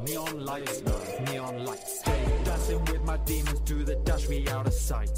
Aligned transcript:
Neon 0.00 0.44
lights, 0.46 0.82
neon 1.30 1.64
lights. 1.66 2.00
Stay 2.00 2.24
dancing 2.44 2.82
with 2.86 3.02
my 3.02 3.18
demons, 3.18 3.60
do 3.60 3.84
the 3.84 3.94
dash 3.96 4.26
me 4.28 4.48
out 4.48 4.66
of 4.66 4.72
sight. 4.72 5.10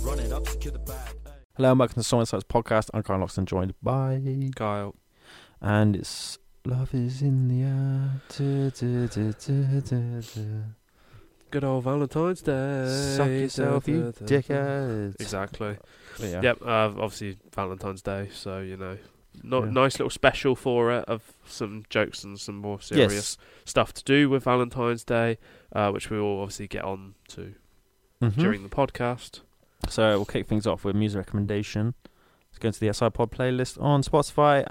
Run 0.00 0.18
it 0.18 0.32
up, 0.32 0.48
secure 0.48 0.72
the 0.72 0.78
bag. 0.78 1.14
Hello, 1.56 1.70
and 1.70 1.78
welcome 1.78 2.02
to 2.02 2.08
the 2.08 2.16
SoulInsights 2.16 2.44
podcast. 2.44 2.88
I'm 2.94 3.02
Kyle 3.02 3.18
Loxton, 3.18 3.44
joined 3.44 3.74
by 3.82 4.20
Kyle. 4.56 4.94
and 5.60 5.94
it's 5.94 6.38
Love 6.64 6.94
is 6.94 7.20
in 7.20 7.48
the 7.48 7.62
air. 7.62 8.22
Du, 8.34 8.70
du, 8.70 9.06
du, 9.08 9.32
du, 9.34 9.80
du, 9.82 10.22
du. 10.22 10.64
Good 11.50 11.64
old 11.64 11.84
Valentine's 11.84 12.40
Day. 12.40 12.86
Suck 13.16 13.28
yourself, 13.28 13.86
you 13.86 14.14
dickhead. 14.24 15.20
Exactly. 15.20 15.76
Yeah. 16.18 16.40
Yep. 16.40 16.62
Uh, 16.62 16.66
obviously 16.98 17.36
Valentine's 17.54 18.00
Day, 18.00 18.30
so 18.32 18.60
you 18.60 18.78
know, 18.78 18.96
not 19.42 19.64
Yeah. 19.64 19.70
nice 19.70 19.98
little 19.98 20.10
special 20.10 20.54
for 20.54 20.92
it 20.92 21.04
of 21.06 21.32
some 21.46 21.84
jokes 21.88 22.22
and 22.24 22.38
some 22.38 22.56
more 22.56 22.80
serious 22.80 23.36
stuff 23.64 23.92
to 23.94 24.04
do 24.04 24.28
with 24.28 24.44
Valentine's 24.44 25.04
Day, 25.04 25.38
uh, 25.72 25.90
which 25.90 26.10
we 26.10 26.20
will 26.20 26.40
obviously 26.40 26.68
get 26.68 26.84
on 26.84 27.14
to 27.28 27.54
Mhm. 28.20 28.36
during 28.36 28.62
the 28.62 28.68
podcast. 28.68 29.40
So 29.88 30.10
we'll 30.16 30.24
kick 30.26 30.46
things 30.46 30.66
off 30.66 30.84
with 30.84 30.94
music 30.94 31.18
recommendation. 31.18 31.94
Let's 32.50 32.58
go 32.58 32.68
into 32.68 32.80
the 32.80 32.88
SI 32.88 33.08
Pod 33.10 33.30
playlist 33.32 33.80
on 33.82 34.02
Spotify, 34.02 34.64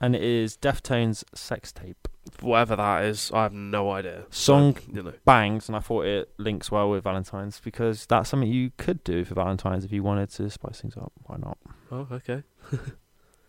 and 0.00 0.14
it 0.14 0.22
is 0.22 0.56
Deftones 0.56 1.24
Sex 1.34 1.72
Tape. 1.72 2.06
Whatever 2.40 2.76
that 2.76 3.04
is, 3.04 3.30
I 3.32 3.42
have 3.44 3.52
no 3.52 3.90
idea. 3.90 4.24
Song 4.30 4.76
So, 4.76 4.82
you 4.92 5.02
know. 5.02 5.12
bangs, 5.24 5.68
and 5.68 5.76
I 5.76 5.80
thought 5.80 6.06
it 6.06 6.32
links 6.38 6.70
well 6.70 6.88
with 6.90 7.04
Valentine's 7.04 7.60
because 7.60 8.06
that's 8.06 8.30
something 8.30 8.48
you 8.50 8.70
could 8.78 9.02
do 9.04 9.24
for 9.24 9.34
Valentine's 9.34 9.84
if 9.84 9.92
you 9.92 10.02
wanted 10.02 10.30
to 10.30 10.48
spice 10.50 10.80
things 10.80 10.96
up. 10.96 11.12
Why 11.24 11.36
not? 11.36 11.58
Oh, 11.90 12.06
okay. 12.12 12.42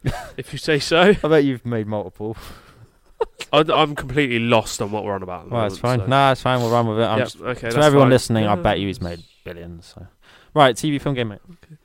if 0.38 0.52
you 0.54 0.60
say 0.60 0.80
so. 0.80 1.14
I 1.24 1.28
bet 1.28 1.44
you've 1.44 1.66
made 1.66 1.88
multiple. 1.88 2.38
I, 3.54 3.60
I'm 3.74 3.96
completely 3.96 4.40
lost 4.40 4.82
on 4.82 4.92
what 4.92 5.04
we're 5.04 5.14
on 5.16 5.24
about. 5.24 5.44
at 5.44 5.50
the 5.50 5.56
Well, 5.56 5.66
it's 5.66 5.78
fine. 5.78 6.00
so- 6.00 6.06
Nah, 6.08 6.32
it's 6.34 6.42
fine. 6.42 6.60
We'll 6.60 6.72
run 6.72 6.88
with 6.88 7.00
it. 7.00 7.04
I'm 7.04 7.18
Yep, 7.20 7.28
just, 7.28 7.42
okay. 7.42 7.54
to 7.70 7.76
that's 7.76 7.86
everyone 7.86 8.06
fine. 8.08 8.12
listening, 8.12 8.46
I 8.46 8.56
Yeah. 8.56 8.62
bet 8.62 8.80
you 8.80 8.88
he's 8.88 9.02
made 9.02 9.24
billions. 9.44 9.94
So. 9.96 10.08
Right, 10.54 10.76
TV, 10.76 11.00
film, 11.02 11.16
game, 11.16 11.30
mate. 11.30 11.40
Okay. 11.50 11.76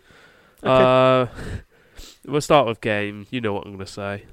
Uh, 0.63 1.27
we'll 2.27 2.41
start 2.41 2.67
with 2.67 2.81
game. 2.81 3.27
You 3.31 3.41
know 3.41 3.53
what 3.55 3.65
I'm 3.67 3.75
going 3.75 3.87
to 3.87 3.93
say. 3.93 4.25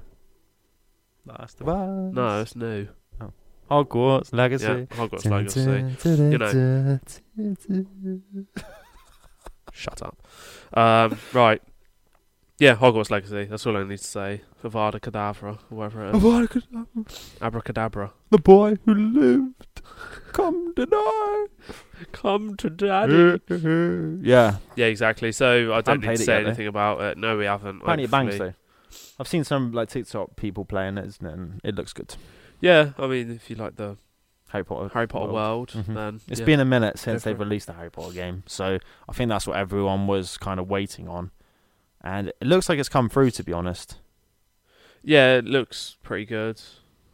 Last 1.26 1.60
of 1.60 1.68
Us. 1.68 2.14
No, 2.14 2.40
it's 2.40 2.56
new. 2.56 2.88
Hogwarts 3.70 4.32
Yeah, 4.32 4.38
Legacy. 4.38 4.86
Hogwarts 4.92 5.26
Legacy. 5.30 6.08
You 6.08 6.38
know. 6.38 6.98
Shut 9.72 10.02
up. 10.02 10.16
Um, 10.72 11.18
right. 11.32 11.62
Yeah, 12.58 12.74
Hogwarts 12.74 13.10
Legacy. 13.10 13.44
That's 13.44 13.64
all 13.66 13.76
I 13.76 13.84
need 13.84 13.98
to 13.98 14.04
say. 14.04 14.40
Avada 14.64 14.98
Kedavra, 15.00 15.58
whatever 15.68 16.06
it 16.06 16.56
is. 16.56 17.36
Abracadabra. 17.40 18.10
The 18.30 18.38
boy 18.38 18.76
who 18.84 18.94
lived. 18.94 19.82
Come 20.32 20.74
deny. 20.74 21.46
Come 22.10 22.56
to 22.56 22.68
daddy. 22.68 23.40
yeah. 24.28 24.56
yeah, 24.74 24.86
exactly. 24.86 25.30
So 25.30 25.72
I 25.72 25.76
Haven't 25.76 25.84
don't 25.84 26.00
need 26.00 26.06
played 26.06 26.16
to 26.16 26.22
it 26.22 26.26
say 26.26 26.32
yet, 26.32 26.40
though. 26.42 26.46
anything 26.48 26.66
about 26.66 27.00
it. 27.00 27.18
No, 27.18 27.36
we 27.38 27.44
haven't. 27.44 27.80
Apparently 27.82 28.04
it 28.04 28.10
bangs 28.10 28.30
hopefully. 28.34 28.50
though. 28.50 28.96
I've 29.20 29.28
seen 29.28 29.44
some 29.44 29.72
like 29.72 29.88
TikTok 29.90 30.34
people 30.36 30.64
playing 30.64 30.98
it, 30.98 31.06
isn't 31.06 31.26
it? 31.26 31.32
And 31.32 31.60
it 31.62 31.74
looks 31.76 31.92
good. 31.92 32.16
Yeah, 32.60 32.90
I 32.98 33.06
mean, 33.06 33.30
if 33.30 33.48
you 33.50 33.56
like 33.56 33.76
the 33.76 33.96
Harry 34.48 34.64
Potter. 34.64 34.90
Harry 34.94 35.06
Potter 35.06 35.32
world, 35.32 35.70
Mhm. 35.70 35.94
then 35.94 36.20
It's 36.28 36.40
yeah. 36.40 36.46
been 36.46 36.58
a 36.60 36.64
minute 36.64 36.98
since 36.98 37.22
for 37.22 37.28
they've 37.30 37.40
it. 37.40 37.44
released 37.44 37.66
the 37.68 37.74
Harry 37.74 37.90
Potter 37.90 38.14
game, 38.14 38.42
so 38.46 38.78
I 39.08 39.12
think 39.12 39.28
that's 39.28 39.46
what 39.46 39.56
everyone 39.56 40.06
was 40.08 40.38
kind 40.38 40.58
of 40.58 40.68
waiting 40.68 41.06
on. 41.06 41.30
And 42.08 42.28
it 42.28 42.46
looks 42.46 42.68
like 42.70 42.78
it's 42.78 42.88
come 42.88 43.10
through, 43.10 43.32
to 43.32 43.44
be 43.44 43.52
honest. 43.52 43.98
Yeah, 45.02 45.36
it 45.36 45.44
looks 45.44 45.98
pretty 46.02 46.24
good. 46.24 46.58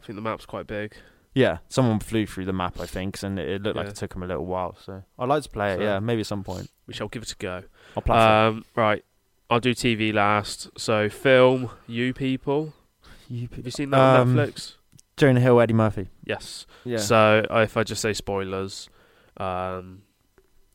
I 0.00 0.06
think 0.06 0.16
the 0.16 0.22
map's 0.22 0.46
quite 0.46 0.66
big. 0.68 0.94
Yeah, 1.34 1.58
someone 1.68 1.98
flew 1.98 2.26
through 2.26 2.44
the 2.44 2.52
map, 2.52 2.78
I 2.78 2.86
think, 2.86 3.20
and 3.24 3.36
it, 3.40 3.60
looked 3.62 3.76
like 3.76 3.88
it 3.88 3.96
took 3.96 4.12
them 4.12 4.22
a 4.22 4.26
little 4.26 4.46
while. 4.46 4.76
So 4.84 5.02
I'd 5.18 5.28
like 5.28 5.42
to 5.42 5.48
play 5.48 5.74
it. 5.74 5.80
Yeah, 5.80 5.98
maybe 5.98 6.20
at 6.20 6.26
some 6.26 6.44
point. 6.44 6.70
We 6.86 6.94
shall 6.94 7.08
give 7.08 7.24
it 7.24 7.32
a 7.32 7.36
go. 7.36 7.64
I'll 7.96 8.02
play 8.04 8.16
it. 8.16 8.20
Um, 8.22 8.64
right, 8.76 9.04
I'll 9.50 9.58
do 9.58 9.74
TV 9.74 10.12
last. 10.14 10.68
So, 10.78 11.08
film, 11.08 11.70
You 11.88 12.14
People. 12.14 12.72
You 13.28 13.48
Have 13.56 13.64
you 13.64 13.72
seen 13.72 13.90
that 13.90 13.98
on 14.00 14.20
Um, 14.20 14.36
Netflix? 14.36 14.74
Jonah 15.16 15.40
Hill, 15.40 15.60
Eddie 15.60 15.74
Murphy. 15.74 16.08
Yes. 16.24 16.66
Yeah. 16.84 16.98
So, 16.98 17.44
if 17.50 17.76
I 17.76 17.82
just 17.82 18.00
say 18.02 18.12
spoilers, 18.12 18.88
um, 19.38 20.02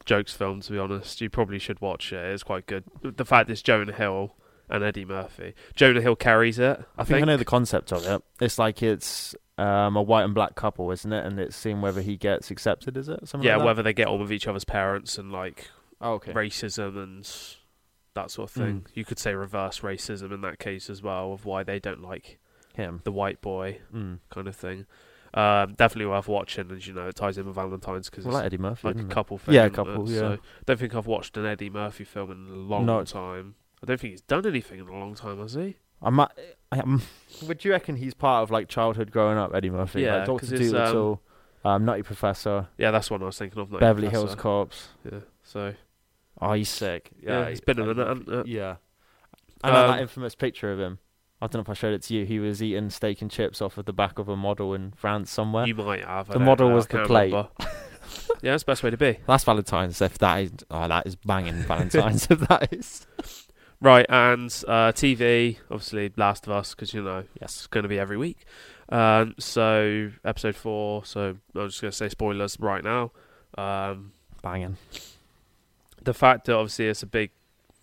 jokes 0.09 0.34
film, 0.34 0.62
to 0.62 0.72
be 0.72 0.78
honest, 0.80 1.22
you 1.22 1.30
probably 1.30 1.59
should 1.59 1.80
watch 1.81 2.12
it. 2.12 2.25
It's 2.34 2.44
quite 2.44 2.66
good. 2.66 2.84
The 3.02 3.24
fact 3.25 3.50
it's 3.50 3.62
Jonah 3.62 3.94
Hill 3.94 4.36
and 4.70 4.84
Eddie 4.84 5.06
Murphy. 5.06 5.53
Jonah 5.75 6.02
Hill 6.02 6.16
carries 6.16 6.59
it. 6.59 6.80
I, 6.97 7.02
I 7.02 7.06
think 7.06 7.22
I 7.22 7.25
know 7.25 7.38
the 7.38 7.46
concept 7.46 7.92
of 7.94 8.06
it. 8.06 8.22
It's 8.42 8.58
like 8.59 8.81
it's 8.84 9.36
um, 9.58 9.96
a 9.96 10.02
white 10.02 10.24
and 10.24 10.34
black 10.34 10.56
couple, 10.56 10.90
isn't 10.92 11.12
it? 11.14 11.25
And 11.25 11.40
it's 11.40 11.56
seeing 11.56 11.81
whether 11.81 12.02
he 12.02 12.18
gets 12.18 12.50
accepted. 12.52 12.98
Is 12.98 13.08
it? 13.09 13.28
Something 13.28 13.48
Yeah, 13.48 13.58
like 13.58 13.66
whether 13.66 13.84
they 13.84 13.94
get 13.94 14.08
on 14.08 14.19
with 14.19 14.31
each 14.31 14.48
other's 14.48 14.66
parents 14.66 15.18
and 15.18 15.31
like 15.31 15.69
Oh, 16.02 16.14
okay. 16.14 16.34
racism 16.34 16.98
and 17.02 17.30
that 18.16 18.31
sort 18.31 18.50
of 18.50 18.53
thing. 18.53 18.81
Mm. 18.81 18.88
You 18.96 19.06
could 19.06 19.19
say 19.19 19.34
reverse 19.36 19.80
racism 19.81 20.31
in 20.34 20.42
that 20.42 20.59
case 20.59 20.90
as 20.90 21.02
well, 21.03 21.34
of 21.34 21.46
why 21.46 21.64
they 21.64 21.80
don't 21.80 22.02
like 22.02 22.40
Him. 22.74 23.02
the 23.03 23.12
white 23.12 23.42
boy 23.42 23.80
Mm. 23.94 24.19
kind 24.30 24.48
of 24.48 24.56
thing. 24.56 24.86
Um, 25.34 25.73
definitely 25.75 26.07
worth 26.07 26.28
watching, 26.28 26.69
and 26.72 26.85
you 26.85 26.94
know 26.94 27.07
it 27.07 27.16
ties 27.16 27.38
in 27.38 27.45
with 27.45 27.56
Valentine's 27.56 28.09
because 28.09 28.25
Well, 28.25 28.34
like 28.35 28.45
it's 28.45 28.53
Eddie 28.53 28.62
Murphy. 28.62 28.88
like 28.88 28.95
a 28.95 29.00
isn't 29.00 29.12
it? 29.12 29.13
couple 29.13 29.38
thing. 29.38 29.53
Yeah, 29.56 29.62
a 29.62 29.66
isn't 29.66 29.73
it? 29.73 29.75
couple, 29.75 30.09
yeah. 30.09 30.19
So 30.19 30.38
don't 30.66 30.79
think 30.79 30.95
I've 30.95 31.07
watched 31.07 31.38
an 31.38 31.45
Eddie 31.45 31.69
Murphy 31.69 32.03
film 32.03 32.31
in 32.31 32.47
a 32.51 32.56
long 32.57 32.85
No. 32.85 33.03
time. 33.03 33.56
I 33.84 33.85
don't 33.85 34.00
think 34.00 34.12
he's 34.12 34.22
done 34.22 34.45
anything 34.45 34.79
in 34.79 34.88
a 34.88 34.91
long 34.91 35.13
time, 35.16 35.39
has 35.39 35.53
he? 35.53 35.75
I 36.01 36.09
might. 36.09 36.31
I, 36.72 36.79
um, 36.79 37.01
would 37.47 37.63
you 37.63 37.72
reckon 37.72 37.95
he's 37.97 38.13
part 38.13 38.44
of 38.44 38.51
like 38.51 38.68
childhood 38.69 39.12
growing 39.12 39.38
up, 39.38 39.53
Eddie 39.53 39.69
Murphy? 39.69 40.01
Yeah, 40.01 40.18
like 40.18 40.28
'cause 40.28 40.50
Doctor 40.50 40.56
it's, 40.63 40.72
Dolittle, 40.72 41.22
um, 41.66 41.85
Nutty 41.85 42.03
Professor, 42.03 42.68
Yeah, 42.78 42.91
that's 42.91 43.12
one 43.12 43.22
I 43.22 43.25
was 43.25 43.38
thinking 43.38 43.59
of. 43.62 43.72
not 43.72 43.81
Beverly 43.81 44.07
Professor. 44.07 44.25
Hills 44.28 44.35
Cops. 44.35 44.88
Yeah, 45.12 45.19
so 45.44 45.73
Oh, 46.41 46.53
he's 46.53 46.69
sick. 46.69 47.12
yeah, 47.22 47.41
Yeah, 47.41 47.50
he's 47.50 47.59
been 47.62 47.79
in 47.79 47.89
Eddie 47.89 47.91
it. 47.91 47.97
Murphy. 48.07 48.19
hasn't 48.31 48.47
it? 48.47 48.51
Yeah. 48.51 48.75
And 49.63 49.73
like 49.73 49.84
Um, 49.85 49.91
that 49.91 50.01
infamous 50.01 50.35
picture 50.35 50.72
of 50.72 50.79
him. 50.79 51.00
I 51.41 51.47
don't 51.47 51.55
know 51.55 51.61
if 51.61 51.69
I 51.69 51.73
showed 51.73 51.94
it 51.94 52.03
to 52.03 52.13
you. 52.13 52.25
He 52.25 52.39
was 52.39 52.61
eating 52.61 52.89
steak 52.89 53.22
and 53.22 53.31
chips 53.31 53.61
off 53.61 53.77
of 53.77 53.85
the 53.85 53.94
back 53.94 54.19
of 54.19 54.27
a 54.27 54.35
model 54.35 54.73
in 54.73 54.91
France 54.91 55.31
somewhere. 55.31 55.66
You 55.66 55.75
might 55.75 56.03
have. 56.03 56.29
I 56.29 56.33
The 56.33 56.39
model 56.39 56.69
know, 56.69 56.75
was 56.75 56.88
the 56.88 57.05
plate. 57.05 57.31
yeah, 58.41 58.51
that's 58.51 58.63
the 58.63 58.72
best 58.72 58.83
way 58.83 58.89
to 58.89 58.97
be. 58.97 59.19
That's 59.25 59.45
Valentine's. 59.45 60.01
If 60.01 60.17
that 60.17 60.38
is, 60.41 60.51
oh, 60.69 60.88
that 60.88 61.07
is 61.07 61.16
banging 61.16 61.63
Valentine's. 61.63 62.27
if 62.29 62.39
that 62.41 62.73
is, 62.73 63.07
Right, 63.81 64.05
and 64.09 64.50
uh, 64.67 64.91
TV, 64.91 65.57
obviously, 65.72 66.11
Last 66.17 66.45
of 66.45 66.51
Us, 66.51 66.75
because 66.75 66.94
you 66.94 67.01
know 67.01 67.23
yes, 67.39 67.56
it's 67.56 67.67
going 67.67 67.83
to 67.83 67.89
be 67.89 67.97
every 67.97 68.17
week. 68.17 68.45
Um, 68.89 69.35
so 69.39 70.11
episode 70.25 70.56
four. 70.56 71.06
So 71.06 71.38
I'm 71.56 71.67
just 71.69 71.81
going 71.81 71.91
to 71.91 71.97
say 71.97 72.09
spoilers 72.09 72.57
right 72.59 72.83
now. 72.83 73.11
Um, 73.57 74.11
banging. 74.41 74.77
the 76.03 76.13
fact 76.13 76.45
that 76.45 76.56
obviously 76.56 76.88
it's 76.88 77.03
a 77.03 77.07
big 77.07 77.31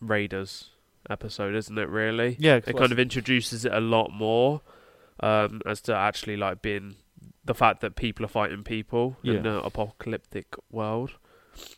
Raiders 0.00 0.70
episode, 1.10 1.54
isn't 1.54 1.76
it? 1.78 1.88
Really, 1.88 2.36
Yeah, 2.38 2.56
it 2.56 2.76
kind 2.76 2.92
of 2.92 2.98
introduces 2.98 3.64
it 3.64 3.72
a 3.72 3.80
lot 3.80 4.10
more 4.12 4.60
um, 5.20 5.60
as 5.66 5.80
to 5.82 5.94
actually 5.94 6.36
like 6.36 6.62
being 6.62 6.96
the 7.44 7.54
fact 7.54 7.80
that 7.80 7.96
people 7.96 8.24
are 8.24 8.28
fighting 8.28 8.64
people 8.64 9.16
in 9.22 9.46
an 9.46 9.60
apocalyptic 9.64 10.54
world. 10.70 11.12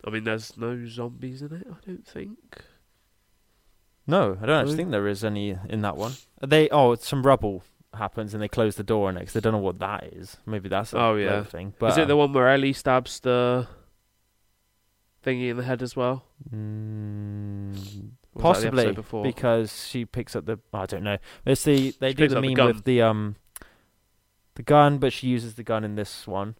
I 0.04 0.10
mean, 0.10 0.24
there's 0.24 0.56
no 0.56 0.86
zombies 0.86 1.42
in 1.42 1.52
it. 1.52 1.66
I 1.70 1.76
don't 1.86 2.06
think. 2.06 2.62
No, 4.06 4.38
I 4.40 4.46
don't 4.46 4.60
actually 4.60 4.76
think 4.76 4.90
there 4.90 5.06
is 5.06 5.22
any 5.22 5.56
in 5.68 5.82
that 5.82 5.96
one. 5.96 6.12
They 6.44 6.68
oh, 6.70 6.94
some 6.94 7.22
rubble 7.24 7.62
happens 7.94 8.32
and 8.34 8.42
they 8.42 8.48
close 8.48 8.76
the 8.76 8.82
door 8.82 9.12
next. 9.12 9.34
They 9.34 9.40
don't 9.40 9.52
know 9.52 9.58
what 9.58 9.78
that 9.80 10.04
is. 10.04 10.36
Maybe 10.46 10.68
that's 10.68 10.92
a 10.94 10.98
Oh, 10.98 11.14
yeah. 11.16 11.44
thing. 11.44 11.74
But 11.78 11.92
Is 11.92 11.98
it 11.98 12.08
the 12.08 12.16
one 12.16 12.32
where 12.32 12.48
Ellie 12.48 12.72
stabs 12.72 13.20
the 13.20 13.66
thingy 15.24 15.50
in 15.50 15.56
the 15.58 15.62
head 15.62 15.82
as 15.82 15.94
well? 15.94 16.24
Mm, 16.52 18.10
was 18.34 18.42
possibly 18.42 18.92
before? 18.92 19.22
because 19.22 19.86
she 19.86 20.04
picks 20.04 20.36
up 20.36 20.46
the. 20.46 20.58
I 20.72 20.86
don't 20.86 21.02
know. 21.02 21.18
It's 21.44 21.64
the 21.64 21.94
they 22.00 22.10
She 22.10 22.14
do 22.14 22.28
the 22.28 22.36
up 22.36 22.42
the 22.42 22.54
meme 22.54 22.66
with 22.66 22.84
the 22.84 23.02
um 23.02 23.36
the 24.54 24.62
gun, 24.62 24.98
but 24.98 25.12
she 25.12 25.28
uses 25.28 25.54
the 25.54 25.62
gun 25.62 25.84
in 25.84 25.94
this 25.94 26.26
one. 26.26 26.56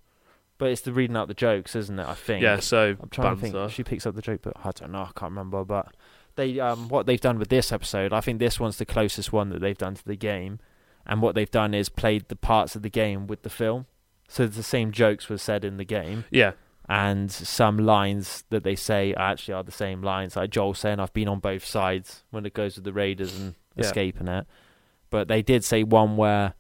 But 0.57 0.71
it's 0.71 0.81
the 0.81 0.93
reading 0.93 1.17
out 1.17 1.29
the 1.29 1.35
jokes, 1.35 1.77
isn't 1.77 1.99
it? 1.99 2.07
I 2.07 2.15
think. 2.15 2.43
yeah, 2.43 2.59
so 2.59 2.97
I'm 3.01 3.09
trying 3.11 3.37
to 3.37 3.41
think. 3.41 3.71
She 3.71 3.85
picks 3.85 4.07
up 4.07 4.17
the 4.17 4.23
joke, 4.23 4.41
but 4.43 4.55
I 4.65 4.73
don't 4.73 4.91
know. 4.91 5.03
I 5.03 5.11
can't 5.15 5.31
remember. 5.31 5.65
But 5.65 5.95
they, 6.35 6.59
um, 6.59 6.89
what 6.89 7.07
they've 7.07 7.21
done 7.21 7.39
with 7.39 7.49
this 7.49 7.71
episode, 7.71 8.13
I 8.13 8.21
think 8.21 8.41
this 8.41 8.59
one's 8.59 8.77
the 8.79 8.87
closest 8.87 9.33
one 9.33 9.51
that 9.51 9.61
they've 9.61 9.79
done 9.79 9.95
to 9.95 10.05
the 10.05 10.17
game. 10.17 10.59
And 11.07 11.23
what 11.23 11.35
they've 11.35 11.51
done 11.51 11.75
is 11.75 11.89
played 11.89 12.29
the 12.29 12.37
parts 12.37 12.75
of 12.77 12.83
the 12.83 12.91
game 12.91 13.27
with 13.29 13.43
the 13.43 13.49
film, 13.51 13.87
so 14.29 14.47
the 14.47 14.63
same 14.63 14.93
jokes 14.93 15.29
were 15.29 15.39
said 15.39 15.65
in 15.65 15.79
the 15.79 15.85
game, 15.85 16.25
yeah, 16.31 16.53
and 16.89 17.31
some 17.31 17.77
lines 17.79 18.45
that 18.51 18.63
they 18.65 18.75
say 18.75 19.13
actually 19.15 19.55
are 19.55 19.63
the 19.63 19.71
same 19.73 20.03
lines. 20.03 20.37
Like 20.37 20.51
Joel 20.51 20.75
saying, 20.75 21.01
"I've 21.01 21.13
been 21.13 21.29
on 21.29 21.39
both 21.41 21.65
sides" 21.65 22.25
when 22.31 22.47
it 22.47 22.55
goes 22.55 22.77
with 22.77 22.85
the 22.85 22.93
Raiders 22.93 23.39
and 23.39 23.55
Yeah. 23.77 23.85
escaping 23.85 24.29
it. 24.29 24.47
But 25.11 25.29
they 25.29 25.43
did 25.43 25.65
say 25.65 25.85
one 25.85 26.17
where, 26.17 26.55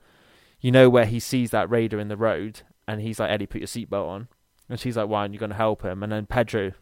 you 0.60 0.70
know, 0.70 0.88
where 0.90 1.06
he 1.06 1.20
sees 1.20 1.50
that 1.50 1.70
Raider 1.70 1.98
in 1.98 2.08
the 2.08 2.16
road, 2.16 2.60
and 2.86 3.00
he's 3.00 3.18
like, 3.20 3.30
"Eddie, 3.30 3.46
put 3.46 3.60
your 3.60 3.68
seatbelt 3.68 4.06
on," 4.08 4.28
and 4.68 4.78
she's 4.78 4.96
like, 4.96 5.08
"Why 5.08 5.20
aren't 5.20 5.34
you 5.34 5.40
going 5.40 5.50
to 5.50 5.56
help 5.56 5.82
him?" 5.82 6.02
And 6.02 6.12
then 6.12 6.26
Pedro 6.26 6.72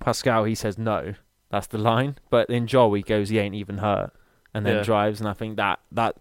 Pascal, 0.00 0.44
he 0.44 0.54
says 0.54 0.78
no. 0.78 1.14
That's 1.50 1.66
the 1.68 1.78
line. 1.78 2.16
But 2.28 2.50
in 2.50 2.66
Joel, 2.66 2.94
he 2.94 3.02
goes, 3.02 3.28
"He 3.28 3.38
ain't 3.38 3.54
even 3.54 3.78
hurt," 3.78 4.12
and 4.52 4.66
then 4.66 4.76
Yeah. 4.78 4.82
drives. 4.82 5.20
And 5.20 5.28
I 5.28 5.32
think 5.32 5.56
that 5.56 5.80
that 5.92 6.16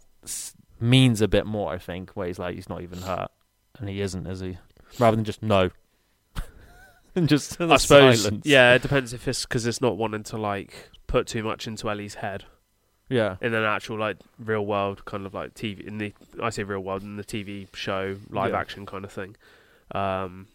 means 0.80 1.22
a 1.22 1.28
bit 1.28 1.46
more. 1.46 1.72
I 1.74 1.78
think 1.78 2.12
where 2.12 2.28
he's 2.28 2.40
like, 2.40 2.56
"He's 2.56 2.70
not 2.70 2.82
even 2.82 3.00
hurt." 3.00 3.32
and 3.80 3.90
he 3.90 4.00
isn't, 4.00 4.26
is 4.26 4.40
he? 4.40 4.58
Rather 5.00 5.18
than 5.18 5.26
just 5.26 5.44
no, 5.44 5.70
and 7.16 7.28
just 7.30 7.60
I 7.62 7.78
suppose. 7.78 8.30
Yeah, 8.44 8.74
it 8.76 8.82
depends 8.82 9.14
if 9.14 9.28
it's 9.28 9.46
because 9.46 9.66
it's 9.66 9.82
not 9.82 9.98
wanting 9.98 10.24
to 10.24 10.38
like 10.38 10.90
put 11.08 11.28
too 11.28 11.44
much 11.44 11.68
into 11.68 11.90
Ellie's 11.90 12.16
head 12.16 12.46
yeah, 13.10 13.38
in 13.42 13.54
an 13.54 13.64
actual 13.64 14.00
like 14.00 14.18
real 14.40 14.66
world 14.66 15.06
kind 15.06 15.26
of 15.26 15.34
like 15.34 15.54
TV 15.54 15.86
in 15.86 15.98
the 16.00 16.14
I 16.42 16.50
say 16.50 16.64
real 16.64 16.80
world 16.80 17.04
in 17.04 17.18
the 17.18 17.24
TV 17.24 17.68
show 17.76 18.18
live 18.30 18.52
Yeah. 18.52 18.60
action 18.60 18.86
kind 18.86 19.06
of 19.06 19.12
thing. 19.12 19.36
Um, 19.94 20.48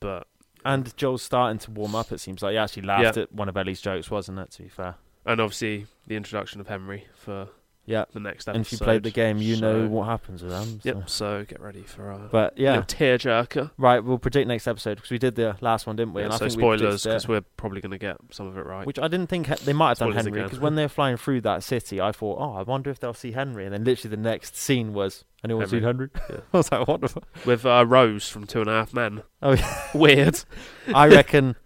but 0.00 0.26
and 0.64 0.96
Joel's 0.96 1.22
starting 1.22 1.58
to 1.60 1.70
warm 1.70 1.94
up. 1.94 2.12
It 2.12 2.18
seems 2.18 2.42
like 2.42 2.52
he 2.52 2.58
actually 2.58 2.82
laughed 2.82 3.16
Yeah. 3.16 3.22
at 3.24 3.32
one 3.32 3.48
of 3.48 3.56
Ellie's 3.56 3.80
jokes, 3.80 4.10
wasn't 4.10 4.38
it? 4.38 4.50
To 4.52 4.62
be 4.64 4.68
fair, 4.68 4.96
and 5.24 5.40
obviously 5.40 5.86
the 6.06 6.16
introduction 6.16 6.60
of 6.60 6.66
Henry 6.68 7.06
for 7.14 7.48
yeah. 7.84 8.04
the 8.12 8.20
next 8.20 8.48
episode. 8.48 8.56
And 8.56 8.66
if 8.66 8.72
you 8.72 8.78
played 8.78 9.02
the 9.02 9.10
game, 9.10 9.38
you 9.38 9.60
know 9.60 9.86
so- 9.86 9.88
what 9.88 10.06
happens 10.06 10.42
with 10.42 10.52
them. 10.52 10.80
so. 10.80 10.88
Yep. 10.88 11.10
So 11.10 11.44
get 11.48 11.60
ready 11.60 11.82
for 11.82 12.10
a 12.10 12.28
But 12.30 12.56
yeah, 12.58 12.76
little 12.76 12.84
tearjerker. 12.84 13.70
right. 13.78 14.02
We'll 14.02 14.18
predict 14.18 14.48
next 14.48 14.66
episode 14.68 14.96
because 14.96 15.10
we 15.10 15.18
did 15.18 15.34
the 15.34 15.56
last 15.60 15.86
one, 15.86 15.96
didn't 15.96 16.14
we? 16.14 16.22
Yeah, 16.22 16.26
and 16.26 16.34
I 16.34 16.38
so 16.38 16.48
spoilers 16.48 17.04
it. 17.06 17.08
because 17.08 17.26
we're 17.28 17.40
probably 17.56 17.80
going 17.80 17.90
to 17.92 17.98
get 17.98 18.16
some 18.30 18.46
of 18.46 18.56
it 18.56 18.64
right. 18.66 18.86
Which 18.86 18.98
I 18.98 19.08
didn't 19.08 19.28
think 19.28 19.46
he- 19.48 19.54
they 19.64 19.72
might 19.72 19.88
have 19.90 19.98
done 19.98 20.08
Spoilers 20.10 20.24
Henry 20.24 20.38
again. 20.40 20.48
because 20.48 20.60
when 20.60 20.74
they're 20.74 20.88
flying 20.88 21.16
through 21.16 21.40
that 21.42 21.62
city, 21.64 22.00
I 22.00 22.12
thought, 22.12 22.38
oh, 22.40 22.52
I 22.54 22.62
wonder 22.62 22.90
if 22.90 23.00
they'll 23.00 23.14
see 23.14 23.32
Henry. 23.32 23.64
And 23.64 23.72
then 23.74 23.84
literally 23.84 24.14
the 24.16 24.22
next 24.22 24.56
scene 24.56 24.92
was, 24.94 25.24
anyone 25.44 25.62
Henry. 25.64 25.78
seen 25.78 25.84
Henry? 25.84 26.08
Yeah. 26.30 26.36
I 26.52 26.56
was 26.56 26.70
like, 26.72 26.86
what 26.88 27.00
the 27.00 27.08
fuck? 27.08 27.24
With 27.44 27.66
uh, 27.66 27.84
Rose 27.86 28.28
from 28.28 28.46
Two 28.46 28.60
and 28.60 28.68
a 28.70 28.72
Half 28.72 28.94
Men. 28.94 29.22
Oh, 29.42 29.52
yeah. 29.52 29.88
Weird. 29.94 30.40
I 30.94 31.08
reckon 31.08 31.56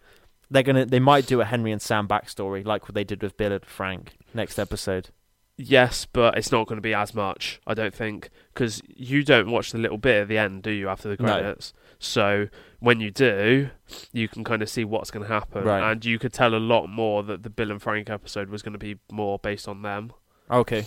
they're 0.50 0.62
gonna, 0.62 0.86
they 0.86 1.00
might 1.00 1.26
do 1.26 1.40
a 1.40 1.44
Henry 1.44 1.72
and 1.72 1.82
Sam 1.82 2.06
backstory 2.08 2.64
like 2.64 2.84
what 2.84 2.94
they 2.94 3.04
did 3.04 3.22
with 3.22 3.36
Bill 3.36 3.52
and 3.52 3.64
Frank 3.64 4.16
next 4.32 4.58
episode. 4.58 5.10
Yes, 5.58 6.06
but 6.12 6.36
it's 6.36 6.52
not 6.52 6.66
going 6.66 6.76
to 6.76 6.82
be 6.82 6.92
as 6.92 7.14
much, 7.14 7.60
I 7.66 7.72
don't 7.72 7.94
think, 7.94 8.28
because 8.52 8.82
you 8.88 9.22
don't 9.24 9.50
watch 9.50 9.72
the 9.72 9.78
little 9.78 9.96
bit 9.96 10.22
at 10.22 10.28
the 10.28 10.36
end, 10.36 10.62
do 10.62 10.70
you, 10.70 10.88
after 10.90 11.08
the 11.14 11.22
No. 11.22 11.32
credits? 11.32 11.72
So 11.98 12.48
when 12.78 13.00
you 13.00 13.10
do, 13.10 13.70
you 14.12 14.28
can 14.28 14.44
kind 14.44 14.60
of 14.60 14.68
see 14.68 14.84
what's 14.84 15.10
going 15.10 15.26
to 15.26 15.32
happen, 15.32 15.64
Right. 15.64 15.90
and 15.90 16.04
you 16.04 16.18
could 16.18 16.34
tell 16.34 16.54
a 16.54 16.58
lot 16.60 16.88
more 16.88 17.22
that 17.22 17.42
the 17.42 17.48
Bill 17.48 17.70
and 17.70 17.80
Frank 17.80 18.10
episode 18.10 18.50
was 18.50 18.62
going 18.62 18.74
to 18.74 18.78
be 18.78 18.98
more 19.10 19.38
based 19.38 19.66
on 19.66 19.80
them, 19.80 20.12
Okay. 20.50 20.84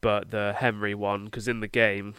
but 0.00 0.30
the 0.30 0.54
Henry 0.56 0.94
one, 0.94 1.26
because 1.26 1.46
in 1.46 1.60
the 1.60 1.68
game 1.68 2.14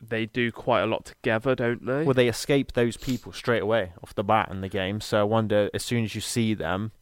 they 0.00 0.24
do 0.26 0.50
quite 0.50 0.80
a 0.82 0.86
lot 0.86 1.04
together, 1.04 1.54
don't 1.54 1.84
they? 1.84 2.04
Well, 2.04 2.14
they 2.14 2.28
escape 2.28 2.72
those 2.72 2.96
people 2.96 3.32
straight 3.32 3.62
away 3.62 3.92
off 4.02 4.14
the 4.14 4.24
bat 4.24 4.48
in 4.50 4.60
the 4.62 4.68
game. 4.68 5.00
So 5.00 5.20
I 5.20 5.24
wonder, 5.24 5.68
as 5.74 5.84
soon 5.84 6.04
as 6.04 6.14
you 6.14 6.20
see 6.22 6.54
them, 6.54 6.92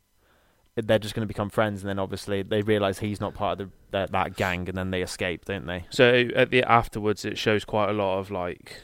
they're 0.87 0.99
just 0.99 1.15
going 1.15 1.23
to 1.27 1.29
become 1.29 1.51
friends, 1.51 1.83
and 1.83 1.89
then 1.89 1.99
obviously 1.99 2.43
they 2.43 2.63
realize 2.63 2.99
he's 2.99 3.21
not 3.21 3.35
part 3.35 3.61
of 3.61 3.69
the, 3.69 3.75
that, 3.91 4.13
that 4.13 4.37
gang, 4.37 4.69
and 4.69 4.77
then 4.79 4.91
they 4.91 5.03
escape, 5.03 5.45
don't 5.45 5.67
they? 5.67 5.87
So 5.91 6.29
at 6.37 6.51
the 6.51 6.63
afterwards, 6.63 7.25
it 7.25 7.37
shows 7.39 7.65
quite 7.65 7.91
a 7.91 7.93
lot 7.93 8.19
of 8.19 8.31
like 8.31 8.81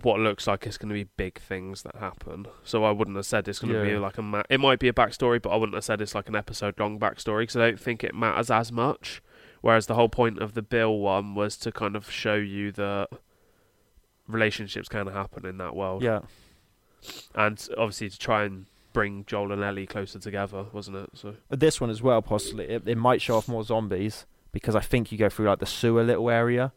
what 0.00 0.18
looks 0.18 0.46
like 0.46 0.66
it's 0.66 0.78
going 0.78 0.88
to 0.88 0.94
be 0.94 1.04
big 1.18 1.38
things 1.38 1.82
that 1.82 1.96
happen. 1.96 2.46
So 2.64 2.82
I 2.84 2.90
wouldn't 2.92 3.16
have 3.16 3.26
said 3.26 3.46
it's 3.46 3.58
going 3.58 3.74
to 3.74 3.78
Yeah. 3.84 3.90
be 3.94 3.98
like 3.98 4.16
a. 4.18 4.22
Ma- 4.22 4.42
it 4.48 4.58
might 4.58 4.78
be 4.78 4.88
a 4.88 4.92
backstory, 4.92 5.40
but 5.40 5.50
I 5.50 5.56
wouldn't 5.56 5.74
have 5.74 5.84
said 5.84 6.00
it's 6.00 6.14
like 6.14 6.28
an 6.28 6.36
episode 6.36 6.78
long 6.80 6.98
backstory 6.98 7.42
because 7.42 7.56
I 7.56 7.60
don't 7.68 7.80
think 7.80 8.02
it 8.02 8.14
matters 8.14 8.50
as 8.50 8.72
much. 8.72 9.22
Whereas 9.60 9.86
the 9.86 9.94
whole 9.94 10.08
point 10.08 10.38
of 10.40 10.54
the 10.54 10.62
Bill 10.62 10.98
one 10.98 11.34
was 11.34 11.56
to 11.58 11.70
kind 11.70 11.94
of 11.94 12.10
show 12.10 12.34
you 12.34 12.72
that 12.72 13.08
relationships 14.26 14.88
can 14.88 15.06
happen 15.08 15.44
in 15.46 15.58
that 15.58 15.76
world, 15.76 16.02
Yeah. 16.02 16.20
and 17.34 17.64
obviously 17.76 18.08
to 18.10 18.18
try 18.18 18.44
and 18.44 18.66
bring 18.92 19.24
Joel 19.26 19.52
and 19.52 19.62
Ellie 19.62 19.86
closer 19.86 20.18
together, 20.18 20.66
wasn't 20.72 20.96
it? 20.98 21.10
So 21.14 21.34
this 21.50 21.80
one 21.80 21.90
as 21.90 22.02
well, 22.02 22.22
possibly 22.22 22.66
it, 22.66 22.86
it 22.86 22.96
might 22.98 23.20
show 23.22 23.36
off 23.36 23.48
more 23.48 23.64
zombies 23.64 24.26
because 24.52 24.74
I 24.74 24.80
think 24.80 25.10
you 25.12 25.18
go 25.18 25.28
through 25.28 25.48
like 25.48 25.58
the 25.60 25.66
sewer 25.66 26.02
little 26.02 26.28
area, 26.30 26.72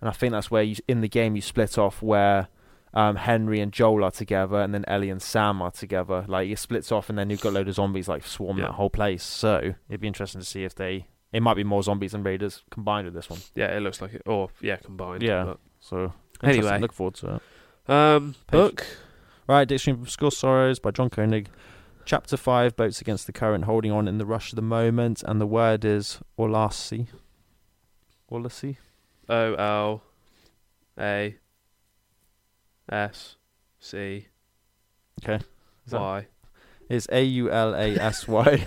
and 0.00 0.08
I 0.08 0.12
think 0.12 0.32
that's 0.32 0.50
where 0.50 0.62
you 0.62 0.76
in 0.88 1.00
the 1.00 1.08
game 1.08 1.36
you 1.36 1.42
split 1.42 1.78
off 1.78 2.02
where 2.02 2.48
um, 2.92 3.16
Henry 3.16 3.60
and 3.60 3.72
Joel 3.72 4.04
are 4.04 4.10
together, 4.10 4.60
and 4.60 4.72
then 4.74 4.84
Ellie 4.86 5.10
and 5.10 5.20
Sam 5.22 5.60
are 5.62 5.70
together. 5.70 6.24
Like 6.28 6.48
it 6.48 6.58
splits 6.58 6.92
off, 6.92 7.08
and 7.08 7.18
then 7.18 7.30
you've 7.30 7.40
got 7.40 7.50
a 7.50 7.56
load 7.56 7.68
of 7.68 7.74
zombies 7.74 8.06
like 8.08 8.24
swarm 8.26 8.58
Yeah. 8.58 8.66
that 8.66 8.72
whole 8.72 8.90
place. 8.90 9.22
So 9.24 9.74
it'd 9.88 10.00
be 10.00 10.06
interesting 10.06 10.40
to 10.40 10.46
see 10.46 10.64
if 10.64 10.74
they. 10.74 11.06
It 11.32 11.42
might 11.42 11.54
be 11.54 11.64
more 11.64 11.82
zombies 11.82 12.14
and 12.14 12.24
raiders 12.24 12.62
combined 12.70 13.06
with 13.06 13.14
this 13.14 13.28
one. 13.28 13.40
yeah, 13.56 13.76
it 13.76 13.80
looks 13.80 14.00
like 14.00 14.14
it. 14.14 14.22
Or 14.26 14.50
yeah, 14.60 14.76
combined. 14.76 15.22
Yeah. 15.24 15.54
So 15.80 16.12
Anyway. 16.44 16.78
look 16.78 16.92
forward 16.92 17.14
to 17.16 17.36
it. 17.88 17.90
um, 17.92 18.36
book. 18.52 18.86
Right, 19.46 19.68
Dictionary 19.68 19.98
of 20.00 20.04
Obscure 20.06 20.30
Sorrows 20.30 20.78
by 20.78 20.90
John 20.90 21.10
Koenig. 21.10 21.48
Chapter 22.06 22.36
5, 22.36 22.76
Boats 22.76 23.00
Against 23.00 23.26
the 23.26 23.32
Current, 23.32 23.64
Holding 23.64 23.90
On 23.92 24.06
in 24.08 24.18
the 24.18 24.26
Rush 24.26 24.52
of 24.52 24.56
the 24.56 24.62
Moment, 24.62 25.22
and 25.22 25.40
the 25.40 25.46
word 25.46 25.84
is 25.84 26.20
Orlasi. 26.38 27.08
Orlasi? 28.30 28.76
O 29.28 29.54
L 29.54 30.02
A 31.00 31.36
S 32.90 33.36
C 33.80 34.26
Okay. 35.22 35.36
Is 35.86 35.92
that- 35.92 36.00
Y. 36.00 36.26
It's 36.90 37.06
A 37.10 37.22
U 37.22 37.50
L 37.50 37.74
A 37.74 37.96
S 37.96 38.28
Y. 38.28 38.66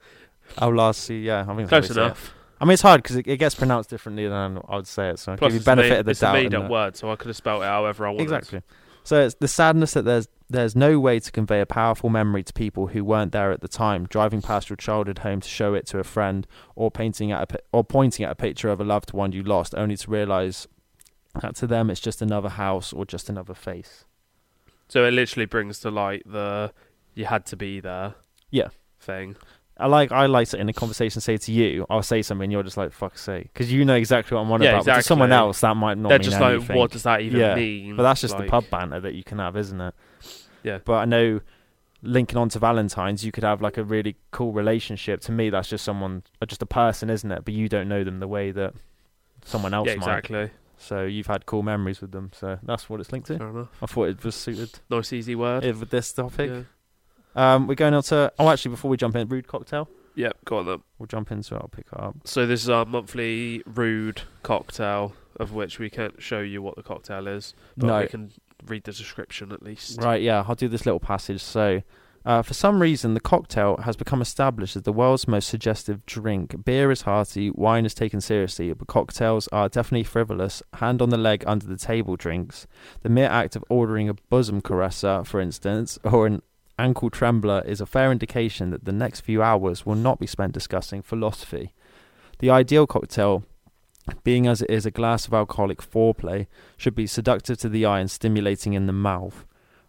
Orlasi, 0.58 1.22
yeah. 1.24 1.46
I 1.48 1.54
that's 1.54 1.68
Close 1.70 1.70
how 1.70 1.78
we 1.80 1.82
say 1.94 2.00
it. 2.02 2.04
enough. 2.04 2.34
I 2.60 2.64
mean, 2.66 2.72
it's 2.74 2.82
hard 2.82 3.02
because 3.02 3.16
it, 3.16 3.26
it 3.26 3.38
gets 3.38 3.54
pronounced 3.54 3.88
differently 3.90 4.28
than 4.28 4.58
I 4.68 4.76
would 4.76 4.86
say 4.86 5.08
it, 5.10 5.18
so 5.18 5.36
Plus, 5.36 5.48
give 5.48 5.52
you 5.54 5.56
it's, 5.56 5.64
benefit 5.64 5.86
a 5.86 5.94
made, 5.94 5.98
of 6.00 6.04
the 6.04 6.10
it's 6.10 6.20
doubt. 6.20 6.36
a 6.36 6.42
made 6.42 6.54
up 6.54 6.62
that. 6.64 6.70
word, 6.70 6.96
so 6.96 7.10
I 7.10 7.16
could 7.16 7.28
have 7.28 7.36
spelled 7.36 7.62
it 7.62 7.66
however 7.66 8.06
I 8.06 8.10
wanted. 8.10 8.22
Exactly. 8.24 8.60
So 9.04 9.20
it's 9.20 9.34
the 9.36 9.48
sadness 9.48 9.92
that 9.92 10.04
there's 10.04 10.28
there's 10.48 10.76
no 10.76 10.98
way 10.98 11.20
to 11.20 11.32
convey 11.32 11.60
a 11.60 11.66
powerful 11.66 12.10
memory 12.10 12.42
to 12.42 12.52
people 12.52 12.88
who 12.88 13.04
weren't 13.04 13.32
there 13.32 13.50
at 13.50 13.60
the 13.60 13.68
time. 13.68 14.06
Driving 14.06 14.42
past 14.42 14.68
your 14.68 14.76
childhood 14.76 15.18
home 15.18 15.40
to 15.40 15.48
show 15.48 15.74
it 15.74 15.86
to 15.88 15.98
a 15.98 16.04
friend, 16.04 16.46
or 16.74 16.90
painting 16.90 17.32
at 17.32 17.52
a, 17.52 17.58
or 17.72 17.84
pointing 17.84 18.24
at 18.24 18.32
a 18.32 18.34
picture 18.34 18.68
of 18.68 18.80
a 18.80 18.84
loved 18.84 19.12
one 19.12 19.32
you 19.32 19.42
lost, 19.42 19.74
only 19.74 19.96
to 19.96 20.10
realise 20.10 20.66
that 21.40 21.56
to 21.56 21.66
them 21.66 21.90
it's 21.90 22.00
just 22.00 22.22
another 22.22 22.50
house 22.50 22.92
or 22.92 23.04
just 23.04 23.28
another 23.28 23.54
face. 23.54 24.04
So 24.88 25.04
it 25.04 25.12
literally 25.12 25.46
brings 25.46 25.78
to 25.80 25.90
light 25.90 26.22
the 26.26 26.72
you 27.14 27.26
had 27.26 27.46
to 27.46 27.56
be 27.56 27.80
there. 27.80 28.14
Yeah. 28.50 28.68
Thing. 29.00 29.36
I 29.76 29.86
like 29.86 30.12
I 30.12 30.26
like 30.26 30.48
to 30.50 30.58
in 30.60 30.68
a 30.68 30.72
conversation 30.72 31.20
say 31.20 31.36
to 31.36 31.52
you, 31.52 31.84
I'll 31.90 32.02
say 32.02 32.22
something, 32.22 32.44
and 32.44 32.52
you're 32.52 32.62
just 32.62 32.76
like 32.76 32.92
fuck's 32.92 33.22
sake, 33.22 33.50
because 33.52 33.72
you 33.72 33.84
know 33.84 33.94
exactly 33.96 34.34
what 34.36 34.42
I'm 34.42 34.52
on 34.52 34.62
Yeah, 34.62 34.70
about. 34.70 34.84
But 34.86 34.96
to 34.96 35.02
someone 35.02 35.32
else, 35.32 35.60
that 35.62 35.76
might 35.76 35.98
not 35.98 36.10
They're 36.10 36.18
just 36.20 36.40
anything. 36.40 36.68
like, 36.68 36.76
what 36.78 36.90
does 36.92 37.02
that 37.02 37.20
even 37.22 37.40
Yeah, 37.40 37.54
mean? 37.56 37.96
But 37.96 38.04
that's 38.04 38.20
just 38.20 38.34
Like, 38.34 38.44
the 38.46 38.50
pub 38.50 38.70
banter 38.70 39.00
that 39.00 39.14
you 39.14 39.24
can 39.24 39.38
have, 39.40 39.56
isn't 39.56 39.80
it? 39.80 39.94
Yeah. 40.62 40.78
But 40.84 40.94
I 40.94 41.04
know 41.06 41.40
linking 42.02 42.38
on 42.38 42.48
to 42.50 42.58
Valentine's, 42.58 43.24
you 43.24 43.32
could 43.32 43.44
have 43.44 43.60
like 43.62 43.76
a 43.76 43.82
really 43.84 44.14
cool 44.30 44.52
relationship. 44.52 45.20
To 45.22 45.32
me, 45.32 45.50
that's 45.50 45.68
just 45.68 45.84
someone, 45.84 46.22
uh, 46.40 46.46
just 46.46 46.62
a 46.62 46.66
person, 46.66 47.10
isn't 47.10 47.30
it? 47.32 47.44
But 47.44 47.54
you 47.54 47.68
don't 47.68 47.88
know 47.88 48.04
them 48.04 48.20
the 48.20 48.28
way 48.28 48.50
that 48.52 48.74
someone 49.44 49.74
else 49.74 49.88
Yeah, 49.88 49.96
might. 49.96 50.18
exactly. 50.18 50.50
So 50.76 51.04
you've 51.04 51.26
had 51.28 51.46
cool 51.46 51.62
memories 51.62 52.00
with 52.00 52.12
them. 52.12 52.30
So 52.34 52.58
that's 52.62 52.88
what 52.90 53.00
it's 53.00 53.10
linked 53.10 53.28
to. 53.28 53.38
Fair 53.38 53.48
enough. 53.48 53.68
I 53.82 53.86
thought 53.86 54.08
it 54.08 54.22
was 54.24 54.34
suited 54.34 54.78
Nice, 54.90 55.12
easy 55.12 55.34
word. 55.34 55.64
eh, 55.64 55.72
with 55.72 55.90
this 55.90 56.12
topic. 56.12 56.66
Um, 57.34 57.66
we're 57.66 57.74
going 57.74 57.94
on 57.94 58.02
to. 58.04 58.32
Oh, 58.38 58.48
actually, 58.50 58.70
before 58.70 58.90
we 58.90 58.96
jump 58.96 59.16
in, 59.16 59.28
rude 59.28 59.46
cocktail. 59.46 59.88
yeah, 60.14 60.30
go 60.44 60.58
on 60.58 60.66
then. 60.66 60.82
We'll 60.98 61.06
jump 61.06 61.30
into 61.32 61.54
it. 61.54 61.58
I'll 61.58 61.68
pick 61.68 61.86
it 61.92 61.98
up. 62.00 62.16
So 62.24 62.46
this 62.46 62.62
is 62.62 62.68
our 62.70 62.84
monthly 62.84 63.62
rude 63.66 64.22
cocktail, 64.42 65.14
of 65.40 65.52
which 65.52 65.78
we 65.78 65.90
can't 65.90 66.22
show 66.22 66.40
you 66.40 66.62
what 66.62 66.76
the 66.76 66.82
cocktail 66.82 67.26
is, 67.26 67.54
but 67.76 67.86
no, 67.86 68.00
we 68.00 68.06
can 68.08 68.30
read 68.66 68.84
the 68.84 68.92
description 68.92 69.52
at 69.52 69.62
least. 69.62 70.00
Right, 70.00 70.22
yeah, 70.22 70.44
I'll 70.46 70.54
do 70.54 70.68
this 70.68 70.86
little 70.86 71.00
passage. 71.00 71.42
So, 71.42 71.82
uh, 72.24 72.40
for 72.42 72.54
some 72.54 72.80
reason, 72.80 73.12
the 73.14 73.20
cocktail 73.20 73.78
has 73.78 73.96
become 73.96 74.22
established 74.22 74.76
as 74.76 74.82
the 74.82 74.92
world's 74.92 75.26
most 75.28 75.48
suggestive 75.48 76.06
drink. 76.06 76.64
Beer 76.64 76.90
is 76.90 77.02
hearty, 77.02 77.50
wine 77.50 77.84
is 77.84 77.92
taken 77.94 78.20
seriously, 78.20 78.72
but 78.72 78.86
cocktails 78.86 79.48
are 79.48 79.68
definitely 79.68 80.04
frivolous, 80.04 80.62
hand 80.74 81.02
on 81.02 81.10
the 81.10 81.18
leg 81.18 81.44
under 81.46 81.66
the 81.66 81.76
table 81.76 82.16
drinks. 82.16 82.66
The 83.02 83.10
mere 83.10 83.28
act 83.28 83.56
of 83.56 83.64
ordering 83.68 84.08
a 84.08 84.14
bosom 84.14 84.62
caresser, 84.62 85.26
for 85.26 85.40
instance, 85.40 85.98
or 86.04 86.26
an 86.26 86.40
ankle 86.78 87.10
trembler 87.10 87.62
is 87.66 87.80
a 87.80 87.86
fair 87.86 88.10
indication 88.10 88.70
that 88.70 88.84
the 88.84 88.92
next 88.92 89.20
few 89.20 89.42
hours 89.42 89.86
will 89.86 89.94
not 89.94 90.18
be 90.18 90.26
spent 90.26 90.52
discussing 90.52 91.02
philosophy. 91.02 91.72
The 92.38 92.50
ideal 92.50 92.86
cocktail, 92.86 93.44
being 94.22 94.46
as 94.46 94.62
it 94.62 94.70
is 94.70 94.84
a 94.84 94.90
glass 94.90 95.26
of 95.26 95.34
alcoholic 95.34 95.80
foreplay, 95.80 96.46
should 96.76 96.94
be 96.94 97.06
seductive 97.06 97.58
to 97.58 97.68
the 97.68 97.86
eye 97.86 98.00
and 98.00 98.10
stimulating 98.10 98.74
in 98.74 98.86
the 98.86 98.92
mouth. 98.92 99.44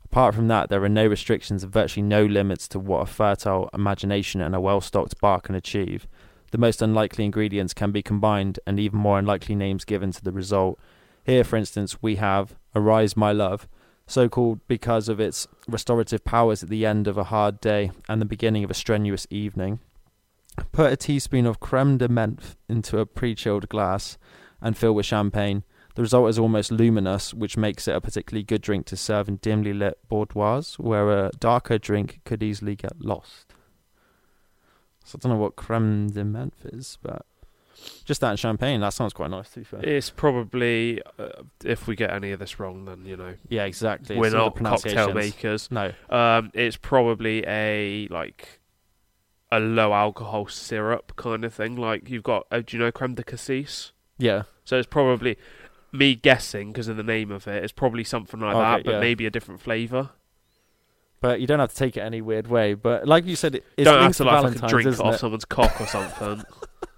Apart 0.06 0.36
from 0.36 0.48
that, 0.48 0.70
there 0.70 0.84
are 0.84 0.90
no 0.90 1.08
restrictions 1.08 1.64
and 1.64 1.74
virtually 1.74 2.06
no 2.06 2.26
limits 2.26 2.68
to 2.70 2.80
what 2.80 3.02
a 3.02 3.06
fertile 3.06 3.70
imagination 3.74 4.40
and 4.40 4.56
a 4.56 4.62
well 4.62 4.80
stocked 4.80 5.20
bar 5.20 5.42
can 5.42 5.56
achieve. 5.56 6.08
The 6.52 6.58
most 6.58 6.82
unlikely 6.82 7.26
ingredients 7.26 7.74
can 7.74 7.92
be 7.92 8.02
combined, 8.02 8.60
and 8.66 8.80
even 8.80 9.00
more 9.00 9.20
unlikely 9.20 9.56
names 9.56 9.84
given 9.84 10.12
to 10.12 10.24
the 10.24 10.32
result. 10.32 10.80
Here, 11.26 11.44
for 11.44 11.58
instance, 11.58 12.02
we 12.02 12.16
have 12.16 12.56
Arise 12.74 13.18
My 13.18 13.32
Love, 13.32 13.68
so 14.08 14.30
called 14.30 14.60
because 14.68 15.10
of 15.10 15.20
its 15.20 15.48
restorative 15.68 16.24
powers 16.24 16.64
at 16.64 16.70
the 16.70 16.86
end 16.86 17.08
of 17.08 17.18
a 17.18 17.26
hard 17.26 17.60
day 17.60 17.92
and 18.08 18.22
the 18.22 18.26
beginning 18.26 18.64
of 18.64 18.72
a 18.72 18.76
strenuous 18.76 19.26
evening. 19.30 19.80
Put 20.72 20.94
a 20.94 20.98
teaspoon 20.98 21.46
of 21.46 21.60
creme 21.60 21.98
de 21.98 22.08
menthe 22.08 22.56
into 22.70 23.00
a 23.00 23.06
pre 23.06 23.36
chilled 23.36 23.68
glass 23.68 24.18
and 24.62 24.78
fill 24.78 24.94
with 24.94 25.06
champagne. 25.06 25.64
The 25.96 26.02
result 26.02 26.30
is 26.30 26.40
almost 26.40 26.72
luminous, 26.72 27.34
which 27.34 27.58
makes 27.58 27.88
it 27.88 27.96
a 27.96 28.02
particularly 28.02 28.44
good 28.44 28.62
drink 28.62 28.86
to 28.88 28.98
serve 28.98 29.30
in 29.30 29.38
dimly 29.38 29.74
lit 29.74 29.98
boudoirs, 30.10 30.78
where 30.78 31.10
a 31.10 31.32
darker 31.40 31.78
drink 31.78 32.20
could 32.26 32.44
easily 32.44 32.76
get 32.76 33.02
lost. 33.02 33.54
So 35.06 35.18
I 35.18 35.20
don't 35.22 35.38
know 35.38 35.42
what 35.42 35.56
creme 35.56 36.10
de 36.10 36.24
menthe 36.24 36.74
is, 36.74 36.98
but 37.02 37.26
Just 38.06 38.22
that 38.22 38.32
and 38.32 38.40
champagne. 38.40 38.82
That 38.82 38.90
sounds 38.90 39.14
quite 39.14 39.30
nice, 39.30 39.50
to 39.52 39.60
be 39.60 39.66
fair. 39.66 39.84
It's 39.84 40.10
probably 40.10 41.02
uh, 41.20 41.44
if 41.64 41.88
we 41.88 41.96
get 41.96 42.12
any 42.12 42.32
of 42.32 42.40
this 42.40 42.60
wrong, 42.60 42.86
then 42.86 43.06
you 43.06 43.18
know 43.18 43.36
yeah, 43.50 43.66
exactly. 43.66 44.18
we're 44.18 44.30
not 44.30 44.56
cocktail 44.56 45.14
makers. 45.14 45.70
No. 45.72 45.92
Um, 46.10 46.52
it's 46.54 46.78
probably 46.78 47.44
a 47.48 48.08
like 48.10 48.60
a 49.52 49.60
low 49.60 49.94
alcohol 49.94 50.48
syrup 50.48 51.16
kind 51.16 51.46
of 51.46 51.54
thing. 51.54 51.76
Like 51.76 52.10
you've 52.10 52.24
got, 52.24 52.48
uh, 52.52 52.62
do 52.66 52.78
you 52.78 52.84
know 52.84 52.92
creme 52.92 53.16
de 53.16 53.24
cassis? 53.24 53.92
Yeah. 54.18 54.44
So 54.64 54.78
it's 54.78 54.88
probably 54.88 55.38
me 55.92 56.16
guessing 56.16 56.72
because 56.72 56.88
of 56.88 56.98
the 56.98 57.04
name 57.04 57.32
of 57.32 57.48
it. 57.48 57.64
It's 57.64 57.74
probably 57.74 58.04
something 58.04 58.40
like 58.40 58.56
Okay, 58.56 58.62
that, 58.62 58.86
but 58.86 58.92
yeah. 58.96 59.00
maybe 59.00 59.26
a 59.26 59.30
different 59.30 59.62
flavour. 59.62 60.12
But 61.22 61.42
you 61.42 61.48
don't 61.48 61.60
have 61.60 61.72
to 61.72 61.76
take 61.76 61.98
it 61.98 62.02
any 62.02 62.22
weird 62.22 62.48
way. 62.48 62.74
But 62.74 63.08
like 63.08 63.26
you 63.26 63.36
said, 63.36 63.56
it, 63.56 63.66
it's 63.78 63.86
Don't 63.86 64.02
have 64.02 64.12
to 64.12 64.18
to 64.18 64.24
like, 64.26 64.36
Valentine's, 64.36 64.62
like 64.62 64.70
drink 64.70 64.88
it 64.88 65.00
off 65.00 65.16
it? 65.16 65.18
someone's 65.20 65.46
cock 65.46 65.80
or 65.82 65.88
something. 65.88 66.44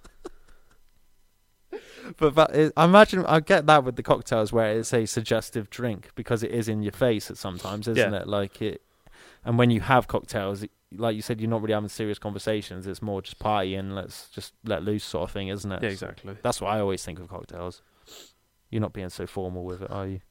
But, 2.17 2.35
but 2.35 2.51
I 2.77 2.85
imagine 2.85 3.25
I 3.25 3.39
get 3.39 3.65
that 3.67 3.83
with 3.83 3.95
the 3.97 4.03
cocktails 4.03 4.53
where 4.53 4.77
it's 4.79 4.93
a 4.93 5.05
suggestive 5.05 5.69
drink 5.69 6.09
because 6.15 6.43
it 6.43 6.51
is 6.51 6.67
in 6.69 6.81
your 6.81 6.91
face 6.93 7.29
at 7.29 7.37
sometimes, 7.37 7.87
isn't 7.87 8.13
Yeah. 8.13 8.19
it? 8.21 8.27
Like 8.27 8.61
it, 8.61 8.81
and 9.43 9.57
when 9.57 9.69
you 9.71 9.81
have 9.81 10.07
cocktails, 10.07 10.63
like 10.95 11.15
you 11.15 11.21
said, 11.21 11.41
you're 11.41 11.49
not 11.49 11.61
really 11.61 11.73
having 11.73 11.89
serious 11.89 12.19
conversations. 12.19 12.87
It's 12.87 13.01
more 13.01 13.21
just 13.21 13.39
party 13.39 13.75
and 13.75 13.93
let's 13.95 14.29
just 14.29 14.53
let 14.63 14.83
loose 14.83 15.03
sort 15.03 15.23
of 15.29 15.31
thing, 15.31 15.49
isn't 15.49 15.71
it? 15.71 15.83
yeah, 15.83 15.89
exactly. 15.89 16.35
That's 16.41 16.61
what 16.61 16.69
I 16.71 16.79
always 16.79 17.03
think 17.03 17.19
of 17.19 17.27
cocktails. 17.27 17.81
You're 18.69 18.81
not 18.81 18.93
being 18.93 19.09
so 19.09 19.25
formal 19.27 19.63
with 19.63 19.81
it, 19.81 19.91
are 19.91 20.07
you? 20.07 20.21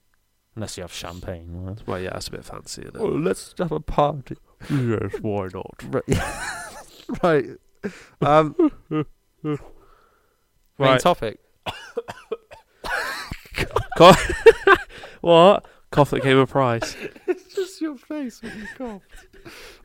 Unless 0.54 0.78
you 0.78 0.83
have 0.83 0.92
champagne. 0.92 1.49
Right? 1.52 1.83
Well, 1.87 2.00
yeah, 2.00 2.11
that's 2.11 2.28
a 2.28 2.30
bit 2.30 2.45
fancy, 2.45 2.83
it? 2.83 2.92
Oh, 2.99 3.06
let's 3.09 3.54
have 3.59 3.73
a 3.73 3.80
party. 3.80 4.37
yes, 4.71 5.14
why 5.21 5.49
not? 5.52 5.85
Right. 6.02 6.18
right. 7.23 7.47
Um, 8.21 8.73
main 9.42 9.59
Right. 10.78 11.00
topic. 11.00 11.38
What? 15.20 15.66
Cough 15.90 16.11
that 16.11 16.23
came 16.23 16.38
a 16.38 16.46
price. 16.46 16.96
It's 17.26 17.54
just 17.54 17.80
your 17.80 17.96
face 17.96 18.42
when 18.42 18.56
you 18.58 18.66
coughed. 18.76 19.04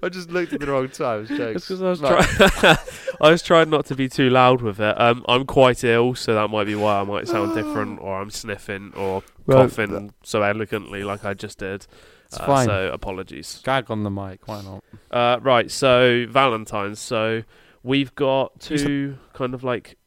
I 0.04 0.10
just 0.10 0.30
looked 0.30 0.54
at 0.54 0.60
the 0.60 0.68
wrong 0.68 0.90
time. 0.90 1.22
It's 1.22 1.32
It's 1.32 1.38
jokes. 1.40 1.68
'cause 1.68 1.82
I 1.82 1.90
was 1.90 2.02
Right. 2.02 2.24
trying. 2.24 2.78
I 3.22 3.32
was 3.32 3.42
trying 3.42 3.70
not 3.70 3.86
to 3.88 3.96
be 3.96 4.10
too 4.10 4.30
loud 4.30 4.62
with 4.62 4.80
it. 4.80 5.00
Um, 5.00 5.24
I'm 5.28 5.46
quite 5.46 5.84
ill, 5.84 6.16
so 6.16 6.34
that 6.36 6.50
might 6.50 6.66
be 6.66 6.76
why 6.76 7.00
I 7.00 7.04
might 7.04 7.28
sound 7.28 7.54
different, 7.54 8.00
or 8.02 8.22
I'm 8.22 8.30
sniffing, 8.30 8.94
or 8.96 9.24
Right. 9.46 9.70
coughing 9.70 10.14
so 10.24 10.42
elegantly 10.44 11.04
like 11.04 11.26
I 11.26 11.34
just 11.34 11.60
did. 11.60 11.88
It's 12.26 12.40
Uh, 12.40 12.46
fine. 12.46 12.68
So 12.68 12.90
apologies. 12.94 13.62
Gag 13.64 13.90
on 13.90 14.04
the 14.04 14.12
mic. 14.12 14.48
Why 14.48 14.62
not? 14.62 14.84
Uh, 15.12 15.40
right. 15.42 15.70
So 15.72 16.26
Valentine's. 16.30 17.00
So 17.00 17.44
we've 17.84 18.14
got 18.16 18.60
two 18.60 19.18
kind 19.34 19.54
of 19.54 19.64
like 19.64 19.98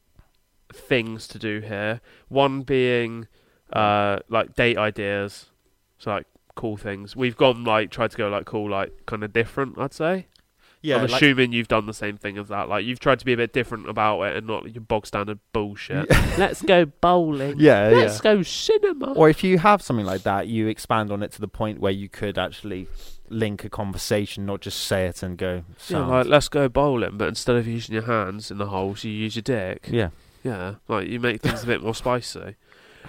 things 0.75 1.27
to 1.29 1.39
do 1.39 1.59
here. 1.59 2.01
One 2.29 2.61
being 2.61 3.27
uh, 3.73 4.19
like 4.29 4.55
date 4.55 4.77
ideas. 4.77 5.47
So 5.97 6.11
like 6.11 6.25
cool 6.55 6.77
things. 6.77 7.15
We've 7.15 7.35
gone 7.37 7.63
like 7.63 7.89
tried 7.91 8.11
to 8.11 8.17
go 8.17 8.27
like 8.29 8.45
cool, 8.45 8.69
like 8.69 9.05
kind 9.05 9.23
of 9.23 9.33
different. 9.33 9.77
I'd 9.77 9.93
say. 9.93 10.27
Yeah, 10.81 10.97
I'm 10.97 11.07
like- 11.07 11.13
assuming 11.13 11.51
you've 11.51 11.67
done 11.67 11.87
the 11.87 11.93
same 11.95 12.15
thing 12.17 12.37
as 12.37 12.49
that. 12.49 12.69
Like 12.69 12.85
you've 12.85 12.99
tried 12.99 13.17
to 13.19 13.25
be 13.25 13.33
a 13.33 13.37
bit 13.37 13.53
different 13.53 13.89
about 13.89 14.21
it 14.21 14.35
and 14.37 14.45
not 14.45 14.71
your 14.75 14.81
bog 14.81 15.07
standard 15.07 15.39
bullshit. 15.51 16.07
Let's 16.37 16.61
go 16.61 16.85
bowling. 16.85 17.55
yeah, 17.57 17.87
Let's 17.89 18.21
go 18.21 18.43
cinema. 18.43 19.13
Or 19.13 19.27
if 19.27 19.43
you 19.43 19.57
have 19.57 19.81
something 19.81 20.05
like 20.05 20.21
that, 20.23 20.47
you 20.47 20.67
expand 20.67 21.11
on 21.11 21.23
it 21.23 21.31
to 21.31 21.41
the 21.41 21.47
point 21.47 21.79
where 21.79 21.91
you 21.91 22.07
could 22.07 22.37
actually 22.37 22.87
link 23.29 23.63
a 23.63 23.69
conversation, 23.69 24.45
not 24.45 24.61
just 24.61 24.79
say 24.81 25.07
it 25.07 25.23
and 25.23 25.39
go. 25.39 25.63
yeah, 25.87 26.05
like 26.05 26.27
let's 26.27 26.49
go 26.49 26.69
bowling, 26.69 27.17
but 27.17 27.29
instead 27.29 27.55
of 27.55 27.65
using 27.65 27.93
your 27.93 28.03
hands 28.05 28.51
in 28.51 28.59
the 28.59 28.67
holes, 28.67 29.03
you 29.03 29.11
use 29.11 29.35
your 29.35 29.41
dick. 29.41 29.87
yeah. 29.89 30.09
Yeah, 30.45 30.75
like 30.87 31.07
you 31.07 31.19
make 31.19 31.41
things 31.41 31.63
a 31.63 31.65
bit 31.65 31.81
more 31.81 31.95
spicy. 31.95 32.55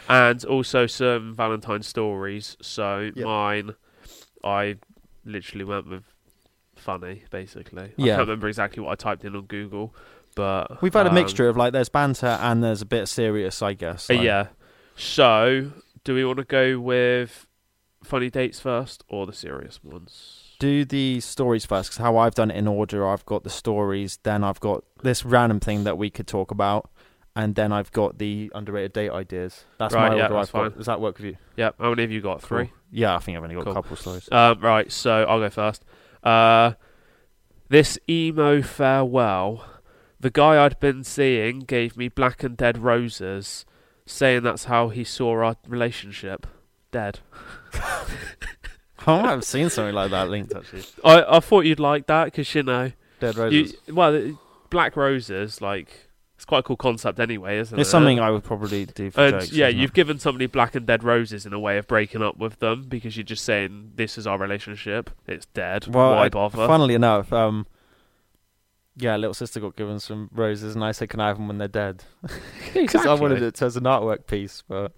And 0.09 0.43
also 0.47 0.87
some 0.87 1.35
Valentine 1.35 1.83
stories. 1.83 2.57
So 2.63 3.11
Yep. 3.15 3.25
mine, 3.27 3.75
I 4.43 4.77
literally 5.25 5.65
went 5.65 5.87
with 5.89 6.05
funny, 6.77 7.25
basically. 7.31 7.93
I 7.99 8.03
can't 8.03 8.21
remember 8.21 8.49
exactly 8.49 8.83
what 8.83 8.91
I 8.93 8.95
typed 8.95 9.25
in 9.25 9.37
on 9.37 9.43
Google, 9.43 9.95
but 10.35 10.81
We've 10.81 10.95
had 10.95 11.07
a 11.07 11.11
um, 11.11 11.15
mixture 11.15 11.47
of 11.49 11.57
like 11.59 11.73
there's 11.75 11.91
banter 11.91 12.39
and 12.41 12.65
there's 12.65 12.81
a 12.83 12.87
bit 12.87 13.03
of 13.03 13.09
serious, 13.11 13.61
I 13.61 13.75
guess. 13.75 14.09
Uh, 14.11 14.15
like- 14.15 14.25
yeah. 14.25 14.47
So, 14.97 15.73
do 16.05 16.15
we 16.15 16.25
want 16.25 16.39
to 16.39 16.45
go 16.45 16.81
with 16.81 17.47
funny 18.03 18.31
dates 18.31 18.61
first 18.61 19.05
or 19.09 19.27
the 19.27 19.33
serious 19.35 19.85
ones? 19.85 20.55
Do 20.59 20.87
the 20.87 21.21
stories 21.21 21.67
first, 21.67 21.91
'cause 21.91 21.99
how 21.99 22.17
I've 22.17 22.35
done 22.35 22.51
it 22.51 22.57
in 22.57 22.67
order, 22.67 23.07
I've 23.07 23.27
got 23.27 23.45
the 23.45 23.51
stories, 23.51 24.19
then 24.23 24.43
I've 24.43 24.61
got 24.61 24.85
this 25.03 25.23
random 25.23 25.61
thing 25.61 25.85
that 25.85 25.99
we 25.99 26.09
could 26.09 26.27
talk 26.27 26.51
about, 26.51 26.89
and 27.37 27.55
then 27.55 27.71
I've 27.71 27.93
got 27.93 28.19
the 28.19 28.51
underrated 28.55 28.93
date 28.95 29.11
ideas. 29.11 29.65
That's 29.79 29.95
Right, 29.95 30.09
my 30.11 30.17
yeah, 30.17 30.23
order. 30.25 30.35
that's 30.35 30.49
I've 30.49 30.53
got. 30.53 30.71
fine. 30.71 30.77
Does 30.79 30.87
that 30.87 31.01
work 31.01 31.19
with 31.19 31.27
you? 31.27 31.37
Yep. 31.57 31.75
How 31.79 31.91
many 31.91 32.03
have 32.03 32.11
you 32.11 32.21
got? 32.23 32.43
Three. 32.43 32.67
Cool. 32.67 32.75
Yeah, 32.91 33.15
I 33.15 33.19
think 33.21 33.37
I've 33.37 33.43
only 33.45 33.55
got 33.55 33.65
Cool. 33.65 33.73
a 33.73 33.75
couple 33.77 33.97
stories. 33.97 34.29
Um, 34.33 34.59
right. 34.61 34.91
So 34.91 35.25
I'll 35.25 35.39
go 35.39 35.51
first. 35.51 35.85
Uh, 36.25 36.73
this 37.69 37.99
emo 38.09 38.63
farewell. 38.63 39.65
The 40.19 40.31
guy 40.31 40.65
I'd 40.65 40.81
been 40.81 41.05
seeing 41.05 41.61
gave 41.61 41.97
me 41.97 42.09
black 42.09 42.43
and 42.43 42.57
dead 42.57 42.79
roses, 42.79 43.67
saying 44.07 44.43
that's 44.45 44.65
how 44.65 44.89
he 44.89 45.05
saw 45.05 45.45
our 45.45 45.57
relationship. 45.69 46.47
Dead. 46.91 47.21
I 49.07 49.23
might 49.23 49.31
have 49.31 49.45
seen 49.45 49.69
something 49.71 49.95
like 49.95 50.11
that 50.11 50.29
linked 50.31 50.55
actually. 50.55 50.85
I 51.05 51.37
I 51.37 51.41
thought 51.41 51.61
you'd 51.67 51.79
like 51.81 52.07
that 52.07 52.27
because 52.27 52.53
you 52.55 52.63
know, 52.63 52.93
Dead 53.21 53.37
you, 53.37 53.43
roses. 53.43 53.75
well, 53.89 54.39
black 54.71 54.97
roses 54.97 55.61
like 55.61 56.09
it's 56.37 56.45
quite 56.45 56.59
a 56.61 56.63
cool 56.63 56.77
concept 56.77 57.19
anyway, 57.19 57.59
isn't 57.59 57.77
it? 57.77 57.81
it's 57.81 57.91
something 57.91 58.21
I 58.21 58.31
would 58.31 58.45
probably 58.45 58.87
do 58.87 59.11
for 59.11 59.21
And 59.23 59.41
jokes. 59.41 59.53
yeah, 59.53 59.67
isn't 59.69 59.79
it? 59.79 59.83
you've 59.83 59.93
given 59.95 60.19
somebody 60.19 60.47
black 60.47 60.75
and 60.75 60.87
dead 60.87 61.03
roses 61.03 61.47
in 61.47 61.53
a 61.53 61.59
way 61.59 61.79
of 61.79 61.87
breaking 61.89 62.23
up 62.23 62.37
with 62.37 62.59
them 62.59 62.85
because 62.89 63.17
you're 63.17 63.25
just 63.25 63.45
saying 63.45 63.93
this 63.97 64.17
is 64.19 64.27
our 64.27 64.39
relationship. 64.39 65.11
It's 65.27 65.47
dead. 65.47 65.87
Well, 65.89 66.11
Why 66.17 66.25
I- 66.27 66.29
bother? 66.29 66.67
Funnily 66.67 66.95
enough, 66.95 67.33
um, 67.33 67.67
yeah, 68.99 69.17
little 69.17 69.35
sister 69.35 69.61
got 69.61 69.77
given 69.77 69.99
some 70.01 70.31
roses, 70.33 70.75
and 70.75 70.83
I 70.83 70.93
said, 70.93 71.11
"Can 71.11 71.21
I 71.21 71.29
have 71.29 71.37
them 71.37 71.49
when 71.49 71.59
they're 71.59 71.69
dead?" 71.69 72.05
Because 72.73 73.07
I 73.07 73.13
wanted 73.15 73.43
it 73.43 73.61
as 73.63 73.77
an 73.77 73.85
artwork 73.85 74.27
piece, 74.27 74.63
but 74.67 74.93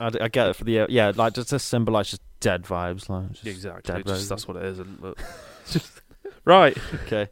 I, 0.00 0.10
d- 0.10 0.20
I 0.20 0.28
get 0.28 0.48
it 0.48 0.56
for 0.56 0.64
the 0.64 0.80
uh, 0.80 0.86
yeah, 0.88 1.12
like 1.14 1.34
just 1.34 1.50
to 1.50 1.58
symbolise 1.60 2.10
just 2.10 2.22
dead 2.40 2.62
vibes, 2.64 3.08
like 3.08 3.30
just 3.32 3.46
Exactly. 3.46 3.82
dead 3.94 4.02
just- 4.04 4.08
roses. 4.12 4.28
that's 4.28 4.48
what 4.48 4.56
it 4.56 4.64
is, 4.64 4.78
isn't 4.80 5.04
it? 5.04 5.90
right. 6.44 6.76
okay. 7.06 7.28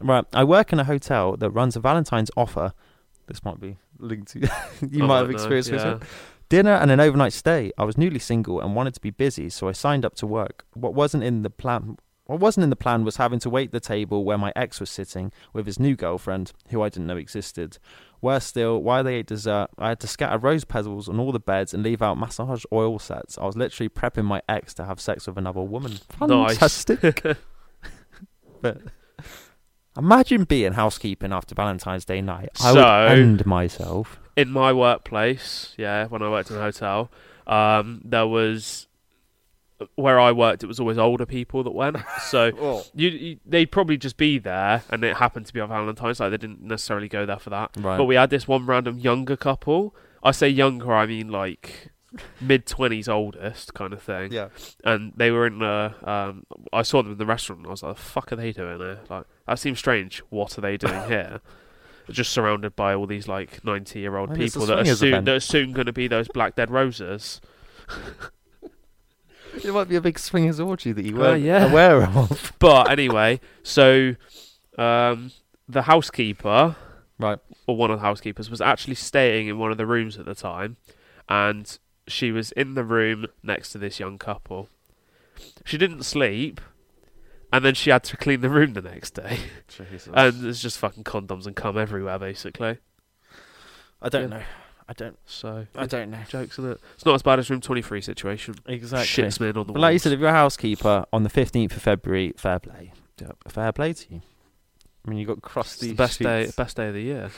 Right, 0.00 0.24
I 0.32 0.44
work 0.44 0.72
in 0.72 0.78
a 0.78 0.84
hotel 0.84 1.36
that 1.36 1.50
runs 1.50 1.76
a 1.76 1.80
Valentine's 1.80 2.30
offer. 2.36 2.72
This 3.26 3.44
might 3.44 3.60
be 3.60 3.76
linked 3.98 4.32
to 4.32 4.40
you 4.90 5.04
I 5.04 5.06
might 5.06 5.18
have 5.18 5.30
experienced 5.30 5.70
this. 5.70 5.82
yeah. 5.82 5.98
Dinner 6.48 6.72
and 6.72 6.90
an 6.90 6.98
overnight 6.98 7.34
stay. 7.34 7.72
I 7.76 7.84
was 7.84 7.98
newly 7.98 8.18
single 8.18 8.60
and 8.60 8.74
wanted 8.74 8.94
to 8.94 9.00
be 9.00 9.10
busy, 9.10 9.50
so 9.50 9.68
I 9.68 9.72
signed 9.72 10.04
up 10.04 10.14
to 10.16 10.26
work. 10.26 10.64
What 10.72 10.94
wasn't 10.94 11.24
in 11.24 11.42
the 11.42 11.50
plan 11.50 11.98
what 12.28 12.40
wasn't 12.40 12.64
in 12.64 12.70
the 12.70 12.76
plan 12.76 13.04
was 13.04 13.16
having 13.16 13.38
to 13.38 13.48
wait 13.48 13.72
the 13.72 13.80
table 13.80 14.22
where 14.22 14.36
my 14.36 14.52
ex 14.54 14.80
was 14.80 14.90
sitting 14.90 15.32
with 15.54 15.64
his 15.64 15.80
new 15.80 15.96
girlfriend, 15.96 16.52
who 16.68 16.82
I 16.82 16.90
didn't 16.90 17.06
know 17.06 17.16
existed. 17.16 17.78
Worse 18.20 18.44
still, 18.44 18.82
while 18.82 19.02
they 19.02 19.14
ate 19.14 19.28
dessert, 19.28 19.68
I 19.78 19.88
had 19.88 20.00
to 20.00 20.06
scatter 20.06 20.36
rose 20.36 20.66
petals 20.66 21.08
on 21.08 21.18
all 21.18 21.32
the 21.32 21.40
beds 21.40 21.72
and 21.72 21.82
leave 21.82 22.02
out 22.02 22.18
massage 22.18 22.64
oil 22.70 22.98
sets. 22.98 23.38
I 23.38 23.46
was 23.46 23.56
literally 23.56 23.88
prepping 23.88 24.26
my 24.26 24.42
ex 24.46 24.74
to 24.74 24.84
have 24.84 25.00
sex 25.00 25.26
with 25.26 25.38
another 25.38 25.62
woman. 25.62 25.92
Nice. 26.20 26.58
Fantastic. 26.58 27.22
but 28.60 28.82
imagine 29.96 30.44
being 30.44 30.72
housekeeping 30.72 31.32
after 31.32 31.54
Valentine's 31.54 32.04
Day 32.04 32.20
night. 32.20 32.50
I 32.60 32.72
So- 32.72 32.74
would 32.74 33.18
end 33.18 33.46
myself. 33.46 34.18
In 34.36 34.50
my 34.50 34.72
workplace, 34.72 35.74
yeah, 35.76 36.06
when 36.06 36.22
I 36.22 36.28
worked 36.30 36.50
in 36.50 36.56
a 36.56 36.60
hotel, 36.60 37.10
um, 37.48 38.00
there 38.04 38.26
was 38.26 38.86
where 39.96 40.18
I 40.20 40.30
worked. 40.32 40.62
It 40.62 40.66
was 40.66 40.78
always 40.80 40.98
older 40.98 41.26
people 41.26 41.62
that 41.64 41.72
went. 41.72 41.96
So 42.20 42.82
you, 42.94 43.08
you, 43.08 43.38
they'd 43.46 43.70
probably 43.70 43.96
just 43.96 44.16
be 44.16 44.38
there, 44.38 44.82
and 44.90 45.02
it 45.02 45.16
happened 45.16 45.46
to 45.46 45.52
be 45.52 45.60
on 45.60 45.68
Valentine's. 45.68 46.20
Like 46.20 46.30
they 46.30 46.36
didn't 46.36 46.62
necessarily 46.62 47.08
go 47.08 47.26
there 47.26 47.38
for 47.38 47.50
that. 47.50 47.70
Right. 47.78 47.96
But 47.96 48.04
we 48.04 48.14
had 48.16 48.30
this 48.30 48.46
one 48.46 48.66
random 48.66 48.98
younger 48.98 49.36
couple. 49.36 49.94
I 50.22 50.30
say 50.32 50.48
younger, 50.48 50.92
I 50.92 51.06
mean 51.06 51.28
like 51.30 51.90
mid 52.40 52.64
twenties, 52.66 53.08
oldest 53.08 53.74
kind 53.74 53.92
of 53.92 54.02
thing. 54.02 54.32
yeah. 54.32 54.48
And 54.84 55.12
they 55.16 55.30
were 55.32 55.46
in 55.46 55.58
the. 55.60 55.94
Um, 56.04 56.44
I 56.72 56.82
saw 56.82 57.02
them 57.02 57.12
in 57.12 57.18
the 57.18 57.26
restaurant. 57.26 57.60
and 57.60 57.66
I 57.68 57.70
was 57.70 57.82
like, 57.82 57.96
"The 57.96 58.02
fuck 58.02 58.32
are 58.32 58.36
they 58.36 58.52
doing 58.52 58.78
there? 58.78 59.00
Like 59.08 59.24
that 59.48 59.58
seems 59.58 59.78
strange. 59.80 60.20
What 60.30 60.56
are 60.56 60.60
they 60.60 60.76
doing 60.76 61.02
here?" 61.08 61.40
Just 62.10 62.30
surrounded 62.32 62.74
by 62.76 62.94
all 62.94 63.06
these 63.06 63.28
like 63.28 63.62
ninety-year-old 63.64 64.30
Well, 64.30 64.40
it's 64.40 64.54
a 64.54 64.58
people 64.60 64.66
that 64.68 64.78
are 64.78 64.94
soon 64.94 65.08
event. 65.08 65.26
that 65.26 65.34
are 65.34 65.40
soon 65.40 65.72
going 65.72 65.86
to 65.86 65.92
be 65.92 66.06
those 66.08 66.28
black 66.28 66.54
dead 66.54 66.70
roses. 66.70 67.40
It 69.64 69.72
might 69.72 69.88
be 69.88 69.96
a 69.96 70.00
big 70.00 70.18
swingers 70.18 70.60
orgy 70.60 70.92
that 70.92 71.04
you 71.04 71.16
Uh, 71.16 71.20
weren't 71.20 71.42
yeah. 71.42 71.68
aware 71.70 72.04
of. 72.04 72.52
But 72.58 72.90
anyway, 72.90 73.40
so 73.62 74.14
um, 74.76 75.32
the 75.68 75.82
housekeeper, 75.82 76.76
Right. 77.18 77.38
or 77.66 77.76
one 77.76 77.90
of 77.90 77.98
the 77.98 78.04
housekeepers, 78.04 78.50
was 78.50 78.60
actually 78.60 78.94
staying 78.94 79.48
in 79.48 79.58
one 79.58 79.72
of 79.72 79.78
the 79.78 79.86
rooms 79.86 80.16
at 80.18 80.26
the 80.26 80.34
time, 80.34 80.76
and 81.28 81.76
she 82.06 82.30
was 82.30 82.52
in 82.52 82.74
the 82.74 82.84
room 82.84 83.26
next 83.42 83.72
to 83.72 83.78
this 83.78 83.98
young 83.98 84.16
couple. 84.18 84.68
She 85.64 85.76
didn't 85.78 86.04
sleep, 86.04 86.60
and 87.52 87.64
then 87.64 87.74
she 87.74 87.90
had 87.90 88.04
to 88.04 88.16
clean 88.16 88.40
the 88.40 88.50
room 88.50 88.74
the 88.74 88.82
next 88.82 89.10
day, 89.14 89.38
and 90.12 90.40
there's 90.42 90.60
just 90.62 90.78
fucking 90.78 91.04
condoms 91.04 91.46
and 91.46 91.54
cum 91.56 91.76
everywhere, 91.78 92.18
basically. 92.18 92.78
I 94.00 94.08
don't 94.08 94.30
Yeah. 94.30 94.38
know. 94.38 94.42
I 94.90 94.92
don't. 94.94 95.18
So 95.26 95.66
I 95.76 95.86
don't 95.86 96.10
know. 96.10 96.20
jokes 96.28 96.56
in 96.58 96.70
it. 96.70 96.80
It's 96.94 97.04
not 97.04 97.14
as 97.14 97.22
bad 97.22 97.38
as 97.38 97.50
Room 97.50 97.60
Twenty 97.60 97.82
Three 97.82 98.00
situation. 98.00 98.54
Exactly. 98.66 99.24
Shits 99.24 99.38
men 99.38 99.56
on 99.56 99.66
the 99.66 99.72
But 99.74 99.80
like 99.80 99.92
you 99.92 99.98
said, 99.98 100.12
if 100.12 100.20
you're 100.20 100.30
a 100.30 100.32
housekeeper 100.32 101.04
on 101.12 101.24
the 101.24 101.28
15th 101.28 101.76
of 101.76 101.82
February, 101.82 102.32
fair 102.38 102.58
play. 102.58 102.92
Yep. 103.20 103.36
Fair 103.48 103.72
play 103.72 103.92
to 103.92 104.14
you. 104.14 104.22
I 105.06 105.10
mean, 105.10 105.18
you 105.18 105.26
got 105.26 105.38
It's 105.56 105.76
the 105.78 105.92
best 105.92 106.18
day, 106.20 106.50
best 106.56 106.76
day 106.76 106.88
of 106.88 106.94
the 106.94 107.02
year. 107.02 107.30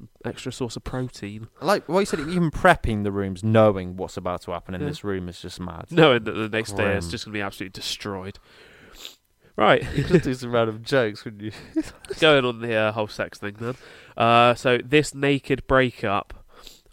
Some 0.00 0.08
extra 0.24 0.50
source 0.50 0.76
of 0.76 0.84
protein. 0.84 1.48
Like 1.60 1.86
what 1.88 2.00
you 2.00 2.06
said, 2.06 2.20
even 2.20 2.50
prepping 2.50 3.04
the 3.04 3.12
rooms, 3.12 3.44
knowing 3.44 3.96
what's 3.98 4.16
about 4.16 4.40
to 4.42 4.52
happen 4.52 4.74
in 4.74 4.80
Yeah. 4.80 4.86
this 4.88 5.04
room 5.04 5.28
is 5.28 5.40
just 5.42 5.60
mad. 5.60 5.86
Knowing 5.90 6.24
that 6.24 6.32
the 6.32 6.48
next 6.48 6.72
day 6.72 6.94
it's 6.96 7.08
just 7.08 7.26
going 7.26 7.32
to 7.34 7.38
be 7.38 7.42
absolutely 7.42 7.72
destroyed. 7.78 8.38
Right, 9.56 9.84
You 9.94 10.04
could 10.04 10.22
do 10.22 10.32
some 10.32 10.52
random 10.52 10.82
jokes, 10.84 11.24
wouldn't 11.26 11.42
you? 11.42 11.52
going 12.20 12.46
on 12.46 12.60
the 12.60 12.74
uh, 12.74 12.92
whole 12.92 13.08
sex 13.08 13.38
thing 13.38 13.56
then. 13.60 13.74
Uh, 14.16 14.54
so 14.54 14.78
this 14.82 15.14
naked 15.14 15.66
breakup. 15.66 16.32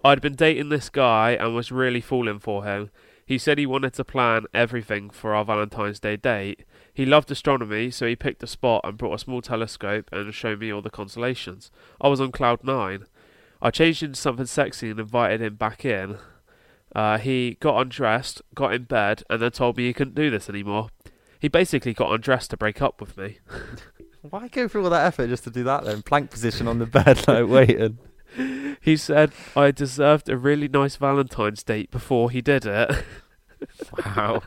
I'd 0.03 0.19
been 0.21 0.35
dating 0.35 0.67
this 0.69 0.89
guy 0.89 1.31
and 1.31 1.55
was 1.55 1.71
really 1.71 2.01
falling 2.01 2.39
for 2.39 2.65
him. 2.65 2.89
He 3.27 3.37
said 3.37 3.57
he 3.57 3.65
wanted 3.65 3.93
to 3.95 4.05
plan 4.05 4.45
everything 4.53 5.09
for 5.09 5.35
our 5.35 5.43
Valentine's 5.43 5.99
Day 5.99 6.15
date. 6.15 6.63
He 6.93 7.05
loved 7.05 7.29
astronomy, 7.29 7.91
so 7.91 8.07
he 8.07 8.15
picked 8.15 8.41
a 8.41 8.47
spot 8.47 8.81
and 8.85 8.97
brought 8.97 9.15
a 9.15 9.19
small 9.19 9.41
telescope 9.41 10.09
and 10.13 10.33
showed 10.33 10.61
me 10.61 10.71
all 10.71 10.81
the 10.81 10.89
constellations. 10.89 11.69
I 11.99 12.07
was 12.07 12.21
on 12.21 12.31
cloud 12.31 12.63
nine. 12.63 13.03
I 13.61 13.69
changed 13.69 14.01
into 14.01 14.17
something 14.17 14.45
sexy 14.45 14.89
and 14.89 14.99
invited 14.99 15.41
him 15.41 15.55
back 15.55 15.83
in. 15.83 16.19
Uh, 16.95 17.17
he 17.17 17.57
got 17.59 17.81
undressed, 17.81 18.41
got 18.55 18.73
in 18.73 18.83
bed, 18.83 19.23
and 19.29 19.41
then 19.41 19.51
told 19.51 19.75
me 19.75 19.87
he 19.87 19.93
couldn't 19.93 20.15
do 20.15 20.29
this 20.29 20.49
anymore. 20.49 20.89
He 21.37 21.49
basically 21.49 21.93
got 21.93 22.13
undressed 22.13 22.51
to 22.51 22.57
break 22.57 22.81
up 22.81 23.01
with 23.01 23.17
me. 23.17 23.39
Why 24.21 24.47
go 24.47 24.69
through 24.69 24.85
all 24.85 24.89
that 24.91 25.05
effort 25.05 25.27
just 25.27 25.43
to 25.43 25.49
do 25.49 25.65
that 25.65 25.83
then? 25.83 26.01
Plank 26.01 26.31
position 26.31 26.65
on 26.65 26.79
the 26.79 26.85
bed, 26.85 27.23
like 27.27 27.47
waiting. 27.47 27.97
He 28.81 28.95
said 28.97 29.31
I 29.55 29.71
deserved 29.71 30.29
a 30.29 30.37
really 30.37 30.67
nice 30.67 30.95
Valentine's 30.95 31.63
date 31.63 31.91
before 31.91 32.29
he 32.31 32.41
did 32.41 32.65
it. 32.65 32.91
Wow. 34.05 34.43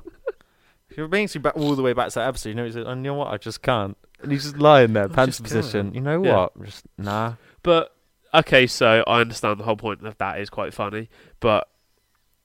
If 0.89 0.97
you're 0.97 1.09
being 1.09 1.29
back 1.41 1.57
all 1.57 1.75
the 1.77 1.83
way 1.83 1.93
back 1.93 2.09
to 2.11 2.15
that 2.17 2.29
episode, 2.29 2.49
you 2.51 2.55
know, 2.57 2.65
he's 2.65 2.77
like, 2.77 2.87
oh, 2.87 2.91
you 2.91 2.97
know 2.97 3.15
what, 3.15 3.29
I 3.29 3.37
just 3.37 3.63
can't. 3.63 3.97
And 4.23 4.33
he's 4.33 4.43
just 4.45 4.59
lying 4.59 4.93
there, 4.93 5.09
pants 5.11 5.41
position. 5.41 5.87
can't. 5.87 5.95
You 5.95 6.01
know 6.01 6.23
Yeah. 6.25 6.37
what? 6.37 6.65
Just, 6.65 6.85
nah. 6.99 7.35
But 7.63 7.95
okay, 8.35 8.67
so 8.67 9.05
I 9.07 9.21
understand 9.21 9.59
the 9.61 9.65
whole 9.65 9.77
point 9.77 10.05
of 10.07 10.19
that 10.19 10.41
is 10.41 10.51
quite 10.51 10.75
funny, 10.75 11.09
but 11.41 11.69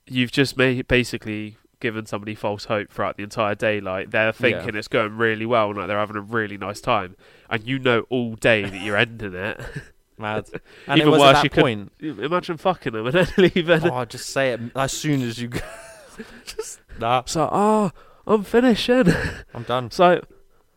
you've 0.06 0.30
just 0.32 0.56
made 0.56 0.86
basically 0.86 1.56
given 1.80 2.06
somebody 2.06 2.34
false 2.34 2.64
hope 2.66 2.90
throughout 2.90 3.16
the 3.16 3.22
entire 3.22 3.54
day. 3.54 3.80
Like 3.80 4.10
they're 4.10 4.32
thinking 4.32 4.74
it's 4.76 4.88
going 4.88 5.16
really 5.16 5.44
well, 5.46 5.68
and 5.70 5.78
like 5.78 5.88
they're 5.88 5.98
having 5.98 6.16
a 6.16 6.20
really 6.20 6.56
nice 6.56 6.80
time, 6.80 7.16
and 7.50 7.66
you 7.66 7.78
know 7.78 8.06
all 8.10 8.34
day 8.36 8.62
that 8.62 8.80
you're 8.82 8.96
ending 8.96 9.34
it. 9.34 9.60
Mad. 10.18 10.46
And 10.86 11.00
Even 11.00 11.12
worse, 11.12 11.20
at 11.36 11.44
you 11.44 11.50
that 11.50 11.54
could- 11.54 11.62
point. 11.62 11.92
Imagine 12.00 12.56
fucking 12.56 12.92
them 12.92 13.06
and 13.06 13.14
then 13.14 13.28
leaving. 13.38 13.90
Oh, 13.90 14.04
just 14.04 14.30
say 14.30 14.52
it 14.52 14.60
as 14.74 14.92
soon 14.92 15.22
as 15.22 15.40
you 15.40 15.48
go. 15.48 15.60
just, 16.46 16.80
nah, 16.98 17.22
So, 17.26 17.42
oh, 17.42 17.48
ah, 17.52 17.92
I'm 18.26 18.42
finishing. 18.44 19.04
I'm 19.54 19.64
done. 19.64 19.90
So, 19.90 20.22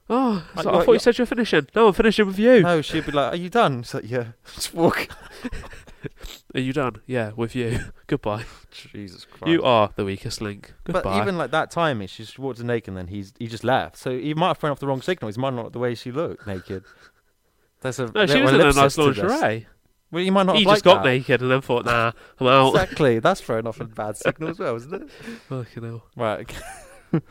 oh, 0.09 0.43
Like, 0.55 0.57
ah, 0.57 0.61
so 0.61 0.69
I 0.69 0.75
what, 0.75 0.85
thought 0.85 0.91
you 0.91 0.93
you- 0.95 0.99
said 0.99 1.17
you're 1.17 1.27
finishing. 1.27 1.67
No, 1.75 1.87
I'm 1.87 1.93
finishing 1.93 2.25
with 2.27 2.39
you. 2.39 2.61
No, 2.61 2.81
she'd 2.81 3.05
be 3.05 3.11
like, 3.11 3.33
"Are 3.33 3.37
you 3.37 3.49
done?" 3.49 3.79
It's 3.79 3.93
like, 3.93 4.09
"Yeah." 4.09 4.25
Just 4.55 4.73
walk. 4.73 5.07
Are 6.55 6.59
you 6.61 6.71
done? 6.73 6.95
Yeah, 7.05 7.31
with 7.35 7.55
you. 7.55 7.79
Goodbye. 8.07 8.45
Jesus 8.71 9.25
Christ. 9.25 9.51
You 9.51 9.61
are 9.63 9.91
the 9.95 10.05
weakest 10.05 10.41
link. 10.41 10.73
Goodbye. 10.85 11.01
But 11.01 11.21
even 11.21 11.37
like 11.37 11.51
that 11.51 11.71
time, 11.71 11.99
she 12.07 12.23
just 12.23 12.39
walked 12.39 12.59
in 12.59 12.67
naked, 12.67 12.87
and 12.89 12.97
then 12.97 13.07
he's 13.07 13.33
he 13.37 13.47
just 13.47 13.63
left. 13.65 13.97
So 13.97 14.17
he 14.17 14.33
might 14.33 14.47
have 14.47 14.57
thrown 14.57 14.71
off 14.71 14.79
the 14.79 14.87
wrong 14.87 15.01
signal. 15.01 15.27
He's 15.27 15.37
might 15.37 15.53
not 15.53 15.73
the 15.73 15.79
way 15.79 15.95
she 15.95 16.11
looked 16.11 16.47
naked. 16.47 16.83
There's 17.81 17.99
a 17.99 18.11
no, 18.11 18.25
she 18.25 18.41
was 18.41 18.53
in 18.53 18.61
a 18.61 18.71
nice 18.73 18.97
lingerie. 18.97 19.67
Well, 20.11 20.23
you 20.23 20.31
might 20.31 20.47
not 20.47 20.57
He 20.57 20.65
just 20.65 20.83
got 20.83 21.03
that. 21.03 21.09
naked 21.09 21.41
and 21.41 21.51
then 21.51 21.61
thought, 21.61 21.85
nah, 21.85 22.11
I'm 22.39 22.47
out. 22.47 22.69
Exactly. 22.73 23.19
That's 23.19 23.41
thrown 23.41 23.67
off 23.67 23.79
a 23.79 23.85
bad 23.85 24.17
signal 24.17 24.49
as 24.49 24.59
well, 24.59 24.75
isn't 24.75 24.93
it? 24.93 25.09
Fucking 25.47 25.83
hell. 25.83 26.03
Right. 26.15 26.51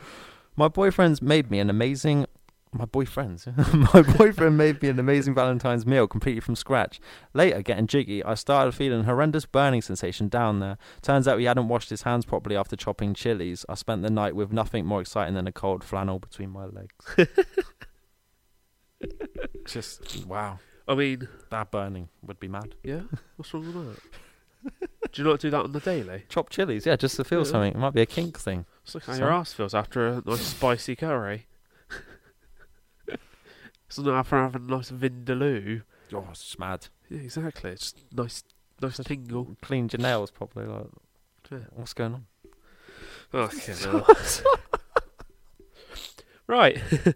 my 0.55 0.69
boyfriend's 0.69 1.21
made 1.21 1.51
me 1.51 1.59
an 1.59 1.69
amazing. 1.69 2.25
My 2.71 2.85
boyfriend's. 2.85 3.47
my 3.73 4.01
boyfriend 4.01 4.57
made 4.57 4.81
me 4.81 4.89
an 4.89 4.99
amazing 4.99 5.33
Valentine's 5.33 5.85
meal 5.85 6.07
completely 6.07 6.39
from 6.39 6.55
scratch. 6.55 7.01
Later, 7.33 7.61
getting 7.63 7.87
jiggy, 7.87 8.23
I 8.23 8.35
started 8.35 8.73
feeling 8.73 9.01
a 9.01 9.03
horrendous 9.03 9.45
burning 9.45 9.81
sensation 9.81 10.29
down 10.29 10.59
there. 10.59 10.77
Turns 11.01 11.27
out 11.27 11.39
he 11.39 11.45
hadn't 11.45 11.67
washed 11.67 11.89
his 11.89 12.03
hands 12.03 12.25
properly 12.25 12.55
after 12.55 12.75
chopping 12.77 13.13
chilies. 13.13 13.65
I 13.67 13.73
spent 13.75 14.03
the 14.03 14.09
night 14.11 14.35
with 14.35 14.53
nothing 14.53 14.85
more 14.85 15.01
exciting 15.01 15.33
than 15.33 15.47
a 15.47 15.51
cold 15.51 15.83
flannel 15.83 16.19
between 16.19 16.51
my 16.51 16.65
legs. 16.65 16.93
Just 19.65 20.25
wow, 20.25 20.59
I 20.87 20.95
mean, 20.95 21.27
that 21.51 21.71
burning 21.71 22.09
would 22.25 22.39
be 22.39 22.47
mad. 22.47 22.75
yeah, 22.83 23.01
what's 23.35 23.53
wrong 23.53 23.65
with 23.65 23.95
that? 23.95 25.11
do 25.13 25.21
you 25.21 25.27
not 25.27 25.39
do 25.39 25.49
that 25.49 25.63
on 25.63 25.71
the 25.71 25.79
daily? 25.79 26.23
Chop 26.29 26.49
chilies, 26.49 26.85
yeah, 26.85 26.95
just 26.97 27.15
to 27.15 27.23
feel 27.23 27.39
Yeah. 27.39 27.45
something. 27.51 27.71
It 27.73 27.77
might 27.77 27.93
be 27.93 28.01
a 28.01 28.05
kink 28.05 28.37
thing. 28.39 28.65
It's 28.83 28.95
like 28.95 29.05
how 29.05 29.13
So- 29.13 29.19
your 29.19 29.31
ass 29.31 29.53
feels 29.53 29.73
after 29.73 30.07
a 30.07 30.21
nice 30.25 30.41
spicy 30.41 30.95
curry. 30.97 31.47
it's 33.87 33.97
not 33.99 34.13
after 34.15 34.35
having 34.37 34.63
a 34.63 34.71
nice 34.71 34.91
vindaloo. 34.91 35.83
Oh, 36.13 36.27
it's 36.31 36.43
just 36.43 36.59
mad. 36.59 36.87
Yeah, 37.09 37.19
exactly. 37.21 37.71
It's 37.71 37.93
just 37.93 38.05
nice, 38.11 38.43
nice 38.81 38.97
tingle. 38.97 39.55
Cleaned 39.61 39.93
your 39.93 40.01
nails 40.01 40.31
properly. 40.31 40.65
Like, 40.67 40.87
Yeah. 41.51 41.59
what's 41.71 41.93
going 41.93 42.13
on? 42.15 42.25
Okay, 43.33 43.73
right. 46.47 46.81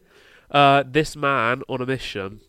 uh, 0.53 0.83
this 0.85 1.15
man 1.15 1.63
on 1.67 1.81
a 1.81 1.85
mission. 1.85 2.41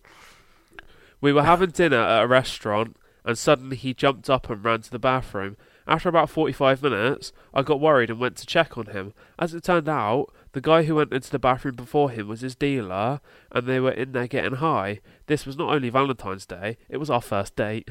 We 1.20 1.32
were 1.32 1.44
having 1.44 1.70
dinner 1.70 2.00
at 2.00 2.24
a 2.24 2.26
restaurant, 2.26 2.96
and 3.24 3.38
suddenly 3.38 3.76
he 3.76 3.94
jumped 3.94 4.28
up 4.28 4.50
and 4.50 4.62
ran 4.64 4.82
to 4.82 4.90
the 4.90 4.98
bathroom. 4.98 5.56
After 5.86 6.08
about 6.08 6.30
45 6.30 6.82
minutes, 6.82 7.32
I 7.52 7.62
got 7.62 7.80
worried 7.80 8.10
and 8.10 8.18
went 8.18 8.36
to 8.36 8.46
check 8.46 8.76
on 8.78 8.86
him. 8.86 9.12
As 9.38 9.54
it 9.54 9.64
turned 9.64 9.88
out, 9.88 10.32
the 10.52 10.60
guy 10.60 10.84
who 10.84 10.94
went 10.94 11.12
into 11.12 11.30
the 11.30 11.38
bathroom 11.38 11.74
before 11.74 12.10
him 12.10 12.28
was 12.28 12.40
his 12.40 12.54
dealer, 12.54 13.20
and 13.52 13.66
they 13.66 13.80
were 13.80 13.90
in 13.90 14.12
there 14.12 14.26
getting 14.26 14.56
high. 14.56 15.00
This 15.26 15.44
was 15.46 15.56
not 15.56 15.74
only 15.74 15.90
Valentine's 15.90 16.46
Day, 16.46 16.76
it 16.88 16.98
was 16.98 17.10
our 17.10 17.20
first 17.22 17.56
date. 17.56 17.90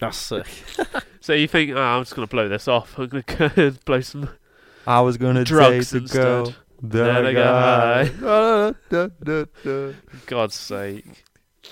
That's 0.00 0.16
sick. 0.16 0.46
So 1.22 1.34
you 1.34 1.46
think, 1.46 1.70
oh, 1.72 1.78
I'm 1.78 2.00
just 2.00 2.16
going 2.16 2.26
to 2.26 2.30
blow 2.30 2.48
this 2.48 2.66
off. 2.66 2.98
I'm 2.98 3.06
going 3.08 3.22
to 3.26 3.76
blow 3.84 4.00
some 4.00 4.30
I 4.86 5.02
was 5.02 5.18
gonna 5.18 5.44
drugs 5.44 5.90
date 5.90 5.96
the 5.98 6.02
instead. 6.02 6.22
girl. 6.22 6.54
Got 6.88 7.34
got. 8.90 9.94
God's 10.26 10.54
sake. 10.54 11.24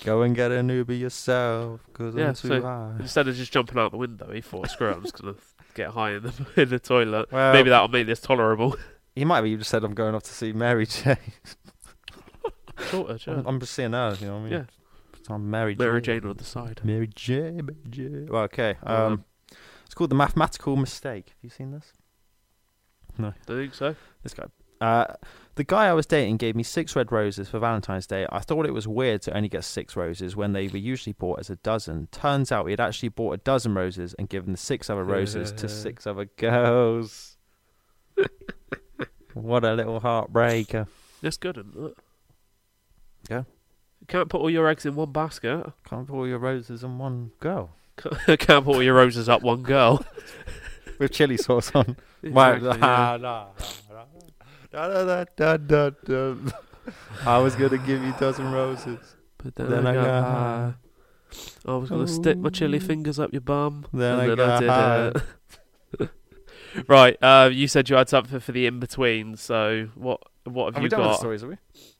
Go 0.03 0.21
and 0.21 0.35
get 0.35 0.51
an 0.51 0.69
Uber 0.69 0.93
yourself, 0.93 1.81
cause 1.93 2.15
Yeah, 2.15 2.29
I'm 2.29 2.33
too 2.35 2.47
so- 2.47 2.61
high. 2.61 2.95
Instead 2.99 3.27
of 3.27 3.35
just 3.35 3.51
jumping 3.51 3.77
out 3.77 3.91
the 3.91 3.97
window, 3.97 4.31
he 4.31 4.39
thought, 4.41 4.69
screw 4.69 4.89
it, 4.89 4.95
I'm 4.95 5.01
just 5.01 5.19
going 5.21 5.33
to 5.35 5.41
get 5.73 5.89
high 5.89 6.11
in 6.13 6.23
the, 6.23 6.33
in 6.61 6.69
the 6.69 6.79
toilet. 6.79 7.31
Well, 7.31 7.53
Maybe 7.53 7.69
that'll 7.69 7.87
make 7.89 8.05
this 8.07 8.19
tolerable. 8.21 8.77
he 9.15 9.25
might 9.25 9.37
have 9.37 9.45
even 9.47 9.63
said 9.63 9.83
I'm 9.83 9.93
going 9.95 10.15
off 10.15 10.23
to 10.23 10.31
see 10.33 10.53
Mary 10.53 10.85
J. 10.85 11.17
Shorter, 12.89 13.17
I'm, 13.31 13.45
I'm 13.47 13.59
just 13.59 13.73
seeing 13.73 13.91
her, 13.93 14.15
you 14.21 14.27
know 14.27 14.33
what 14.35 14.39
I 14.39 14.43
mean? 14.43 14.51
Yeah. 14.53 14.63
I'm 15.33 15.49
Mary, 15.49 15.75
Mary 15.77 16.01
J. 16.01 16.19
Jane 16.19 16.29
on 16.29 16.37
the 16.37 16.43
side. 16.45 16.79
Mary 16.83 17.09
J. 17.13 17.51
Mary 17.61 17.75
J. 17.89 18.09
Well, 18.29 18.43
okay. 18.43 18.77
Um, 18.83 19.25
it's 19.85 19.93
called 19.93 20.09
the 20.11 20.15
mathematical 20.15 20.75
mistake. 20.75 21.27
Have 21.29 21.37
you 21.43 21.49
seen 21.49 21.71
this? 21.71 21.91
No. 23.17 23.33
Don't 23.45 23.57
think 23.57 23.73
so. 23.73 23.95
This 24.23 24.33
guy. 24.33 24.45
Uh, 24.81 25.05
the 25.55 25.63
guy 25.65 25.87
I 25.87 25.93
was 25.93 26.05
dating 26.05 26.37
gave 26.37 26.55
me 26.55 26.63
six 26.63 26.95
red 26.95 27.11
roses 27.11 27.49
for 27.49 27.59
Valentine's 27.59 28.07
Day. 28.07 28.25
I 28.31 28.39
thought 28.39 28.65
it 28.65 28.73
was 28.73 28.87
weird 28.87 29.21
to 29.23 29.35
only 29.35 29.49
get 29.49 29.65
six 29.65 29.95
roses 29.95 30.35
when 30.35 30.53
they 30.53 30.67
were 30.69 30.77
usually 30.77 31.11
bought 31.13 31.39
as 31.39 31.49
a 31.49 31.57
dozen. 31.57 32.07
Turns 32.11 32.49
out 32.51 32.65
he 32.67 32.71
had 32.71 32.79
actually 32.79 33.09
bought 33.09 33.33
a 33.33 33.37
dozen 33.37 33.73
roses 33.73 34.13
and 34.17 34.29
given 34.29 34.51
the 34.53 34.57
six 34.57 34.89
other 34.89 35.03
roses 35.03 35.51
to 35.53 35.67
six 35.67 36.07
other 36.07 36.25
girls. 36.37 37.35
what 39.33 39.63
a 39.63 39.73
little 39.73 39.99
heartbreaker. 39.99 40.87
That's 41.21 41.37
good, 41.37 41.57
isn't 41.57 41.85
it? 41.87 41.93
Yeah. 43.29 43.43
You 43.99 44.07
can't 44.07 44.29
put 44.29 44.39
all 44.41 44.49
your 44.49 44.67
eggs 44.69 44.85
in 44.85 44.95
one 44.95 45.11
basket. 45.11 45.65
Can't 45.85 46.07
put 46.07 46.15
all 46.15 46.27
your 46.27 46.39
roses 46.39 46.83
in 46.83 46.97
one 46.97 47.31
girl. 47.41 47.71
can't 47.97 48.63
put 48.63 48.75
all 48.75 48.83
your 48.83 48.95
roses 48.95 49.27
up 49.27 49.41
one 49.41 49.61
girl. 49.63 50.05
With 50.99 51.11
chili 51.11 51.37
sauce 51.37 51.71
on. 51.75 51.97
Exactly, 52.21 52.67
Right. 52.67 52.79
yeah. 52.81 53.17
no, 53.17 53.17
no, 53.21 53.47
no, 53.89 54.03
no, 54.73 55.05
no, 55.05 55.25
no, 55.37 55.57
no, 55.67 55.95
no. 56.07 56.51
I 57.25 57.37
was 57.39 57.55
going 57.55 57.71
to 57.71 57.77
give 57.77 58.01
you 58.03 58.13
a 58.13 58.19
dozen 58.19 58.51
roses. 58.51 58.99
But 59.37 59.55
then, 59.55 59.69
Then 59.69 59.87
I 59.87 59.91
I 59.91 59.93
got 59.93 60.03
got 60.05 60.23
high. 60.23 60.73
I 61.65 61.75
was 61.75 61.89
going 61.89 62.05
to 62.05 62.11
stick 62.11 62.37
my 62.37 62.49
chili 62.49 62.77
Ooh. 62.77 62.81
fingers 62.81 63.19
up 63.19 63.31
your 63.31 63.41
bum. 63.41 63.85
Then 63.93 64.13
and 64.13 64.21
I 64.21 64.27
then 64.27 64.37
got 64.37 64.59
did 64.59 64.69
high. 64.69 65.11
it. 65.99 66.09
right, 66.87 67.17
uh, 67.21 67.49
you 67.51 67.67
said 67.67 67.89
you 67.89 67.95
had 67.95 68.09
something 68.09 68.39
for 68.39 68.51
the 68.51 68.65
in 68.65 68.79
between. 68.79 69.35
So 69.37 69.89
what? 69.95 70.21
What 70.45 70.65
have, 70.65 70.75
Have 70.75 70.83
you 70.83 70.85
we 70.85 70.89
done 70.89 70.99
with 71.01 71.07
the 71.07 71.11
got? 71.11 71.19
stories, 71.19 71.41
have 71.41 71.49
we? 71.51 71.57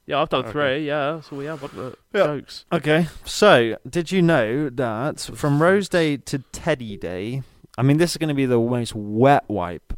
Yeah, 0.07 0.21
I've 0.21 0.29
done 0.29 0.41
Okay. 0.45 0.51
three. 0.51 0.87
Yeah, 0.87 1.13
that's 1.15 1.31
all 1.31 1.37
we 1.37 1.45
have, 1.45 1.61
wasn't 1.61 1.93
it? 1.93 1.99
Yeah. 2.15 2.23
Jokes. 2.25 2.65
Okay. 2.71 3.07
So, 3.25 3.77
did 3.87 4.11
you 4.11 4.23
know 4.23 4.69
that 4.69 5.19
from 5.19 5.61
Rose 5.61 5.87
Day 5.87 6.17
to 6.17 6.39
Teddy 6.51 6.97
Day? 6.97 7.43
I 7.77 7.83
mean, 7.83 7.97
this 7.97 8.11
is 8.11 8.17
going 8.17 8.29
to 8.29 8.33
be 8.33 8.47
the 8.47 8.57
most 8.57 8.95
wet 8.95 9.43
wipe 9.47 9.93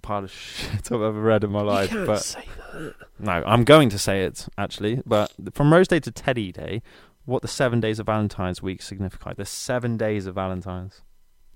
pile 0.00 0.24
of 0.24 0.30
shit 0.32 0.86
I've 0.92 1.02
ever 1.02 1.12
read 1.20 1.44
in 1.44 1.50
my 1.50 1.62
life. 1.62 1.90
you 1.90 1.98
can't 1.98 2.06
But 2.06 2.22
say 2.22 2.44
that. 2.72 2.94
no, 3.18 3.32
I'm 3.46 3.64
going 3.64 3.88
to 3.90 3.98
say 3.98 4.22
it 4.24 4.46
actually. 4.58 5.02
But 5.06 5.32
from 5.54 5.72
Rose 5.72 5.88
Day 5.88 6.00
to 6.00 6.10
Teddy 6.10 6.52
Day, 6.52 6.82
what 7.24 7.42
the 7.42 7.48
seven 7.48 7.80
days 7.80 7.98
of 7.98 8.06
Valentine's 8.06 8.62
week 8.62 8.82
signify. 8.82 9.34
There's 9.34 9.48
seven 9.50 9.96
days 9.96 10.26
of 10.26 10.34
Valentine's. 10.34 11.02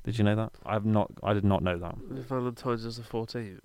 Did 0.04 0.18
you 0.18 0.24
know 0.24 0.36
that? 0.36 0.52
I've 0.66 0.84
not. 0.84 1.10
I 1.22 1.32
did 1.32 1.44
not 1.44 1.62
know 1.62 1.78
that. 1.78 1.96
Valentine's 2.28 2.84
is 2.84 2.96
the 2.98 3.02
fourteenth. 3.02 3.60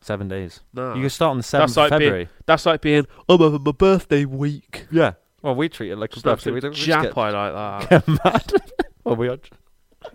Seven 0.00 0.26
days. 0.26 0.60
No, 0.74 0.94
You 0.94 1.02
can 1.02 1.10
start 1.10 1.30
on 1.30 1.36
the 1.36 1.42
seventh 1.44 1.76
like 1.76 1.92
of 1.92 1.98
being- 1.98 2.08
February. 2.10 2.28
that's 2.46 2.66
like 2.66 2.80
being 2.80 3.06
I'm 3.28 3.38
having 3.40 3.62
my 3.62 3.70
birthday 3.72 4.24
week. 4.24 4.86
Yeah. 4.90 5.12
Well, 5.42 5.54
we 5.54 5.68
treat 5.68 5.90
it 5.92 5.96
like 5.96 6.10
a 6.10 6.14
Just 6.14 6.24
birthday. 6.24 6.50
We 6.50 6.60
don't 6.60 6.70
we 6.72 6.76
just 6.76 6.88
jap 6.88 7.14
like 7.16 7.32
that. 7.32 7.88
get, 7.90 8.06
get 8.06 8.24
mad. 8.24 8.52
well, 9.04 9.16
we 9.16 9.28
are 9.28 9.38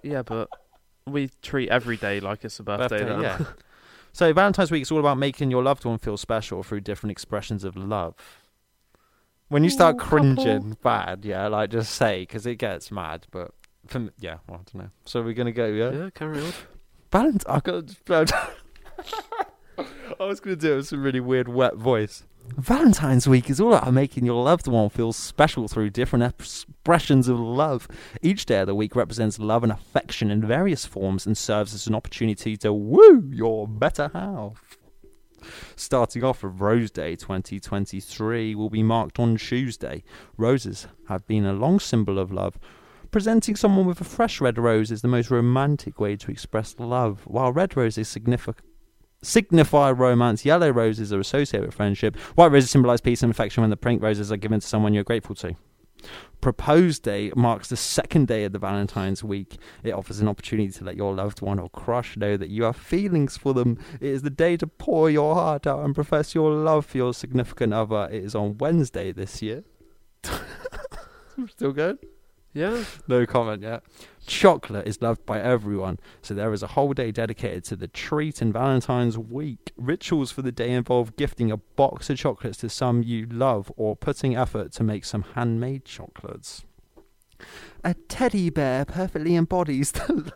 yeah, 0.04 0.24
but 0.24 0.50
we 1.06 1.30
treat 1.42 1.70
every 1.70 1.96
day 1.96 2.20
like 2.20 2.44
it's 2.44 2.60
a 2.60 2.64
birthday. 2.64 3.04
birthday. 3.06 3.22
Yeah. 3.22 3.46
So 4.18 4.34
Valentine's 4.34 4.72
week 4.72 4.82
is 4.82 4.92
all 4.92 5.00
about 5.00 5.20
making 5.20 5.52
your 5.52 5.62
loved 5.62 5.86
one 5.86 6.00
feel 6.00 6.18
special 6.18 6.64
through 6.64 6.82
different 6.82 7.12
expressions 7.12 7.64
of 7.64 7.78
love. 7.78 8.16
When 9.50 9.64
you 9.64 9.70
start 9.70 9.94
Ooh, 9.94 10.00
couple. 10.00 10.18
cringing 10.18 10.76
bad, 10.82 11.24
yeah, 11.24 11.48
like 11.48 11.70
just 11.70 11.94
say 11.94 12.22
because 12.22 12.48
it 12.48 12.56
gets 12.56 12.92
mad. 12.92 13.28
But 13.30 13.52
for 13.86 14.00
me, 14.00 14.10
yeah, 14.20 14.38
well, 14.50 14.62
I 14.62 14.64
don't 14.72 14.86
know. 14.86 14.90
So 15.06 15.22
we're 15.22 15.36
gonna 15.36 15.52
go, 15.52 15.68
yeah. 15.68 15.92
yeah, 15.92 16.10
carry 16.10 16.42
on. 16.42 16.52
Valentine. 17.12 17.46
I 17.48 17.60
got. 17.60 17.96
I 20.20 20.26
was 20.26 20.40
gonna 20.40 20.56
do 20.56 20.74
it 20.74 20.78
with 20.78 20.88
some 20.88 21.04
really 21.04 21.20
weird 21.20 21.48
wet 21.48 21.76
voice. 21.76 22.24
Valentine's 22.56 23.28
week 23.28 23.50
is 23.50 23.60
all 23.60 23.74
about 23.74 23.94
making 23.94 24.26
your 24.26 24.44
loved 24.44 24.68
one 24.68 24.90
feel 24.90 25.14
special 25.14 25.68
through 25.68 25.90
different 25.90 26.24
expressions 26.24 27.28
of 27.28 27.40
love. 27.40 27.88
Each 28.22 28.46
day 28.46 28.62
of 28.62 28.68
the 28.68 28.76
week 28.76 28.96
represents 28.96 29.38
love 29.38 29.64
and 29.64 29.72
affection 29.72 30.32
in 30.32 30.46
various 30.46 30.86
forms 30.86 31.26
and 31.26 31.38
serves 31.38 31.74
as 31.74 31.88
an 31.88 31.96
opportunity 31.96 32.58
to 32.58 32.74
woo 32.74 33.30
your 33.32 33.68
better 33.68 34.10
half. 34.14 34.78
Starting 35.76 36.24
off 36.24 36.44
with 36.44 36.60
Rose 36.60 36.90
Day 36.90 37.16
2023 37.16 38.56
will 38.56 38.70
be 38.70 38.84
marked 38.84 39.20
on 39.20 39.38
Tuesday. 39.38 40.04
Roses 40.38 40.88
have 41.10 41.28
been 41.28 41.46
a 41.46 41.54
long 41.54 41.80
symbol 41.80 42.18
of 42.18 42.32
love. 42.32 42.58
Presenting 43.12 43.56
someone 43.56 43.86
with 43.86 44.02
a 44.02 44.04
fresh 44.04 44.42
red 44.42 44.58
rose 44.58 44.92
is 44.92 45.02
the 45.02 45.08
most 45.08 45.32
romantic 45.32 46.00
way 46.00 46.16
to 46.18 46.32
express 46.32 46.76
love. 46.78 47.22
While 47.26 47.54
red 47.54 47.78
roses 47.78 48.10
significant 48.10 48.67
signify 49.22 49.92
romance. 49.92 50.46
Yellow 50.46 50.70
roses 50.70 51.12
are 51.12 51.20
associated 51.20 51.66
with 51.66 51.76
friendship. 51.76 52.16
White 52.36 52.52
roses 52.52 52.70
symbolize 52.70 53.02
peace 53.02 53.24
and 53.24 53.32
affection 53.32 53.62
when 53.62 53.70
the 53.70 53.78
pink 53.78 54.02
roses 54.02 54.32
are 54.32 54.38
given 54.38 54.60
to 54.60 54.68
someone 54.68 54.94
you're 54.94 55.04
grateful 55.04 55.36
to. 55.36 55.56
Proposed 56.42 57.02
Day 57.04 57.32
marks 57.36 57.70
the 57.70 57.76
second 57.76 58.28
day 58.28 58.44
of 58.44 58.52
the 58.52 58.60
Valentine's 58.60 59.24
week. 59.24 59.58
It 59.84 59.92
offers 59.92 60.20
an 60.20 60.28
opportunity 60.28 60.72
to 60.72 60.84
let 60.84 60.96
your 60.96 61.14
loved 61.14 61.42
one 61.42 61.60
or 61.60 61.70
crush 61.70 62.16
know 62.16 62.38
that 62.38 62.50
you 62.50 62.64
have 62.64 62.78
feelings 62.78 63.38
for 63.38 63.54
them. 63.54 63.80
It 63.96 64.10
is 64.10 64.22
the 64.22 64.30
day 64.30 64.56
to 64.58 64.68
pour 64.68 65.10
your 65.10 65.34
heart 65.34 65.66
out 65.66 65.84
and 65.84 65.96
profess 65.96 66.36
your 66.36 66.52
love 66.52 66.86
for 66.86 66.98
your 66.98 67.14
significant 67.14 67.74
other. 67.74 68.08
It 68.12 68.24
is 68.24 68.36
on 68.36 68.58
Wednesday 68.60 69.12
this 69.12 69.42
year. 69.42 69.64
Still 71.50 71.72
good? 71.72 71.98
Yeah, 72.58 72.84
No 73.08 73.28
comment 73.28 73.62
yet. 73.62 73.84
Chocolate 74.26 74.88
is 74.88 75.00
loved 75.00 75.24
by 75.28 75.40
everyone, 75.40 76.00
so 76.24 76.34
there 76.34 76.52
is 76.54 76.64
a 76.64 76.68
whole 76.68 76.92
day 76.94 77.12
dedicated 77.12 77.64
to 77.66 77.76
the 77.76 77.88
treat 77.88 78.42
in 78.42 78.52
Valentine's 78.52 79.16
week. 79.16 79.72
Rituals 79.78 80.32
for 80.32 80.42
the 80.42 80.52
day 80.52 80.72
involve 80.72 81.16
gifting 81.18 81.52
a 81.52 81.58
box 81.58 82.10
of 82.10 82.18
chocolates 82.18 82.58
to 82.60 82.70
some 82.70 83.04
you 83.04 83.28
love 83.28 83.72
or 83.78 83.96
putting 83.96 84.36
effort 84.36 84.72
to 84.72 84.84
make 84.84 85.06
some 85.06 85.22
handmade 85.36 85.86
chocolates. 85.86 86.66
A 87.84 87.94
teddy 87.94 88.50
bear 88.50 88.86
perfectly 88.86 89.36
embodies 89.36 89.92
the. 89.92 90.34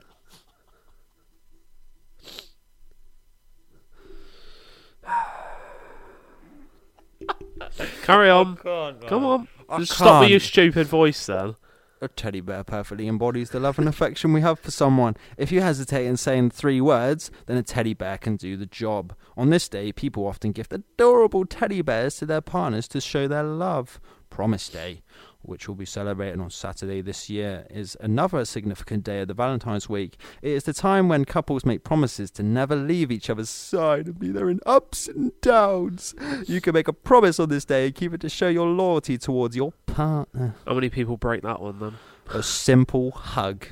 carry 8.03 8.29
on. 8.29 8.57
Come 8.57 8.99
Come 9.07 9.25
on, 9.25 9.47
just 9.79 9.93
stop 9.93 10.19
with 10.21 10.21
can't. 10.21 10.31
your 10.31 10.39
stupid 10.39 10.85
voice 10.85 11.25
then. 11.25 11.55
A 12.03 12.07
teddy 12.07 12.41
bear 12.41 12.63
perfectly 12.63 13.07
embodies 13.07 13.51
the 13.51 13.59
love 13.59 13.77
and 13.77 13.87
affection 13.87 14.33
we 14.33 14.41
have 14.41 14.57
for 14.57 14.71
someone. 14.71 15.15
If 15.37 15.51
you 15.51 15.61
hesitate 15.61 16.07
in 16.07 16.17
saying 16.17 16.49
three 16.49 16.81
words, 16.81 17.29
then 17.45 17.57
a 17.57 17.61
teddy 17.61 17.93
bear 17.93 18.17
can 18.17 18.37
do 18.37 18.57
the 18.57 18.65
job. 18.65 19.13
On 19.37 19.51
this 19.51 19.69
day, 19.69 19.91
people 19.91 20.25
often 20.25 20.51
gift 20.51 20.73
adorable 20.73 21.45
teddy 21.45 21.83
bears 21.83 22.15
to 22.15 22.25
their 22.25 22.41
partners 22.41 22.87
to 22.87 23.01
show 23.01 23.27
their 23.27 23.43
love. 23.43 24.01
Promise 24.31 24.69
Day, 24.69 25.03
which 25.41 25.67
will 25.67 25.75
be 25.75 25.85
celebrated 25.85 26.39
on 26.39 26.49
Saturday 26.49 27.01
this 27.01 27.29
year, 27.29 27.65
is 27.69 27.97
another 27.99 28.45
significant 28.45 29.03
day 29.03 29.21
of 29.21 29.27
the 29.27 29.33
Valentine's 29.33 29.89
week. 29.89 30.17
It 30.41 30.51
is 30.51 30.63
the 30.63 30.73
time 30.73 31.09
when 31.09 31.25
couples 31.25 31.65
make 31.65 31.83
promises 31.83 32.31
to 32.31 32.43
never 32.43 32.75
leave 32.75 33.11
each 33.11 33.29
other's 33.29 33.49
side 33.49 34.07
and 34.07 34.19
be 34.19 34.29
there 34.31 34.49
in 34.49 34.59
ups 34.65 35.07
and 35.07 35.31
downs. 35.41 36.13
You 36.47 36.61
can 36.61 36.73
make 36.73 36.87
a 36.87 36.93
promise 36.93 37.39
on 37.39 37.49
this 37.49 37.65
day 37.65 37.87
and 37.87 37.95
keep 37.95 38.13
it 38.13 38.21
to 38.21 38.29
show 38.29 38.47
your 38.49 38.67
loyalty 38.67 39.17
towards 39.17 39.55
your 39.55 39.73
partner 39.85 40.55
How 40.65 40.73
many 40.73 40.89
people 40.89 41.17
break 41.17 41.41
that 41.43 41.61
one 41.61 41.79
then? 41.79 41.93
a 42.33 42.41
simple 42.43 43.11
hug 43.11 43.67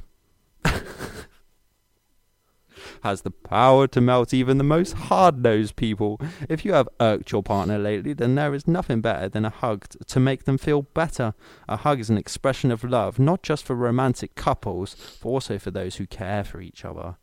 has 3.03 3.21
the 3.21 3.31
power 3.31 3.88
to 3.88 4.01
melt 4.01 4.33
even 4.33 4.57
the 4.57 4.63
most 4.63 4.93
hard-nosed 4.93 5.75
people. 5.75 6.19
If 6.47 6.65
you 6.65 6.73
have 6.73 6.89
irked 6.99 7.31
your 7.31 7.43
partner 7.43 7.77
lately, 7.77 8.13
then 8.13 8.35
there 8.35 8.53
is 8.53 8.67
nothing 8.67 9.01
better 9.01 9.29
than 9.29 9.45
a 9.45 9.49
hug 9.49 9.88
to 10.07 10.19
make 10.19 10.45
them 10.45 10.57
feel 10.57 10.83
better. 10.83 11.33
A 11.67 11.77
hug 11.77 11.99
is 11.99 12.09
an 12.09 12.17
expression 12.17 12.71
of 12.71 12.83
love, 12.83 13.19
not 13.19 13.43
just 13.43 13.65
for 13.65 13.75
romantic 13.75 14.35
couples, 14.35 14.95
but 15.21 15.29
also 15.29 15.57
for 15.57 15.71
those 15.71 15.95
who 15.95 16.07
care 16.07 16.43
for 16.43 16.62
each 16.62 16.85
other. 16.85 17.17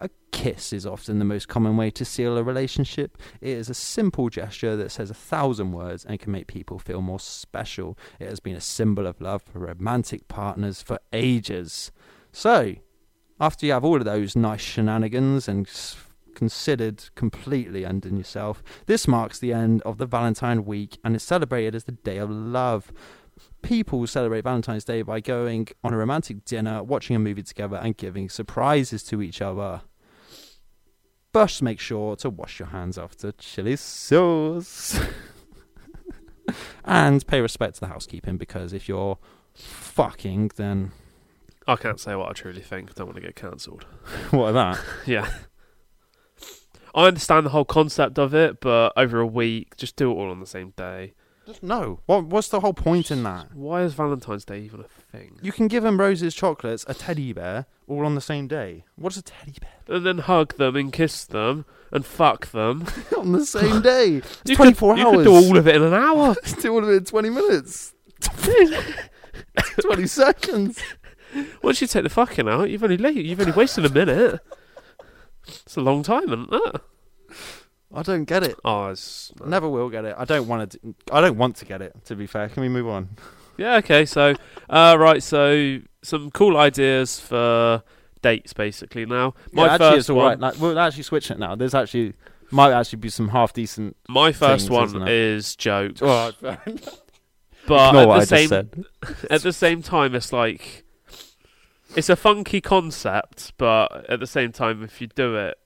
A 0.00 0.08
kiss 0.32 0.72
is 0.72 0.86
often 0.86 1.18
the 1.18 1.24
most 1.24 1.48
common 1.48 1.76
way 1.76 1.90
to 1.90 2.04
seal 2.04 2.38
a 2.38 2.42
relationship. 2.42 3.18
It 3.40 3.50
is 3.50 3.68
a 3.68 3.74
simple 3.74 4.28
gesture 4.28 4.76
that 4.76 4.90
says 4.90 5.10
a 5.10 5.14
thousand 5.14 5.72
words 5.72 6.04
and 6.04 6.18
can 6.18 6.32
make 6.32 6.46
people 6.46 6.78
feel 6.78 7.02
more 7.02 7.20
special. 7.20 7.98
It 8.18 8.28
has 8.28 8.40
been 8.40 8.56
a 8.56 8.60
symbol 8.60 9.06
of 9.06 9.20
love 9.20 9.42
for 9.42 9.58
romantic 9.58 10.28
partners 10.28 10.80
for 10.80 10.98
ages. 11.12 11.90
So, 12.32 12.76
after 13.40 13.66
you 13.66 13.72
have 13.72 13.84
all 13.84 13.96
of 13.96 14.04
those 14.04 14.34
nice 14.36 14.60
shenanigans 14.60 15.48
and 15.48 15.68
considered 16.34 17.04
completely 17.14 17.84
undone 17.84 18.16
yourself, 18.16 18.62
this 18.86 19.08
marks 19.08 19.38
the 19.38 19.52
end 19.52 19.82
of 19.82 19.98
the 19.98 20.06
Valentine 20.06 20.64
week 20.64 20.98
and 21.04 21.16
is 21.16 21.22
celebrated 21.22 21.74
as 21.74 21.84
the 21.84 21.92
Day 21.92 22.18
of 22.18 22.30
Love. 22.30 22.92
People 23.62 24.06
celebrate 24.06 24.44
Valentine's 24.44 24.84
Day 24.84 25.02
by 25.02 25.20
going 25.20 25.68
on 25.82 25.92
a 25.92 25.96
romantic 25.96 26.44
dinner, 26.44 26.82
watching 26.82 27.16
a 27.16 27.18
movie 27.18 27.42
together, 27.42 27.76
and 27.76 27.96
giving 27.96 28.28
surprises 28.28 29.02
to 29.04 29.22
each 29.22 29.40
other. 29.42 29.82
But 31.32 31.60
make 31.60 31.78
sure 31.78 32.16
to 32.16 32.30
wash 32.30 32.58
your 32.58 32.68
hands 32.68 32.98
after 32.98 33.32
chili 33.32 33.76
sauce. 33.76 34.98
and 36.84 37.26
pay 37.26 37.40
respect 37.40 37.74
to 37.74 37.80
the 37.80 37.86
housekeeping 37.88 38.38
because 38.38 38.72
if 38.72 38.88
you're 38.88 39.18
fucking, 39.54 40.52
then 40.56 40.92
I 41.68 41.76
can't 41.76 42.00
say 42.00 42.14
what 42.14 42.30
I 42.30 42.32
truly 42.32 42.62
think. 42.62 42.90
I 42.90 42.92
don't 42.96 43.06
want 43.06 43.16
to 43.16 43.22
get 43.22 43.36
cancelled. 43.36 43.84
what 44.30 44.48
are 44.48 44.52
that? 44.52 44.80
Yeah. 45.06 45.28
I 46.94 47.06
understand 47.06 47.44
the 47.46 47.50
whole 47.50 47.66
concept 47.66 48.18
of 48.18 48.34
it, 48.34 48.60
but 48.60 48.92
over 48.96 49.20
a 49.20 49.26
week, 49.26 49.76
just 49.76 49.94
do 49.94 50.10
it 50.10 50.14
all 50.14 50.30
on 50.30 50.40
the 50.40 50.46
same 50.46 50.72
day. 50.76 51.12
Just 51.46 51.62
no. 51.62 52.00
What 52.06 52.24
What's 52.24 52.48
the 52.48 52.60
whole 52.60 52.72
point 52.72 53.10
in 53.10 53.22
that? 53.22 53.54
Why 53.54 53.82
is 53.82 53.94
Valentine's 53.94 54.44
Day 54.44 54.60
even 54.60 54.80
a 54.80 54.84
thing? 54.84 55.38
You 55.42 55.52
can 55.52 55.68
give 55.68 55.82
them 55.82 56.00
roses, 56.00 56.34
chocolates, 56.34 56.84
a 56.88 56.94
teddy 56.94 57.32
bear, 57.32 57.66
all 57.86 58.04
on 58.04 58.14
the 58.14 58.20
same 58.20 58.48
day. 58.48 58.84
What's 58.96 59.16
a 59.18 59.22
teddy 59.22 59.54
bear? 59.60 59.96
And 59.96 60.04
then 60.04 60.18
hug 60.18 60.56
them 60.56 60.76
and 60.76 60.92
kiss 60.92 61.24
them 61.24 61.66
and 61.92 62.04
fuck 62.04 62.50
them. 62.50 62.86
on 63.16 63.32
the 63.32 63.46
same 63.46 63.80
day. 63.82 64.16
It's 64.16 64.42
You 64.46 64.56
24 64.56 64.94
could, 64.94 65.00
hours. 65.06 65.12
You 65.12 65.18
could 65.18 65.24
do 65.24 65.34
all 65.34 65.56
of 65.58 65.68
it 65.68 65.76
in 65.76 65.82
an 65.82 65.94
hour. 65.94 66.34
do 66.60 66.72
all 66.72 66.82
of 66.82 66.88
it 66.90 66.96
in 66.96 67.04
20 67.04 67.30
minutes. 67.30 67.94
20 69.80 70.06
seconds. 70.06 70.78
Once 71.62 71.80
you 71.80 71.86
take 71.86 72.02
the 72.04 72.08
fucking 72.08 72.48
out, 72.48 72.70
you've 72.70 72.82
only 72.82 72.96
la- 72.98 73.08
you've 73.08 73.40
only 73.40 73.52
wasted 73.52 73.84
a 73.84 73.90
minute. 73.90 74.40
It's 75.46 75.76
a 75.76 75.80
long 75.80 76.02
time, 76.02 76.24
isn't 76.24 76.48
it? 76.52 76.80
I 77.94 78.02
don't 78.02 78.24
get 78.24 78.42
it. 78.42 78.56
Oh, 78.64 78.88
it's, 78.88 79.32
Never 79.44 79.68
will 79.68 79.88
get 79.88 80.04
it. 80.04 80.14
I 80.18 80.24
don't 80.24 80.46
want 80.46 80.72
to. 80.72 80.94
I 81.10 81.20
don't 81.20 81.38
want 81.38 81.56
to 81.56 81.64
get 81.64 81.80
it. 81.80 81.94
To 82.06 82.14
be 82.16 82.26
fair, 82.26 82.48
can 82.48 82.62
we 82.62 82.68
move 82.68 82.86
on? 82.86 83.10
Yeah, 83.56 83.76
okay. 83.76 84.04
So, 84.04 84.34
uh, 84.68 84.96
right. 84.98 85.22
So, 85.22 85.78
some 86.02 86.30
cool 86.30 86.56
ideas 86.56 87.18
for 87.18 87.82
dates, 88.22 88.52
basically. 88.52 89.06
Now, 89.06 89.34
my 89.52 89.66
yeah, 89.66 89.72
actually, 89.72 89.86
first 89.90 89.98
it's 89.98 90.10
all 90.10 90.16
one. 90.16 90.26
right. 90.26 90.38
Like, 90.38 90.60
we'll 90.60 90.78
actually 90.78 91.02
switch 91.04 91.30
it 91.30 91.38
now. 91.38 91.54
There's 91.56 91.74
actually 91.74 92.12
might 92.50 92.72
actually 92.72 92.98
be 92.98 93.08
some 93.10 93.28
half 93.28 93.52
decent. 93.52 93.96
My 94.08 94.32
first 94.32 94.68
things, 94.68 94.94
one 94.94 95.08
isn't 95.08 95.58
jokes, 95.58 96.00
Oh, 96.02 96.32
but 96.42 96.60
Ignore 97.66 98.16
at 98.16 98.20
the 98.20 98.26
same 98.26 98.52
at 99.30 99.42
the 99.42 99.52
same 99.52 99.82
time, 99.82 100.14
it's 100.14 100.32
like 100.32 100.84
it's 101.96 102.08
a 102.08 102.16
funky 102.16 102.60
concept, 102.60 103.52
but 103.58 104.06
at 104.10 104.20
the 104.20 104.26
same 104.26 104.52
time, 104.52 104.82
if 104.82 105.00
you 105.00 105.06
do 105.08 105.36
it, 105.36 105.58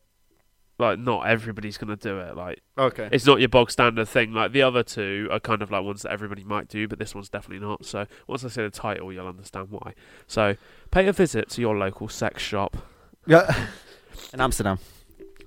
like 0.78 0.98
not 0.98 1.26
everybody's 1.28 1.78
gonna 1.78 1.96
do 1.96 2.18
it. 2.18 2.36
Like 2.36 2.60
Okay. 2.78 3.08
it's 3.12 3.26
not 3.26 3.38
your 3.40 3.48
bog 3.48 3.70
standard 3.70 4.08
thing. 4.08 4.32
Like 4.32 4.52
the 4.52 4.62
other 4.62 4.82
two 4.82 5.28
are 5.30 5.38
kind 5.38 5.62
of 5.62 5.70
like 5.70 5.84
ones 5.84 6.02
that 6.02 6.10
everybody 6.12 6.42
might 6.44 6.68
do, 6.68 6.88
but 6.88 6.98
this 6.98 7.14
one's 7.14 7.28
definitely 7.28 7.64
not. 7.64 7.84
So 7.84 8.06
once 8.26 8.44
I 8.44 8.48
say 8.48 8.62
the 8.62 8.70
title, 8.70 9.12
you'll 9.12 9.28
understand 9.28 9.68
why. 9.70 9.94
So 10.26 10.56
pay 10.90 11.06
a 11.06 11.12
visit 11.12 11.48
to 11.50 11.60
your 11.60 11.76
local 11.76 12.08
sex 12.08 12.42
shop. 12.42 12.76
Yeah. 13.26 13.66
In 14.32 14.40
Amsterdam. 14.40 14.78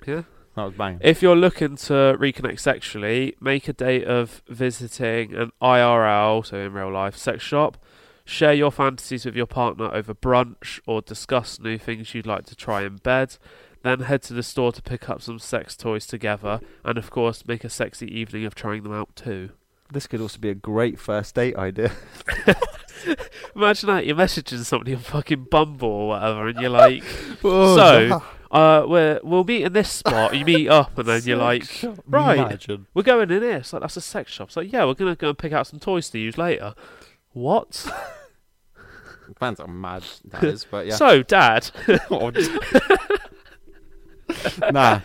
Yeah. 0.07 0.23
That 0.55 0.63
was 0.63 0.73
bang. 0.75 0.99
If 1.01 1.21
you're 1.21 1.35
looking 1.35 1.75
to 1.77 2.15
reconnect 2.17 2.61
sexually, 2.61 3.35
make 3.41 3.67
a 3.67 3.73
date 3.73 4.05
of 4.05 4.41
visiting 4.47 5.35
an 5.35 5.51
IRL, 5.61 6.45
so 6.45 6.55
in 6.57 6.71
real 6.71 6.91
life, 6.93 7.17
sex 7.17 7.43
shop. 7.43 7.77
Share 8.25 8.53
your 8.53 8.71
fantasies 8.71 9.25
with 9.25 9.35
your 9.35 9.45
partner 9.45 9.93
over 9.93 10.13
brunch 10.13 10.79
or 10.87 11.01
discuss 11.01 11.59
new 11.59 11.77
things 11.77 12.13
you'd 12.13 12.25
like 12.25 12.45
to 12.47 12.55
try 12.55 12.83
in 12.83 12.97
bed. 12.97 13.37
Then 13.83 13.99
head 14.01 14.23
to 14.23 14.33
the 14.33 14.41
store 14.41 14.71
to 14.71 14.81
pick 14.81 15.09
up 15.09 15.21
some 15.21 15.37
sex 15.37 15.75
toys 15.77 16.07
together, 16.07 16.59
and 16.83 16.97
of 16.97 17.11
course, 17.11 17.45
make 17.45 17.63
a 17.63 17.69
sexy 17.69 18.07
evening 18.07 18.43
of 18.45 18.55
trying 18.55 18.81
them 18.81 18.93
out 18.93 19.15
too. 19.15 19.51
This 19.91 20.07
could 20.07 20.21
also 20.21 20.39
be 20.39 20.49
a 20.49 20.55
great 20.55 20.99
first 20.99 21.35
date 21.35 21.55
idea. 21.55 21.91
Imagine 23.55 23.87
that 23.87 24.05
you're 24.05 24.15
messaging 24.15 24.63
somebody 24.63 24.95
on 24.95 25.01
fucking 25.01 25.47
Bumble 25.51 25.87
or 25.87 26.07
whatever, 26.09 26.47
and 26.47 26.59
you're 26.59 26.69
like, 26.69 27.03
oh, 27.43 27.75
so 27.75 28.23
uh, 28.51 28.85
we're, 28.87 29.19
we'll 29.23 29.43
meet 29.43 29.63
in 29.63 29.73
this 29.73 29.91
spot. 29.91 30.35
You 30.35 30.45
meet 30.45 30.67
up, 30.69 30.97
and 30.97 31.07
then 31.07 31.21
you're 31.23 31.37
like, 31.37 31.67
right. 32.07 32.39
Imagine. 32.39 32.87
we're 32.93 33.03
going 33.03 33.29
in 33.31 33.41
here. 33.41 33.57
It's 33.57 33.73
like 33.73 33.81
that's 33.81 33.97
a 33.97 34.01
sex 34.01 34.31
shop. 34.31 34.47
It's 34.47 34.57
like, 34.57 34.71
yeah, 34.71 34.85
we're 34.85 34.93
gonna 34.93 35.15
go 35.15 35.29
and 35.29 35.37
pick 35.37 35.53
out 35.53 35.67
some 35.67 35.79
toys 35.79 36.09
to 36.09 36.19
use 36.19 36.37
later. 36.37 36.73
What? 37.35 37.75
Fans 39.39 39.59
are 39.59 39.67
mad 39.67 40.03
that 40.31 40.43
is, 40.45 40.65
but 40.69 40.87
yeah. 40.87 40.95
So, 40.95 41.21
Dad, 41.21 41.69
oh, 42.09 42.31
nah. 44.71 45.01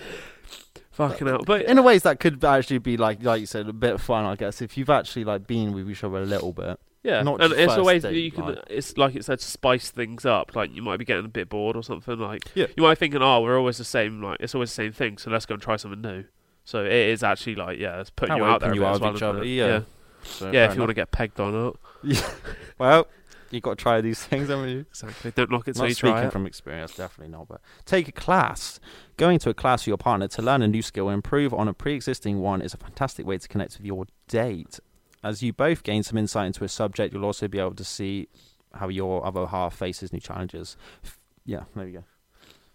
fucking 0.92 1.26
hell. 1.26 1.42
But 1.44 1.62
In 1.62 1.78
a 1.78 1.82
ways, 1.82 2.02
that 2.02 2.20
could 2.20 2.44
actually 2.44 2.78
be 2.78 2.96
like, 2.96 3.22
like 3.22 3.40
you 3.40 3.46
said, 3.46 3.68
a 3.68 3.72
bit 3.72 3.94
of 3.94 4.02
fun. 4.02 4.24
I 4.24 4.36
guess 4.36 4.62
if 4.62 4.76
you've 4.78 4.90
actually 4.90 5.24
like 5.24 5.46
been 5.46 5.72
with 5.72 5.90
each 5.90 6.04
other 6.04 6.18
a 6.18 6.26
little 6.26 6.52
bit. 6.52 6.78
yeah, 7.02 7.22
not 7.22 7.40
and 7.40 7.50
just 7.50 7.60
it's 7.60 7.72
a 7.72 7.76
first 7.76 7.88
date, 7.88 8.02
that 8.02 8.14
you 8.14 8.30
can. 8.30 8.44
like- 8.46 8.58
It's 8.68 8.96
like 8.96 9.16
it 9.16 9.24
said, 9.24 9.40
spice 9.40 9.90
things 9.90 10.24
up. 10.26 10.54
Like 10.54 10.74
you 10.74 10.82
might 10.82 10.98
be 10.98 11.04
getting 11.04 11.24
a 11.24 11.28
bit 11.28 11.48
bored 11.48 11.76
or 11.76 11.82
something. 11.82 12.18
Like 12.18 12.42
Yeah. 12.54 12.66
you 12.76 12.82
might 12.82 12.98
be 12.98 13.00
thinking, 13.00 13.22
oh, 13.22 13.40
we're 13.40 13.58
always 13.58 13.78
the 13.78 13.84
same. 13.84 14.22
Like 14.22 14.38
it's 14.40 14.54
always 14.54 14.70
the 14.70 14.74
same 14.74 14.92
thing. 14.92 15.18
So 15.18 15.30
let's 15.30 15.46
go 15.46 15.54
and 15.54 15.62
try 15.62 15.76
something 15.76 16.00
new. 16.02 16.24
So 16.64 16.84
it 16.84 16.92
is 16.92 17.22
actually 17.24 17.56
like, 17.56 17.78
yeah, 17.78 18.00
it's 18.00 18.10
putting 18.10 18.32
How 18.32 18.38
you 18.38 18.44
out 18.44 18.56
open 18.62 18.68
there. 18.68 18.72
a 18.72 18.74
you 18.74 18.80
bit 18.82 18.86
are 18.86 18.90
as 18.92 19.00
with 19.00 19.02
well, 19.02 19.10
each 19.12 19.16
isn't 19.16 19.28
other, 19.28 19.42
it? 19.42 19.46
yeah. 19.48 19.66
yeah. 19.66 19.80
So, 20.22 20.50
Yeah, 20.52 20.66
if 20.68 20.74
you 20.74 20.80
want 20.80 20.90
to 20.90 20.94
get 20.94 21.10
pegged 21.10 21.40
on 21.40 21.54
up, 22.04 22.34
Well, 22.78 23.06
you've 23.50 23.62
got 23.62 23.78
to 23.78 23.82
try 23.82 24.00
these 24.00 24.22
things, 24.22 24.48
haven't 24.48 24.68
you? 24.68 24.80
exactly. 24.88 25.32
Don't 25.32 25.50
knock 25.50 25.66
it 25.68 25.74
till 25.74 25.82
Not 25.82 25.88
you 25.90 25.94
try 25.94 26.10
speaking 26.10 26.26
it. 26.28 26.32
from 26.32 26.46
experience, 26.46 26.94
definitely 26.94 27.32
not. 27.32 27.48
But 27.48 27.60
take 27.84 28.08
a 28.08 28.12
class. 28.12 28.80
Going 29.16 29.38
to 29.40 29.50
a 29.50 29.54
class 29.54 29.82
with 29.82 29.88
your 29.88 29.96
partner 29.98 30.28
to 30.28 30.42
learn 30.42 30.62
a 30.62 30.68
new 30.68 30.82
skill 30.82 31.08
and 31.08 31.14
improve 31.14 31.52
on 31.52 31.68
a 31.68 31.74
pre-existing 31.74 32.40
one 32.40 32.62
is 32.62 32.74
a 32.74 32.78
fantastic 32.78 33.26
way 33.26 33.38
to 33.38 33.48
connect 33.48 33.76
with 33.78 33.86
your 33.86 34.06
date. 34.28 34.78
As 35.22 35.42
you 35.42 35.52
both 35.52 35.82
gain 35.82 36.02
some 36.02 36.16
insight 36.16 36.46
into 36.46 36.64
a 36.64 36.68
subject, 36.68 37.12
you'll 37.12 37.24
also 37.26 37.46
be 37.48 37.58
able 37.58 37.74
to 37.74 37.84
see 37.84 38.28
how 38.74 38.88
your 38.88 39.26
other 39.26 39.46
half 39.46 39.74
faces 39.76 40.12
new 40.12 40.20
challenges. 40.20 40.76
Yeah, 41.44 41.64
there 41.74 41.86
you 41.86 41.92
go. 41.98 42.04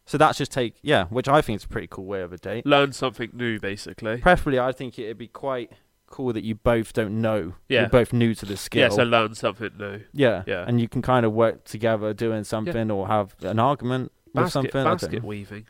So 0.05 0.19
that's 0.19 0.37
just 0.37 0.51
take 0.51 0.75
yeah, 0.83 1.05
which 1.05 1.27
I 1.27 1.41
think 1.41 1.57
is 1.61 1.63
a 1.63 1.67
pretty 1.67 1.87
cool 1.89 2.05
way 2.05 2.21
of 2.21 2.31
a 2.31 2.37
date. 2.37 2.63
Learn 2.65 2.91
something 2.91 3.31
new, 3.33 3.59
basically. 3.59 4.17
Preferably, 4.17 4.59
I 4.59 4.71
think 4.71 4.99
it'd 4.99 5.17
be 5.17 5.27
quite 5.27 5.71
cool 6.15 6.33
that 6.33 6.43
you 6.43 6.55
both 6.55 6.93
don't 6.93 7.21
know. 7.21 7.53
Yeah. 7.67 7.81
You're 7.81 7.89
both 7.89 8.13
new 8.13 8.33
to 8.35 8.45
the 8.45 8.55
skill. 8.57 8.81
Yeah, 8.81 8.89
so 8.89 9.03
learn 9.03 9.35
something 9.35 9.71
new. 9.77 10.01
yeah, 10.13 10.43
Yeah. 10.47 10.63
and 10.67 10.79
you 10.79 10.87
can 10.87 11.01
kind 11.01 11.25
of 11.25 11.33
work 11.33 11.65
together 11.65 12.13
doing 12.13 12.43
something 12.45 12.89
or 12.89 13.07
have 13.07 13.35
an 13.41 13.59
argument 13.59 14.11
with 14.33 14.51
something. 14.51 14.83
Basket 14.83 15.23
weaving. 15.23 15.65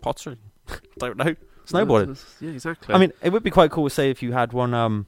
pottery. 0.00 0.36
don't 0.98 1.16
know. 1.16 1.34
Snowboarding. 1.66 2.22
Yeah, 2.40 2.50
exactly. 2.50 2.94
I 2.94 2.98
mean, 2.98 3.12
it 3.22 3.30
would 3.32 3.42
be 3.42 3.50
quite 3.50 3.70
cool. 3.70 3.88
Say 3.88 4.10
if 4.10 4.22
you 4.22 4.32
had 4.32 4.52
one. 4.52 4.74
Um, 4.74 5.06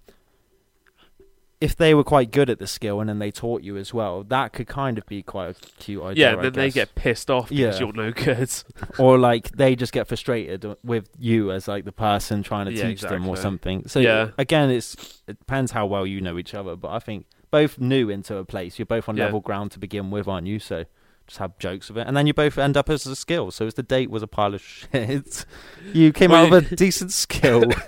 if 1.64 1.74
they 1.76 1.94
were 1.94 2.04
quite 2.04 2.30
good 2.30 2.50
at 2.50 2.58
the 2.58 2.66
skill 2.66 3.00
and 3.00 3.08
then 3.08 3.18
they 3.18 3.30
taught 3.30 3.62
you 3.62 3.76
as 3.76 3.94
well, 3.94 4.22
that 4.24 4.52
could 4.52 4.66
kind 4.66 4.98
of 4.98 5.06
be 5.06 5.22
quite 5.22 5.48
a 5.50 5.54
cute 5.80 6.02
idea. 6.02 6.32
yeah, 6.32 6.38
I 6.38 6.42
then 6.42 6.52
they 6.52 6.66
guess. 6.68 6.74
get 6.74 6.94
pissed 6.94 7.30
off 7.30 7.48
because 7.48 7.80
Yeah. 7.80 7.86
you're 7.86 7.92
no 7.94 8.10
good. 8.12 8.50
or 8.98 9.18
like 9.18 9.50
they 9.56 9.74
just 9.74 9.92
get 9.92 10.06
frustrated 10.06 10.76
with 10.84 11.08
you 11.18 11.50
as 11.50 11.66
like 11.68 11.84
the 11.84 11.92
person 11.92 12.42
trying 12.42 12.66
to 12.66 12.72
Yeah, 12.72 12.88
teach 12.88 13.00
them 13.00 13.22
or 13.26 13.34
exactly. 13.34 13.42
something. 13.42 13.88
So 13.88 14.00
Yeah. 14.00 14.30
again, 14.38 14.70
it's 14.70 15.22
it 15.26 15.38
depends 15.38 15.72
how 15.72 15.86
well 15.86 16.06
you 16.06 16.20
know 16.20 16.36
each 16.38 16.54
other. 16.54 16.76
But 16.76 16.90
I 16.92 16.98
think 16.98 17.26
both 17.50 17.78
new 17.78 18.10
into 18.10 18.36
a 18.36 18.44
place. 18.44 18.78
You're 18.78 18.86
both 18.86 19.08
on 19.08 19.16
Yeah. 19.16 19.24
level 19.26 19.40
ground 19.40 19.70
to 19.72 19.78
begin 19.78 20.10
with, 20.10 20.26
aren't 20.28 20.46
you? 20.46 20.58
So 20.58 20.84
just 21.26 21.38
have 21.38 21.58
jokes 21.58 21.88
of 21.90 21.96
it, 21.96 22.06
and 22.06 22.16
then 22.16 22.26
you 22.26 22.34
both 22.34 22.58
end 22.58 22.76
up 22.76 22.90
as 22.90 23.06
a 23.06 23.16
skill. 23.16 23.50
So 23.50 23.66
if 23.66 23.74
the 23.74 23.82
date 23.82 24.10
was 24.10 24.22
a 24.22 24.26
pile 24.26 24.54
of 24.54 24.62
shit, 24.62 25.46
you 25.92 26.12
came 26.12 26.30
Well, 26.30 26.46
out 26.46 26.50
with 26.50 26.72
a 26.72 26.76
decent 26.76 27.12
skill. 27.12 27.72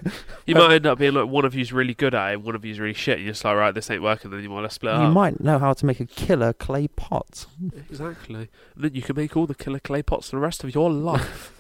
You 0.47 0.55
might 0.55 0.75
end 0.75 0.87
up 0.87 0.99
being 1.01 1.13
like 1.15 1.27
one 1.29 1.45
of 1.45 1.57
you's 1.57 1.73
really 1.73 1.93
good 1.93 2.15
at 2.15 2.35
it, 2.35 2.41
one 2.41 2.55
of 2.55 2.65
you's 2.65 2.79
really 2.79 2.95
shit. 2.95 3.19
You're 3.19 3.33
just 3.33 3.45
like, 3.45 3.57
right, 3.57 3.75
this 3.75 3.91
ain't 3.91 4.01
working. 4.01 4.31
Then 4.31 4.45
you 4.45 4.49
might 4.49 4.61
let's 4.61 4.77
split 4.77 4.95
you 4.95 5.01
up. 5.01 5.13
might 5.13 5.41
know 5.41 5.59
how 5.59 5.73
to 5.73 5.85
make 5.85 5.99
a 5.99 6.07
killer 6.07 6.53
clay 6.53 6.87
pot. 6.87 7.47
Exactly. 7.91 8.49
And 8.77 8.85
then 8.85 8.95
you 8.95 9.03
can 9.03 9.17
make 9.17 9.37
all 9.37 9.47
the 9.49 9.57
killer 9.57 9.81
clay 9.81 10.05
pots 10.05 10.31
for 10.31 10.37
the 10.37 10.41
rest 10.41 10.63
of 10.63 10.73
your 10.73 10.89
life. 10.89 11.53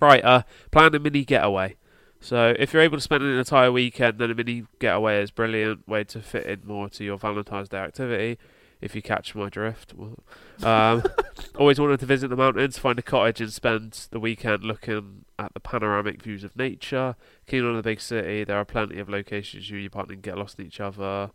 right. 0.00 0.22
Uh, 0.22 0.42
plan 0.70 0.94
a 0.94 0.98
mini 0.98 1.24
getaway. 1.24 1.76
So 2.20 2.54
if 2.58 2.74
you're 2.74 2.82
able 2.82 2.98
to 2.98 3.02
spend 3.02 3.22
an 3.24 3.38
entire 3.38 3.72
weekend, 3.72 4.18
then 4.18 4.30
a 4.30 4.34
mini 4.34 4.64
getaway 4.78 5.22
is 5.22 5.30
a 5.30 5.32
brilliant 5.32 5.88
way 5.88 6.04
to 6.04 6.20
fit 6.20 6.44
in 6.46 6.60
more 6.66 6.90
to 6.90 7.04
your 7.04 7.16
Valentine's 7.16 7.70
Day 7.70 7.78
activity. 7.78 8.38
If 8.82 8.94
you 8.96 9.02
catch 9.02 9.34
my 9.34 9.48
drift. 9.48 9.94
Well, 9.94 10.18
Um, 10.62 11.04
always 11.56 11.78
wanted 11.78 12.00
to 12.00 12.06
visit 12.06 12.28
the 12.28 12.36
mountains, 12.36 12.78
find 12.78 12.98
a 12.98 13.02
cottage, 13.02 13.40
and 13.40 13.52
spend 13.52 14.08
the 14.10 14.18
weekend 14.20 14.64
looking 14.64 15.24
at 15.38 15.54
the 15.54 15.60
panoramic 15.60 16.22
views 16.22 16.42
of 16.44 16.56
nature. 16.56 17.14
Keen 17.46 17.64
on 17.64 17.76
the 17.76 17.82
big 17.82 18.00
city, 18.00 18.44
there 18.44 18.58
are 18.58 18.64
plenty 18.64 18.98
of 18.98 19.08
locations 19.08 19.70
you 19.70 19.76
and 19.76 19.84
your 19.84 19.90
partner 19.90 20.14
can 20.14 20.20
get 20.20 20.36
lost 20.36 20.58
in 20.58 20.66
each 20.66 20.80
other. 20.80 21.30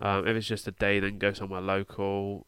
Um, 0.00 0.26
if 0.26 0.36
it's 0.36 0.46
just 0.46 0.66
a 0.66 0.72
day, 0.72 0.98
then 0.98 1.18
go 1.18 1.32
somewhere 1.32 1.60
local, 1.60 2.46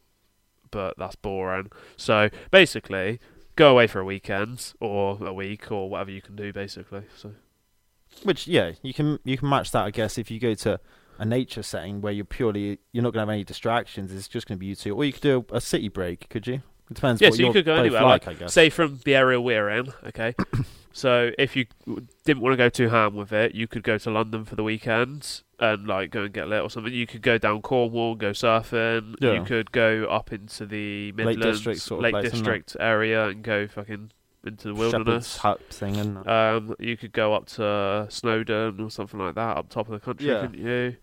but 0.71 0.95
that's 0.97 1.15
boring. 1.15 1.71
So 1.95 2.29
basically, 2.51 3.19
go 3.55 3.71
away 3.71 3.87
for 3.87 3.99
a 3.99 4.05
weekend 4.05 4.73
or 4.79 5.17
a 5.21 5.33
week 5.33 5.71
or 5.71 5.89
whatever 5.89 6.11
you 6.11 6.21
can 6.21 6.35
do. 6.35 6.51
Basically, 6.51 7.03
so 7.15 7.33
Which 8.23 8.47
yeah, 8.47 8.71
you 8.81 8.93
can 8.93 9.19
you 9.23 9.37
can 9.37 9.47
match 9.49 9.71
that 9.71 9.85
I 9.85 9.91
guess 9.91 10.17
if 10.17 10.29
you 10.31 10.39
go 10.39 10.53
to 10.55 10.79
a 11.19 11.25
nature 11.25 11.61
setting 11.61 12.01
where 12.01 12.13
you're 12.13 12.25
purely 12.25 12.79
you're 12.91 13.03
not 13.03 13.13
going 13.13 13.25
to 13.25 13.27
have 13.27 13.29
any 13.29 13.43
distractions. 13.43 14.11
It's 14.13 14.27
just 14.27 14.47
going 14.47 14.57
to 14.57 14.59
be 14.59 14.67
you 14.67 14.75
two, 14.75 14.95
or 14.95 15.03
you 15.05 15.13
could 15.13 15.21
do 15.21 15.45
a 15.51 15.61
city 15.61 15.89
break. 15.89 16.29
Could 16.29 16.47
you? 16.47 16.61
It 16.89 16.95
depends. 16.95 17.21
Yeah, 17.21 17.29
so 17.29 17.43
you 17.43 17.53
could 17.53 17.65
go 17.65 17.75
anywhere, 17.75 18.01
Like, 18.01 18.25
like, 18.25 18.37
I 18.37 18.39
guess. 18.39 18.53
say 18.53 18.69
from 18.69 18.99
the 19.05 19.15
area 19.15 19.39
we're 19.39 19.69
in, 19.69 19.93
okay. 20.07 20.33
so 20.91 21.31
if 21.37 21.55
you 21.55 21.65
didn't 22.25 22.41
want 22.41 22.53
to 22.53 22.57
go 22.57 22.69
too 22.69 22.89
ham 22.89 23.15
with 23.15 23.31
it, 23.31 23.53
you 23.53 23.67
could 23.67 23.83
go 23.83 23.97
to 23.99 24.09
London 24.09 24.45
for 24.45 24.55
the 24.55 24.63
weekend 24.63 25.43
and 25.59 25.87
like 25.87 26.09
go 26.09 26.23
and 26.23 26.33
get 26.33 26.47
lit 26.47 26.61
or 26.61 26.69
something. 26.69 26.93
You 26.93 27.05
could 27.05 27.21
go 27.21 27.37
down 27.37 27.61
Cornwall, 27.61 28.15
go 28.15 28.31
surfing. 28.31 29.15
Yeah. 29.19 29.33
You 29.33 29.43
could 29.43 29.71
go 29.71 30.05
up 30.05 30.31
into 30.31 30.65
the 30.65 31.11
Midlands, 31.11 31.57
District 31.57 31.81
sort 31.81 31.99
of 31.99 32.03
Lake 32.03 32.13
place. 32.13 32.31
District 32.31 32.77
area 32.79 33.27
and 33.27 33.43
go 33.43 33.67
fucking 33.67 34.11
into 34.45 34.69
the 34.69 34.73
wilderness. 34.73 35.37
hut 35.37 35.61
thing 35.69 35.97
and 35.97 36.27
Um, 36.27 36.75
you 36.79 36.95
could 36.97 37.11
go 37.13 37.33
up 37.33 37.45
to 37.47 38.07
Snowdon 38.09 38.79
or 38.79 38.89
something 38.89 39.19
like 39.19 39.35
that, 39.35 39.57
up 39.57 39.69
top 39.69 39.87
of 39.87 39.93
the 39.93 39.99
country, 39.99 40.27
Yeah. 40.27 40.41
couldn't 40.41 40.65
you? 40.65 40.95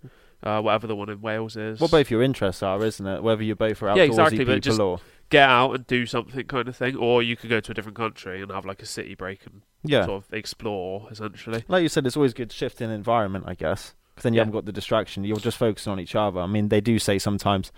Uh, 0.42 0.60
whatever 0.60 0.86
the 0.86 0.94
one 0.94 1.08
in 1.08 1.20
Wales 1.20 1.56
is. 1.56 1.80
what 1.80 1.90
both 1.90 2.10
your 2.10 2.22
interests 2.22 2.62
are, 2.62 2.82
isn't 2.84 3.06
it? 3.06 3.22
Whether 3.22 3.42
you're 3.42 3.56
both 3.56 3.82
are 3.82 3.86
outdoorsy 3.86 3.96
Yeah, 3.96 4.02
exactly, 4.04 4.38
people 4.38 4.54
but 4.54 4.62
just- 4.62 4.80
or 4.80 5.00
Get 5.28 5.48
out 5.48 5.72
and 5.72 5.84
do 5.88 6.06
something 6.06 6.44
kind 6.46 6.68
of 6.68 6.76
thing, 6.76 6.94
or 6.94 7.20
you 7.20 7.36
could 7.36 7.50
go 7.50 7.58
to 7.58 7.72
a 7.72 7.74
different 7.74 7.96
country 7.96 8.40
and 8.42 8.52
have 8.52 8.64
like 8.64 8.80
a 8.80 8.86
city 8.86 9.16
break 9.16 9.44
and 9.44 9.62
yeah, 9.82 10.04
sort 10.06 10.24
of 10.24 10.32
explore 10.32 11.08
essentially. 11.10 11.64
like 11.66 11.82
you 11.82 11.88
said, 11.88 12.06
it's 12.06 12.16
always 12.16 12.32
good 12.32 12.52
shifting 12.52 12.90
environment, 12.90 13.44
I 13.48 13.54
guess, 13.54 13.94
because 14.14 14.22
then 14.22 14.34
you 14.34 14.36
Yeah. 14.36 14.42
haven't 14.42 14.52
got 14.52 14.66
the 14.66 14.72
distraction. 14.72 15.24
You're 15.24 15.38
just 15.38 15.56
focusing 15.58 15.90
on 15.92 15.98
each 15.98 16.14
other. 16.14 16.38
I 16.40 16.46
mean, 16.46 16.68
they 16.68 16.80
do 16.80 17.00
say 17.00 17.18
sometimes, 17.18 17.72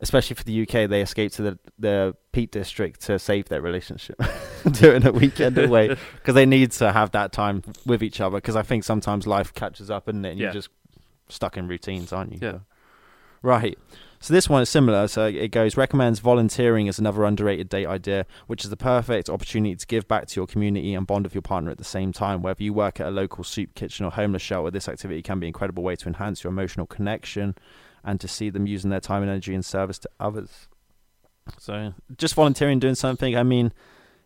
especially 0.00 0.34
for 0.36 0.44
the 0.44 0.62
UK, 0.62 0.88
they 0.88 1.02
escape 1.02 1.32
to 1.32 1.42
the 1.42 1.58
the 1.78 2.16
Peak 2.32 2.50
District 2.50 3.00
to 3.02 3.18
save 3.18 3.48
their 3.48 3.60
relationship 3.60 4.20
during 4.72 5.06
a 5.06 5.12
weekend 5.12 5.58
away 5.58 5.88
because 6.14 6.34
they 6.34 6.46
need 6.46 6.72
to 6.72 6.92
have 6.92 7.10
that 7.12 7.32
time 7.32 7.62
with 7.86 8.02
each 8.02 8.20
other. 8.20 8.36
Because 8.38 8.56
I 8.56 8.62
think 8.62 8.84
sometimes 8.84 9.26
life 9.26 9.52
catches 9.54 9.90
up, 9.90 10.08
isn't 10.08 10.24
it? 10.24 10.30
And 10.30 10.38
Yeah. 10.38 10.44
you're 10.46 10.52
just 10.54 10.68
stuck 11.28 11.56
in 11.56 11.68
routines, 11.68 12.12
aren't 12.12 12.32
you? 12.32 12.38
Yeah. 12.40 12.58
Right. 13.42 13.78
So 14.22 14.34
this 14.34 14.50
one 14.50 14.60
is 14.60 14.68
similar. 14.68 15.08
So 15.08 15.24
it 15.24 15.48
goes 15.50 15.78
recommends 15.78 16.20
volunteering 16.20 16.88
as 16.88 16.98
another 16.98 17.24
underrated 17.24 17.70
date 17.70 17.86
idea, 17.86 18.26
which 18.48 18.64
is 18.64 18.70
the 18.70 18.76
perfect 18.76 19.30
opportunity 19.30 19.74
to 19.74 19.86
give 19.86 20.06
back 20.06 20.26
to 20.26 20.36
your 20.38 20.46
community 20.46 20.92
and 20.94 21.06
bond 21.06 21.24
with 21.24 21.34
your 21.34 21.40
partner 21.40 21.70
at 21.70 21.78
the 21.78 21.84
same 21.84 22.12
time. 22.12 22.42
Whether 22.42 22.62
you 22.62 22.74
work 22.74 23.00
at 23.00 23.06
a 23.06 23.10
local 23.10 23.44
soup 23.44 23.74
kitchen 23.74 24.04
or 24.04 24.10
homeless 24.12 24.42
shelter, 24.42 24.70
this 24.70 24.90
activity 24.90 25.22
can 25.22 25.40
be 25.40 25.46
an 25.46 25.48
incredible 25.48 25.82
way 25.82 25.96
to 25.96 26.06
enhance 26.06 26.44
your 26.44 26.50
emotional 26.52 26.86
connection 26.86 27.54
and 28.04 28.20
to 28.20 28.28
see 28.28 28.50
them 28.50 28.66
using 28.66 28.90
their 28.90 29.00
time 29.00 29.22
and 29.22 29.30
energy 29.30 29.54
in 29.54 29.62
service 29.62 29.98
to 30.00 30.10
others. 30.18 30.68
So 31.58 31.94
just 32.16 32.34
volunteering, 32.34 32.78
doing 32.78 32.94
something. 32.94 33.36
I 33.36 33.42
mean, 33.42 33.72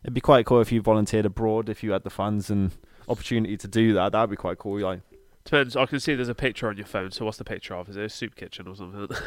it'd 0.02 0.14
be 0.14 0.20
quite 0.20 0.46
cool 0.46 0.60
if 0.60 0.70
you 0.72 0.80
volunteered 0.82 1.26
abroad 1.26 1.68
if 1.68 1.82
you 1.82 1.92
had 1.92 2.04
the 2.04 2.10
funds 2.10 2.50
and 2.50 2.72
opportunity 3.08 3.56
to 3.56 3.68
do 3.68 3.92
that. 3.94 4.12
That'd 4.12 4.30
be 4.30 4.36
quite 4.36 4.58
cool. 4.58 4.80
Like, 4.80 5.00
Depends. 5.44 5.76
I 5.76 5.86
can 5.86 6.00
see 6.00 6.14
there's 6.14 6.28
a 6.28 6.34
picture 6.34 6.68
on 6.68 6.76
your 6.76 6.86
phone. 6.86 7.10
So 7.10 7.24
what's 7.24 7.38
the 7.38 7.44
picture 7.44 7.74
of? 7.74 7.88
Is 7.88 7.96
it 7.96 8.04
a 8.04 8.08
soup 8.08 8.34
kitchen 8.34 8.66
or 8.66 8.74
something? 8.76 9.08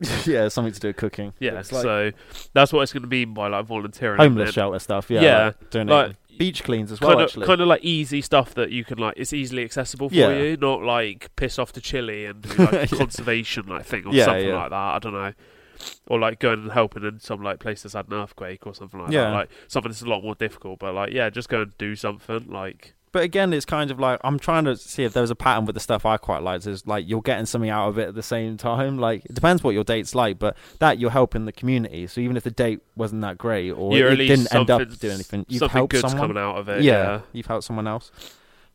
yeah, 0.26 0.48
something 0.48 0.72
to 0.72 0.80
do 0.80 0.88
with 0.88 0.96
cooking. 0.96 1.34
yeah. 1.40 1.52
Like 1.52 1.64
so 1.66 2.10
that's 2.54 2.72
what 2.72 2.80
it's 2.82 2.92
going 2.92 3.02
to 3.02 3.08
mean 3.08 3.34
by 3.34 3.48
like 3.48 3.66
volunteering. 3.66 4.18
homeless 4.18 4.52
shelter 4.54 4.78
stuff. 4.78 5.10
Yeah, 5.10 5.20
Yeah, 5.20 5.44
like 5.46 5.70
doing 5.70 5.86
like- 5.88 6.10
it. 6.12 6.16
Beach 6.38 6.62
cleans 6.64 6.90
as 6.92 7.00
well. 7.00 7.10
Kind 7.10 7.20
of, 7.20 7.26
actually, 7.28 7.46
kind 7.46 7.60
of 7.60 7.68
like 7.68 7.84
easy 7.84 8.20
stuff 8.20 8.54
that 8.54 8.70
you 8.70 8.84
can 8.84 8.98
like. 8.98 9.14
It's 9.16 9.32
easily 9.32 9.64
accessible 9.64 10.08
for 10.08 10.14
Yeah. 10.14 10.30
you, 10.38 10.56
not 10.56 10.82
like 10.82 11.30
piss 11.36 11.58
off 11.58 11.72
to 11.72 11.80
Chile 11.80 12.26
and 12.26 12.42
do 12.42 12.48
like 12.64 12.72
Yeah. 12.72 12.86
conservation 12.98 13.66
like 13.66 13.84
thing 13.84 14.06
or 14.06 14.14
Yeah, 14.14 14.24
something 14.26 14.52
like 14.54 14.70
that. 14.70 14.74
I 14.74 14.98
don't 14.98 15.12
know, 15.12 15.32
or 16.08 16.18
like 16.18 16.38
going 16.38 16.60
and 16.60 16.72
helping 16.72 17.04
in 17.04 17.20
some 17.20 17.42
like 17.42 17.58
place 17.60 17.82
that's 17.82 17.94
had 17.94 18.08
an 18.08 18.14
earthquake 18.14 18.66
or 18.66 18.74
something 18.74 19.00
like 19.00 19.10
that. 19.12 19.32
Like 19.32 19.48
something 19.68 19.90
that's 19.90 20.02
a 20.02 20.06
lot 20.08 20.22
more 20.22 20.34
difficult, 20.34 20.78
but 20.78 20.94
like 20.94 21.12
yeah, 21.12 21.30
just 21.30 21.48
go 21.48 21.62
and 21.62 21.76
do 21.78 21.94
something. 21.96 22.46
Like 22.48 22.94
But 23.12 23.24
again, 23.24 23.52
it's 23.52 23.64
kind 23.64 23.90
of 23.90 23.98
like 23.98 24.20
I'm 24.22 24.38
trying 24.38 24.64
to 24.66 24.76
see 24.76 25.02
if 25.02 25.12
there's 25.12 25.30
a 25.30 25.34
pattern 25.34 25.64
with 25.66 25.74
the 25.74 25.80
stuff 25.80 26.06
I 26.06 26.16
quite 26.16 26.42
like. 26.42 26.64
Is 26.64 26.86
like 26.86 27.08
you're 27.08 27.22
getting 27.22 27.44
something 27.46 27.68
out 27.70 27.88
of 27.88 27.98
it 27.98 28.08
at 28.08 28.14
the 28.14 28.22
same 28.22 28.56
time. 28.56 28.98
Like 29.00 29.24
it 29.24 29.34
depends 29.34 29.64
what 29.64 29.74
your 29.74 29.82
date's 29.84 30.14
like, 30.14 30.38
but 30.38 30.56
that 30.78 30.98
you're 31.00 31.10
helping 31.10 31.44
the 31.44 31.52
community. 31.52 32.06
So 32.06 32.20
even 32.20 32.36
if 32.36 32.44
the 32.44 32.50
date 32.52 32.80
wasn't 32.94 33.22
that 33.22 33.36
great 33.38 33.70
or 33.72 33.96
You're 33.96 34.08
it 34.08 34.12
at 34.12 34.18
least 34.18 34.50
didn't 34.50 34.54
end 34.54 34.70
up 34.70 34.98
doing 35.00 35.14
anything, 35.14 35.44
you've 35.48 35.58
Something 35.58 35.76
helped 35.76 35.90
good's 35.92 36.02
someone. 36.02 36.28
coming 36.28 36.40
out 36.42 36.56
of 36.56 36.68
it. 36.68 36.82
yeah, 36.82 36.92
Yeah. 37.02 37.20
you've 37.32 37.46
helped 37.46 37.64
someone 37.64 37.88
else. 37.88 38.12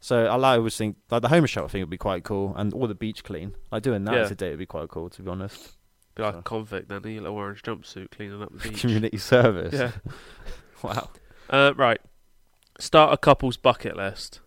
So 0.02 0.26
I 0.26 0.56
always 0.58 0.76
think 0.76 0.98
like 1.10 1.22
the 1.22 1.30
home 1.30 1.46
show. 1.46 1.64
I 1.64 1.68
think 1.68 1.84
would 1.84 1.90
be 1.90 1.98
quite 1.98 2.24
cool, 2.24 2.54
and 2.58 2.74
all 2.74 2.88
the 2.88 2.94
beach 2.96 3.24
clean. 3.24 3.56
Like 3.72 3.84
doing 3.84 4.04
that 4.06 4.16
Yeah. 4.16 4.22
as 4.22 4.32
a 4.32 4.36
date 4.36 4.50
would 4.52 4.60
be 4.60 4.66
quite 4.66 4.90
cool. 4.90 5.10
To 5.12 5.22
be 5.24 5.30
honest, 5.32 5.78
Be 6.16 6.24
like 6.24 6.34
So- 6.34 6.40
a 6.40 6.44
convict 6.44 6.90
then, 6.90 7.04
in 7.06 7.18
a 7.20 7.22
little 7.22 7.38
orange 7.38 7.62
jumpsuit 7.64 8.12
cleaning 8.12 8.42
up 8.42 8.52
the 8.52 8.58
beach. 8.70 8.82
community 8.82 9.18
service. 9.18 9.74
Yeah. 9.74 9.92
wow. 10.82 11.10
Uh, 11.50 11.74
right. 11.78 12.00
Start 12.78 13.14
a 13.14 13.18
couple's 13.18 13.56
bucket 13.56 13.96
list. 13.96 14.42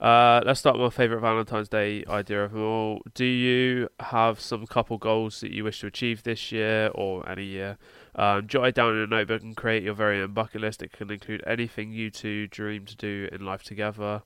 Uh, 0.00 0.40
let's 0.44 0.58
start 0.58 0.76
with 0.76 0.82
my 0.82 0.90
favourite 0.90 1.20
Valentine's 1.20 1.68
Day 1.68 2.04
idea 2.08 2.44
of 2.44 2.52
them 2.52 2.62
all. 2.62 3.02
Do 3.14 3.24
you 3.24 3.88
have 4.00 4.40
some 4.40 4.66
couple 4.66 4.98
goals 4.98 5.40
that 5.40 5.52
you 5.52 5.62
wish 5.62 5.78
to 5.80 5.86
achieve 5.86 6.24
this 6.24 6.50
year 6.50 6.90
or 6.92 7.28
any 7.28 7.44
year? 7.44 7.78
Um, 8.16 8.48
jot 8.48 8.66
it 8.66 8.74
down 8.74 8.96
in 8.96 9.02
a 9.02 9.06
notebook 9.06 9.42
and 9.42 9.56
create 9.56 9.84
your 9.84 9.94
very 9.94 10.20
own 10.20 10.32
bucket 10.32 10.60
list. 10.60 10.82
It 10.82 10.90
can 10.90 11.08
include 11.08 11.44
anything 11.46 11.92
you 11.92 12.10
two 12.10 12.48
dream 12.48 12.84
to 12.86 12.96
do 12.96 13.28
in 13.30 13.44
life 13.44 13.62
together. 13.62 14.22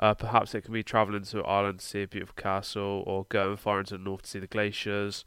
Uh, 0.00 0.14
perhaps 0.14 0.52
it 0.52 0.62
can 0.62 0.74
be 0.74 0.82
travelling 0.82 1.22
to 1.24 1.44
Ireland 1.44 1.78
to 1.78 1.86
see 1.86 2.02
a 2.02 2.08
beautiful 2.08 2.34
castle 2.36 3.04
or 3.06 3.24
going 3.28 3.56
far 3.56 3.78
into 3.78 3.96
the 3.96 4.02
north 4.02 4.22
to 4.22 4.30
see 4.30 4.38
the 4.40 4.48
glaciers. 4.48 5.24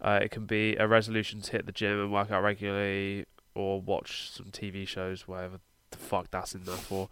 Uh, 0.00 0.20
it 0.22 0.30
can 0.30 0.46
be 0.46 0.76
a 0.76 0.88
resolution 0.88 1.42
to 1.42 1.52
hit 1.52 1.66
the 1.66 1.72
gym 1.72 2.00
and 2.00 2.10
work 2.10 2.30
out 2.30 2.42
regularly 2.42 3.26
or 3.54 3.82
watch 3.82 4.30
some 4.30 4.46
TV 4.46 4.88
shows, 4.88 5.28
whatever 5.28 5.60
the 5.94 6.04
fuck 6.04 6.30
that's 6.30 6.54
in 6.54 6.64
there 6.64 6.76
for. 6.76 7.08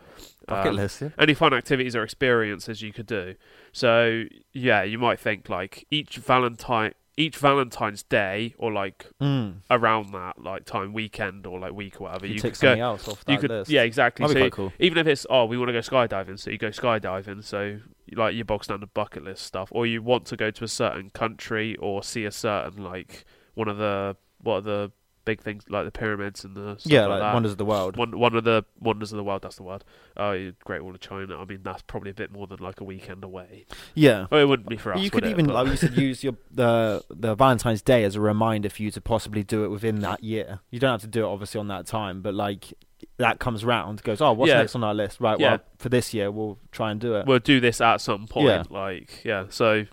Bucket 0.46 0.70
Um, 0.70 0.76
list. 0.76 1.00
Yeah. 1.00 1.08
Any 1.18 1.34
fun 1.34 1.54
activities 1.54 1.94
or 1.96 2.02
experiences 2.02 2.82
you 2.82 2.92
could 2.92 3.06
do. 3.06 3.34
So 3.72 4.24
yeah, 4.52 4.82
you 4.82 4.98
might 4.98 5.18
think 5.20 5.48
like 5.48 5.86
each 5.90 6.16
Valentine, 6.16 6.92
each 7.16 7.36
Valentine's 7.36 8.02
Day, 8.02 8.54
or 8.58 8.72
like 8.72 9.06
Mm. 9.20 9.56
around 9.70 10.12
that 10.12 10.42
like 10.42 10.64
time, 10.64 10.92
weekend 10.92 11.46
or 11.46 11.58
like 11.60 11.72
week 11.72 12.00
or 12.00 12.04
whatever. 12.04 12.26
You, 12.26 12.34
You, 12.34 12.40
take 12.40 12.54
could 12.54 12.60
go. 12.62 12.68
something 12.68 12.80
else 12.80 13.08
off 13.08 13.24
that 13.24 13.32
You 13.32 13.38
could, 13.38 13.50
list. 13.50 13.70
yeah, 13.70 13.82
exactly. 13.82 14.26
That'd 14.26 14.42
So 14.42 14.50
cool. 14.50 14.72
even 14.78 14.98
if 14.98 15.06
it's 15.06 15.26
oh 15.30 15.44
we 15.44 15.56
want 15.58 15.68
to 15.68 15.72
go 15.72 15.78
skydiving, 15.80 16.38
so 16.38 16.50
you 16.50 16.58
go 16.58 16.68
skydiving. 16.70 17.44
So 17.44 17.78
like 18.14 18.34
your 18.34 18.44
bog 18.44 18.64
standard 18.64 18.92
bucket 18.94 19.24
list 19.24 19.44
stuff, 19.44 19.68
or 19.72 19.86
you 19.86 20.02
want 20.02 20.26
to 20.26 20.36
go 20.36 20.50
to 20.50 20.64
a 20.64 20.68
certain 20.68 21.10
country 21.10 21.76
or 21.76 22.02
see 22.02 22.24
a 22.24 22.32
certain 22.32 22.82
like 22.82 23.24
one 23.54 23.68
of 23.68 23.76
the 23.78 24.16
what 24.40 24.56
are 24.56 24.60
the 24.62 24.92
big 25.24 25.40
things 25.40 25.64
like 25.68 25.84
the 25.84 25.90
pyramids 25.90 26.44
and 26.44 26.56
the 26.56 26.76
stuff 26.78 26.90
Yeah, 26.92 27.06
like, 27.06 27.20
like 27.20 27.34
wonders 27.34 27.52
of 27.52 27.58
the 27.58 27.64
world. 27.64 27.96
One 27.96 28.18
one 28.18 28.34
of 28.34 28.44
the 28.44 28.64
wonders 28.80 29.12
of 29.12 29.16
the 29.16 29.24
world. 29.24 29.42
That's 29.42 29.56
the 29.56 29.62
word. 29.62 29.84
Oh, 30.16 30.52
Great 30.64 30.82
Wall 30.82 30.94
of 30.94 31.00
China. 31.00 31.38
I 31.40 31.44
mean, 31.44 31.60
that's 31.62 31.82
probably 31.82 32.10
a 32.10 32.14
bit 32.14 32.32
more 32.32 32.46
than 32.46 32.58
like 32.58 32.80
a 32.80 32.84
weekend 32.84 33.22
away. 33.24 33.66
Yeah. 33.94 34.26
Well, 34.30 34.40
it 34.40 34.44
wouldn't 34.48 34.68
be 34.68 34.76
for 34.76 34.94
us. 34.94 35.00
you 35.00 35.10
could 35.10 35.24
even, 35.26 35.46
like 35.46 35.68
you 35.68 35.76
said, 35.76 35.96
use 35.96 36.22
your 36.24 36.34
the 36.50 37.04
the 37.10 37.34
Valentine's 37.34 37.82
Day 37.82 38.04
as 38.04 38.16
a 38.16 38.20
reminder 38.20 38.68
for 38.70 38.82
you 38.82 38.90
to 38.90 39.00
possibly 39.00 39.42
do 39.42 39.64
it 39.64 39.68
within 39.68 40.00
that 40.00 40.22
year. 40.24 40.60
You 40.70 40.80
don't 40.80 40.92
have 40.92 41.00
to 41.02 41.06
do 41.06 41.24
it 41.24 41.28
obviously 41.28 41.60
on 41.60 41.68
that 41.68 41.86
time, 41.86 42.22
but 42.22 42.34
like 42.34 42.72
that 43.18 43.38
comes 43.40 43.64
round, 43.64 44.02
goes, 44.04 44.20
oh, 44.20 44.32
what's 44.32 44.48
Yeah. 44.50 44.58
next 44.58 44.74
on 44.76 44.84
our 44.84 44.94
list? 44.94 45.20
Right, 45.20 45.38
Yeah. 45.38 45.50
well, 45.50 45.58
for 45.78 45.88
this 45.88 46.14
year 46.14 46.30
we'll 46.30 46.58
try 46.70 46.90
and 46.92 47.00
do 47.00 47.16
it. 47.16 47.26
we'll 47.26 47.40
do 47.40 47.58
this 47.60 47.80
at 47.80 48.00
some 48.00 48.26
point. 48.28 48.46
Yeah. 48.46 48.62
Like, 48.70 49.24
yeah. 49.24 49.46
So 49.50 49.86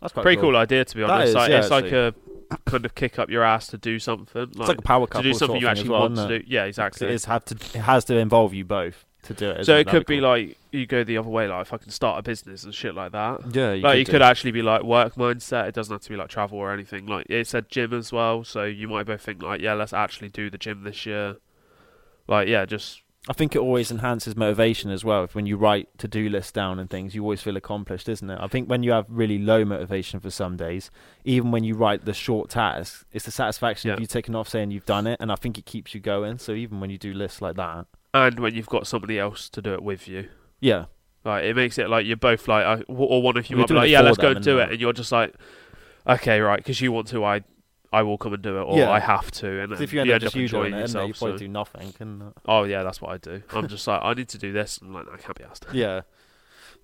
That's 0.00 0.12
quite 0.14 0.22
pretty 0.22 0.40
cool. 0.40 0.56
idea 0.56 0.84
to 0.84 0.96
be 0.96 1.02
honest. 1.02 1.28
is, 1.30 1.34
like, 1.34 1.50
yeah, 1.50 1.58
it's 1.58 1.70
like 1.70 1.92
a 1.92 2.14
kind 2.64 2.84
of 2.84 2.94
kick 2.94 3.18
up 3.18 3.30
your 3.30 3.42
ass 3.42 3.66
to 3.68 3.78
do 3.78 3.98
something. 3.98 4.42
Like, 4.42 4.50
It's 4.50 4.68
like 4.68 4.78
a 4.78 4.82
power 4.82 5.06
couple 5.06 5.22
to 5.22 5.28
do 5.28 5.32
sort 5.32 5.38
something 5.38 5.56
of 5.56 5.62
you 5.62 5.68
actually 5.68 5.90
well, 5.90 6.00
want 6.02 6.16
to 6.16 6.38
do. 6.38 6.44
Yeah, 6.46 6.64
exactly. 6.64 7.06
It, 7.06 7.12
is 7.12 7.24
have 7.26 7.44
to, 7.46 7.54
it 7.54 7.82
has 7.82 8.04
to 8.06 8.16
involve 8.16 8.54
you 8.54 8.64
both 8.64 9.04
to 9.24 9.34
do 9.34 9.50
it. 9.50 9.64
so 9.64 9.76
it 9.76 9.88
could 9.88 10.06
be 10.06 10.16
cool. 10.20 10.28
like 10.28 10.58
you 10.70 10.86
go 10.86 11.04
the 11.04 11.18
other 11.18 11.28
way, 11.28 11.48
like 11.48 11.62
if 11.62 11.72
I 11.72 11.76
can 11.76 11.90
start 11.90 12.18
a 12.18 12.22
business 12.22 12.64
and 12.64 12.74
shit 12.74 12.94
like 12.94 13.12
that. 13.12 13.54
yeah, 13.54 13.72
you 13.72 13.82
like 13.82 13.92
could 13.92 13.98
you 13.98 14.04
could 14.06 14.22
actually 14.22 14.52
be 14.52 14.62
like 14.62 14.82
work 14.82 15.14
mindset. 15.14 15.68
It 15.68 15.74
doesn't 15.74 15.92
have 15.92 16.02
to 16.02 16.10
be 16.10 16.16
like 16.16 16.28
travel 16.28 16.58
or 16.58 16.72
anything. 16.72 17.06
Like 17.06 17.26
it 17.28 17.46
said 17.46 17.68
gym 17.68 17.92
as 17.92 18.12
well, 18.12 18.44
so 18.44 18.64
you 18.64 18.88
might 18.88 19.06
both 19.06 19.22
think 19.22 19.42
like, 19.42 19.60
yeah, 19.60 19.74
let's 19.74 19.92
actually 19.92 20.28
do 20.28 20.50
the 20.50 20.58
gym 20.58 20.84
this 20.84 21.06
year. 21.06 21.36
Like 22.26 22.48
yeah, 22.48 22.64
just 22.64 23.02
I 23.28 23.34
think 23.34 23.54
it 23.54 23.58
always 23.58 23.90
enhances 23.90 24.34
motivation 24.36 24.90
as 24.90 25.04
well. 25.04 25.24
If 25.24 25.34
when 25.34 25.44
you 25.44 25.58
write 25.58 25.98
to 25.98 26.08
do 26.08 26.30
lists 26.30 26.50
down 26.50 26.78
and 26.78 26.88
things, 26.88 27.14
you 27.14 27.22
always 27.22 27.42
feel 27.42 27.58
accomplished, 27.58 28.08
isn't 28.08 28.30
it? 28.30 28.38
I 28.40 28.46
think 28.46 28.70
when 28.70 28.82
you 28.82 28.92
have 28.92 29.04
really 29.08 29.38
low 29.38 29.66
motivation 29.66 30.18
for 30.18 30.30
some 30.30 30.56
days, 30.56 30.90
even 31.24 31.50
when 31.50 31.62
you 31.62 31.74
write 31.74 32.06
the 32.06 32.14
short 32.14 32.48
tasks, 32.48 33.04
it's 33.12 33.26
the 33.26 33.30
satisfaction 33.30 33.90
of 33.90 34.00
you 34.00 34.06
taking 34.06 34.34
off 34.34 34.48
saying 34.48 34.70
you've 34.70 34.86
done 34.86 35.06
it, 35.06 35.18
and 35.20 35.30
I 35.30 35.34
think 35.34 35.58
it 35.58 35.66
keeps 35.66 35.94
you 35.94 36.00
going. 36.00 36.38
So 36.38 36.52
even 36.52 36.80
when 36.80 36.88
you 36.88 36.96
do 36.96 37.12
lists 37.12 37.42
like 37.42 37.56
that, 37.56 37.86
and 38.14 38.40
when 38.40 38.54
you've 38.54 38.66
got 38.66 38.86
somebody 38.86 39.18
else 39.18 39.50
to 39.50 39.60
do 39.60 39.74
it 39.74 39.82
with 39.82 40.08
you. 40.08 40.28
yeah, 40.60 40.86
Like 41.22 41.44
it 41.44 41.54
makes 41.54 41.76
it 41.76 41.90
like 41.90 42.06
you're 42.06 42.16
both 42.16 42.48
like, 42.48 42.64
uh, 42.64 42.82
or 42.90 43.20
one 43.20 43.36
of 43.36 43.50
you 43.50 43.56
might 43.58 43.68
be 43.68 43.74
like, 43.74 43.90
yeah, 43.90 44.00
let's 44.00 44.16
go 44.16 44.30
and 44.30 44.42
do 44.42 44.58
it, 44.58 44.70
and 44.70 44.80
you're 44.80 44.94
just 44.94 45.12
like, 45.12 45.34
okay, 46.06 46.40
right, 46.40 46.56
because 46.56 46.80
you 46.80 46.92
want 46.92 47.08
to, 47.08 47.22
I, 47.26 47.42
I 47.92 48.02
will 48.02 48.18
come 48.18 48.34
and 48.34 48.42
do 48.42 48.58
it, 48.58 48.62
or 48.62 48.76
Yeah. 48.78 48.90
I 48.90 48.98
have 49.00 49.30
to, 49.30 49.60
and 49.62 49.72
if 49.72 49.92
you 49.92 50.00
end 50.00 50.08
you 50.08 50.12
up 50.12 50.16
end 50.16 50.22
just 50.22 50.34
up 50.36 50.40
you 50.40 50.48
doing 50.48 50.66
enjoying 50.66 50.72
it, 50.74 50.76
it, 50.76 50.78
you 50.78 50.82
yourself. 50.82 51.18
probably 51.18 51.34
so- 51.34 51.38
do 51.38 51.48
nothing. 51.48 51.94
And, 52.00 52.32
Oh 52.46 52.64
yeah, 52.64 52.82
that's 52.82 53.00
what 53.00 53.12
I 53.12 53.16
do. 53.18 53.42
I'm 53.52 53.66
just 53.68 53.86
like, 53.86 54.00
I 54.02 54.12
need 54.14 54.28
to 54.28 54.38
do 54.38 54.52
this, 54.52 54.78
I'm 54.82 54.92
like, 54.92 55.06
I 55.12 55.16
can't 55.16 55.36
be 55.38 55.44
asked. 55.44 55.66
yeah, 55.72 56.02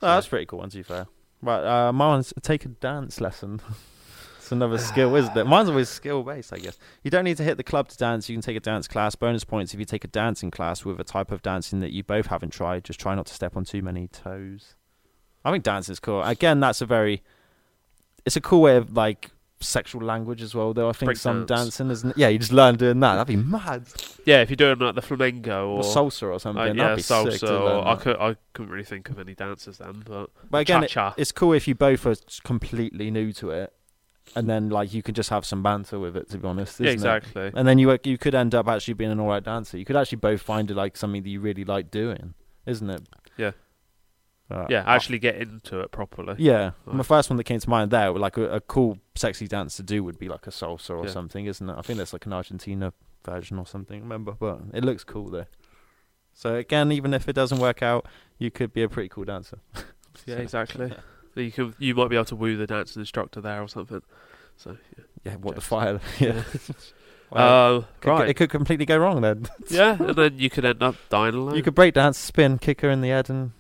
Oh, 0.02 0.06
that's 0.08 0.26
pretty 0.28 0.46
cool. 0.46 0.60
One 0.60 0.70
to 0.70 0.76
be 0.78 0.82
fair. 0.82 1.06
Right, 1.42 1.62
uh, 1.88 1.92
mine's 1.92 2.32
take 2.42 2.64
a 2.64 2.68
dance 2.68 3.20
lesson. 3.20 3.60
it's 4.38 4.50
another 4.50 4.78
skill, 4.78 5.14
isn't 5.14 5.36
it? 5.36 5.44
Mine's 5.44 5.68
always 5.68 5.88
skill 5.90 6.22
based, 6.22 6.52
I 6.54 6.58
guess. 6.58 6.78
You 7.02 7.10
don't 7.10 7.24
need 7.24 7.36
to 7.36 7.44
hit 7.44 7.58
the 7.58 7.62
club 7.64 7.88
to 7.88 7.96
dance. 7.98 8.28
You 8.30 8.34
can 8.34 8.42
take 8.42 8.56
a 8.56 8.60
dance 8.60 8.88
class. 8.88 9.14
Bonus 9.14 9.44
points 9.44 9.74
if 9.74 9.80
you 9.80 9.84
take 9.86 10.04
a 10.04 10.08
dancing 10.08 10.50
class 10.50 10.84
with 10.86 10.98
a 11.00 11.04
type 11.04 11.30
of 11.30 11.42
dancing 11.42 11.80
that 11.80 11.92
you 11.92 12.02
both 12.02 12.26
haven't 12.26 12.50
tried. 12.50 12.84
Just 12.84 12.98
try 12.98 13.14
not 13.14 13.26
to 13.26 13.34
step 13.34 13.56
on 13.56 13.64
too 13.64 13.82
many 13.82 14.08
toes. 14.08 14.74
I 15.44 15.52
think 15.52 15.64
dance 15.64 15.90
is 15.90 16.00
cool. 16.00 16.22
Again, 16.22 16.60
that's 16.60 16.80
a 16.80 16.86
very, 16.86 17.22
it's 18.24 18.36
a 18.36 18.40
cool 18.40 18.62
way 18.62 18.76
of 18.76 18.96
like 18.96 19.30
sexual 19.64 20.02
language 20.02 20.42
as 20.42 20.54
well. 20.54 20.72
Though 20.74 20.88
I 20.88 20.92
think 20.92 21.08
Break 21.08 21.16
some 21.18 21.46
dance. 21.46 21.62
dancing 21.76 21.90
isn't. 21.90 22.16
Yeah, 22.16 22.28
you 22.28 22.38
just 22.38 22.52
learn 22.52 22.76
doing 22.76 23.00
that. 23.00 23.14
That'd 23.16 23.26
be 23.28 23.42
mad. 23.42 23.86
Yeah, 24.24 24.40
if 24.42 24.50
you're 24.50 24.56
doing 24.56 24.78
like 24.78 24.94
the 24.94 25.02
flamenco 25.02 25.68
Or 25.68 25.78
or 25.78 25.82
salsa 25.82 26.30
or 26.32 26.38
something. 26.40 26.60
uh, 26.60 26.64
that'd 26.66 26.76
yeah, 26.78 26.94
be 26.94 27.02
salsa, 27.02 27.32
sick 27.38 27.50
or 27.50 27.86
I 27.86 27.96
could, 27.96 28.16
I 28.16 28.36
couldn't 28.52 28.70
really 28.72 28.84
think 28.84 29.08
of 29.10 29.18
any 29.18 29.34
dances 29.34 29.78
then, 29.78 30.02
but 30.06 30.30
But 30.50 30.58
again, 30.58 30.84
it- 30.84 30.96
it's 31.16 31.32
cool 31.32 31.52
if 31.52 31.66
you 31.68 31.74
both 31.74 32.06
are 32.06 32.14
completely 32.44 33.10
new 33.10 33.32
to 33.34 33.50
it, 33.50 33.72
and 34.36 34.48
then 34.48 34.70
like 34.70 34.94
you 34.94 35.02
can 35.02 35.14
just 35.14 35.30
have 35.30 35.44
some 35.44 35.62
banter 35.62 35.98
with 35.98 36.16
it. 36.16 36.30
To 36.30 36.38
be 36.38 36.48
honest, 36.48 36.80
yeah, 36.80 36.90
isn't 36.92 37.06
it? 37.08 37.16
exactly. 37.16 37.50
And 37.54 37.68
then 37.68 37.78
you 37.78 37.96
you 38.04 38.18
could 38.18 38.34
end 38.34 38.54
up 38.54 38.66
actually 38.68 38.94
being 38.94 39.10
an 39.10 39.20
alright 39.20 39.44
dancer. 39.44 39.76
You 39.78 39.84
could 39.84 39.96
actually 39.96 40.16
both 40.18 40.40
find 40.42 40.70
it 40.70 40.74
like 40.74 40.96
something 40.96 41.22
that 41.22 41.28
you 41.28 41.40
really 41.40 41.64
like 41.64 41.90
doing, 41.90 42.34
isn't 42.66 42.88
it? 42.88 43.02
Yeah. 43.36 43.50
Uh, 44.50 44.66
Yeah, 44.68 44.84
actually 44.86 45.18
get 45.18 45.36
into 45.36 45.80
it 45.80 45.90
properly. 45.90 46.34
Yeah, 46.38 46.72
Right. 46.84 46.96
my 46.96 47.02
first 47.02 47.30
one 47.30 47.36
that 47.38 47.44
came 47.44 47.60
to 47.60 47.70
mind 47.70 47.90
there, 47.90 48.10
like 48.12 48.36
a, 48.36 48.48
a 48.56 48.60
cool, 48.60 48.98
sexy 49.14 49.48
dance 49.48 49.76
to 49.76 49.82
do 49.82 50.04
would 50.04 50.18
be 50.18 50.28
like 50.28 50.46
a 50.46 50.50
salsa 50.50 50.90
or 50.90 51.06
Yeah. 51.06 51.12
something, 51.12 51.46
isn't 51.46 51.68
it? 51.68 51.74
I 51.76 51.80
think 51.82 51.96
that's 51.98 52.12
like 52.12 52.26
an 52.26 52.32
Argentina 52.34 52.92
version 53.24 53.58
or 53.58 53.66
something. 53.66 54.00
Remember, 54.02 54.32
but 54.32 54.60
it 54.74 54.84
looks 54.84 55.02
cool 55.02 55.30
though. 55.30 55.46
So 56.34 56.56
again, 56.56 56.92
even 56.92 57.14
if 57.14 57.28
it 57.28 57.32
doesn't 57.32 57.58
work 57.58 57.82
out, 57.82 58.06
you 58.38 58.50
could 58.50 58.72
be 58.74 58.82
a 58.82 58.88
pretty 58.88 59.08
cool 59.08 59.24
dancer. 59.24 59.58
Yeah, 60.26 60.36
exactly. 60.36 60.92
You 61.34 61.50
can, 61.50 61.74
you 61.78 61.92
might 61.96 62.08
be 62.08 62.14
able 62.14 62.24
to 62.26 62.36
woo 62.36 62.56
the 62.56 62.68
dance 62.68 62.94
instructor 62.96 63.40
there 63.40 63.60
or 63.60 63.66
something. 63.66 64.02
So 64.56 64.76
Yeah, 65.24 65.34
what 65.36 65.56
the 65.56 65.60
Just- 65.60 65.66
fire? 65.68 66.00
Yeah. 66.20 66.34
yeah. 66.34 66.42
Well, 67.30 67.76
Uh, 67.78 67.84
could- 68.00 68.08
right. 68.10 68.28
It 68.28 68.34
could 68.34 68.50
completely 68.50 68.86
go 68.86 68.96
wrong 68.98 69.22
then. 69.22 69.48
yeah, 69.68 69.96
and 70.00 70.14
then 70.14 70.38
you 70.38 70.50
could 70.50 70.64
end 70.64 70.82
up 70.84 70.94
dying 71.08 71.34
alone. 71.34 71.56
You 71.56 71.62
could 71.64 71.74
break 71.74 71.94
dance, 71.94 72.18
spin, 72.18 72.58
kick 72.58 72.82
her 72.82 72.90
in 72.90 73.00
the 73.00 73.08
head, 73.08 73.28
and 73.28 73.50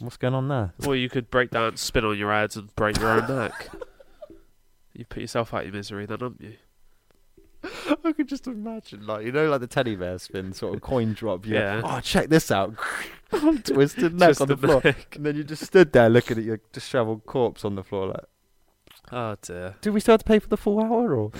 what's 0.00 0.16
going 0.16 0.34
on 0.34 0.48
there? 0.48 0.72
Or 0.86 0.94
you 0.96 1.08
could 1.08 1.30
break 1.30 1.50
dance, 1.50 1.80
spin 1.80 2.04
on 2.04 2.18
your 2.18 2.32
heads, 2.32 2.56
and 2.56 2.74
break 2.76 2.98
your 2.98 3.10
own 3.20 3.28
neck. 3.36 3.68
You 4.96 5.04
put 5.04 5.22
yourself 5.22 5.52
out 5.52 5.62
of 5.62 5.66
your 5.66 5.74
misery, 5.74 6.06
then, 6.06 6.20
haven't 6.20 6.40
you? 6.40 6.54
I 8.04 8.12
could 8.12 8.28
just 8.28 8.46
imagine, 8.46 9.04
like 9.08 9.26
you 9.26 9.32
know, 9.32 9.50
like 9.50 9.58
the 9.60 9.66
teddy 9.66 9.96
bear 9.96 10.18
spin, 10.20 10.52
sort 10.52 10.72
of 10.76 10.82
coin 10.82 11.14
drop. 11.14 11.44
you 11.46 11.54
Yeah. 11.54 11.80
Oh, 11.82 11.98
check 11.98 12.28
this 12.28 12.52
out. 12.52 12.76
Twisted 13.64 14.14
neck 14.14 14.40
on 14.40 14.46
the 14.46 14.54
Twisted 14.54 14.58
floor, 14.60 14.80
neck. 14.84 15.16
and 15.16 15.26
then 15.26 15.34
you 15.34 15.42
just 15.42 15.64
stood 15.64 15.92
there 15.92 16.08
looking 16.08 16.38
at 16.38 16.44
your 16.44 16.60
disheveled 16.72 17.26
corpse 17.26 17.64
on 17.64 17.74
the 17.74 17.82
floor. 17.82 18.06
Like, 18.06 18.24
Oh 19.10 19.36
dear. 19.42 19.74
do 19.80 19.92
we 19.92 19.98
still 19.98 20.12
have 20.12 20.20
to 20.20 20.24
pay 20.26 20.38
for 20.38 20.46
the 20.48 20.56
full 20.56 20.80
hour, 20.80 21.12
or 21.16 21.32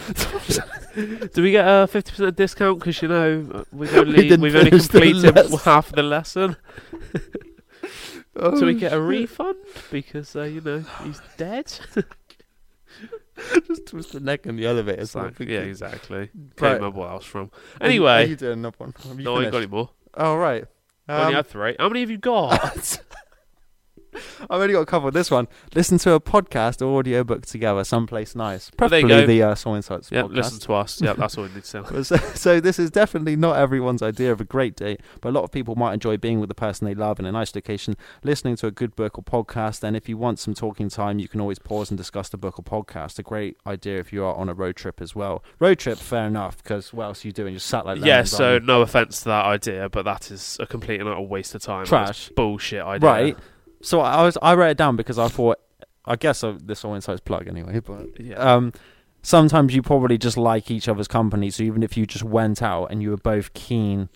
Do 1.33 1.41
we 1.41 1.53
get 1.53 1.65
a 1.65 1.87
fifty 1.87 2.11
percent 2.11 2.35
discount 2.35 2.81
because 2.81 3.01
you 3.03 3.07
know 3.09 3.49
uh, 3.55 3.65
we've 3.71 3.95
only 3.95 4.17
didn't 4.29 4.41
we 4.41 4.51
have 4.51 4.59
only 4.67 4.71
completed 4.73 5.37
lesson. 5.37 5.59
half 5.61 5.93
the 5.93 6.03
lesson? 6.03 6.57
Oh, 8.37 8.59
Do 8.59 8.67
we 8.67 8.75
get 8.75 8.93
a 8.93 9.01
refund 9.01 9.57
because 9.91 10.35
uh, 10.37 10.43
you 10.43 10.61
know 10.61 10.85
he's 11.05 11.21
dead? 11.37 11.67
just 13.67 13.87
twist 13.87 14.13
the 14.13 14.21
neck 14.21 14.47
in 14.47 14.57
the 14.57 14.67
elevator? 14.67 15.03
It's 15.03 15.13
so 15.13 15.21
I'm 15.21 15.27
like, 15.27 15.49
yeah, 15.49 15.61
exactly. 15.61 16.29
Can't 16.29 16.61
Right. 16.61 16.75
remember 16.75 17.01
what 17.01 17.13
was 17.15 17.25
from. 17.25 17.51
Anyway, 17.81 18.11
are 18.11 18.27
you 18.27 18.37
doing 18.37 18.53
another 18.55 18.77
one? 18.79 18.95
Have 19.09 19.19
you 19.19 19.25
no, 19.25 19.37
I 19.37 19.43
ain't 19.43 19.53
got 19.53 19.59
finished? 19.59 19.69
any 19.69 19.77
more. 19.77 19.91
Oh 20.15 20.37
right. 20.37 20.65
I 21.09 21.13
only 21.15 21.27
Um, 21.29 21.35
had 21.35 21.47
three. 21.47 21.77
How 21.79 21.89
many 21.89 22.01
have 22.01 22.11
you 22.11 22.19
got? 22.19 22.99
I've 24.51 24.61
only 24.61 24.73
got 24.73 24.81
a 24.81 24.87
couple. 24.87 25.11
This 25.11 25.31
one. 25.31 25.49
Listen 25.75 25.99
to 25.99 26.13
a 26.13 26.21
podcast 26.21 26.83
or 26.83 26.99
audiobook 26.99 27.47
together, 27.47 27.85
someplace 27.85 28.35
nice. 28.35 28.71
Well, 28.79 28.89
there 28.89 29.01
you 29.01 29.07
Preferably 29.07 29.39
the 29.39 29.43
uh, 29.43 29.55
SoulInsights 29.55 30.11
Yeah, 30.11 30.25
listen 30.25 30.61
to 30.61 30.75
us. 30.75 31.01
Yeah, 31.01 31.13
that's 31.19 31.37
all 31.37 31.45
we 31.45 31.51
need 31.51 31.65
to 31.65 31.85
say. 31.85 32.03
so, 32.03 32.17
so 32.35 32.61
this 32.61 32.79
is 32.79 32.91
definitely 32.91 33.37
not 33.37 33.57
everyone's 33.57 34.03
idea 34.03 34.33
of 34.33 34.41
a 34.41 34.45
great 34.45 34.77
date, 34.77 35.01
but 35.21 35.31
a 35.31 35.33
lot 35.33 35.45
of 35.45 35.53
people 35.53 35.75
might 35.77 35.95
enjoy 35.95 36.17
being 36.17 36.41
with 36.41 36.49
the 36.49 36.55
person 36.55 36.87
they 36.87 36.95
love 36.95 37.19
in 37.19 37.27
a 37.27 37.33
nice 37.33 37.55
location, 37.55 37.97
listening 38.23 38.57
to 38.57 38.67
a 38.67 38.71
good 38.71 38.95
book 38.97 39.19
or 39.19 39.23
podcast. 39.23 39.83
And 39.83 39.97
if 39.97 40.09
you 40.09 40.17
want 40.17 40.39
some 40.39 40.55
talking 40.55 40.89
time, 40.89 41.19
you 41.19 41.29
can 41.29 41.41
always 41.41 41.59
pause 41.59 41.91
and 41.91 41.99
discuss 41.99 42.29
the 42.29 42.37
book 42.37 42.59
or 42.59 42.63
podcast. 42.63 43.19
A 43.19 43.23
great 43.23 43.57
idea 43.67 43.99
if 43.99 44.13
you 44.13 44.25
are 44.25 44.35
on 44.35 44.49
a 44.49 44.55
road 44.55 44.77
trip 44.77 45.01
as 45.01 45.15
well. 45.15 45.43
Road 45.59 45.79
trip, 45.79 45.99
fair 45.99 46.27
enough, 46.27 46.63
because 46.63 46.93
what 46.93 47.05
else 47.05 47.25
are 47.25 47.29
you 47.29 47.33
doing? 47.33 47.53
You're 47.53 47.61
sat 47.61 47.87
like 47.87 48.01
that? 48.01 48.07
Yeah, 48.07 48.23
so 48.25 48.59
no 48.59 48.83
offense 48.83 49.21
to 49.21 49.25
that 49.27 49.45
idea, 49.47 49.89
but 49.89 50.05
that 50.05 50.31
is 50.31 50.57
a 50.61 50.67
complete 50.67 51.01
and 51.01 51.09
utter 51.09 51.21
waste 51.21 51.55
of 51.55 51.63
time. 51.63 51.87
Trash. 51.87 52.31
Bullshit 52.31 52.83
idea. 52.83 53.09
right. 53.09 53.39
So 53.85 54.01
I 54.01 54.23
was 54.23 54.37
I 54.43 54.55
wrote 54.55 54.71
it 54.71 54.77
down 54.77 54.97
because 54.97 55.19
I 55.19 55.29
thought 55.29 55.59
I 56.05 56.17
guess 56.17 56.43
uh, 56.45 56.59
this 56.63 56.83
SoulInsights 56.83 57.25
plug 57.25 57.49
anyway, 57.49 57.81
but 57.81 58.21
Yeah. 58.21 58.37
um, 58.37 58.73
sometimes 59.23 59.75
you 59.75 59.83
probably 59.83 60.19
just 60.19 60.37
like 60.37 60.71
each 60.71 60.89
other's 60.89 61.09
company. 61.09 61.51
So 61.51 61.63
even 61.63 61.83
if 61.83 61.97
you 61.97 62.07
just 62.07 62.25
went 62.25 62.63
out 62.63 62.87
and 62.87 63.03
you 63.03 63.11
were 63.11 63.17
both 63.17 63.53
keen 63.55 64.09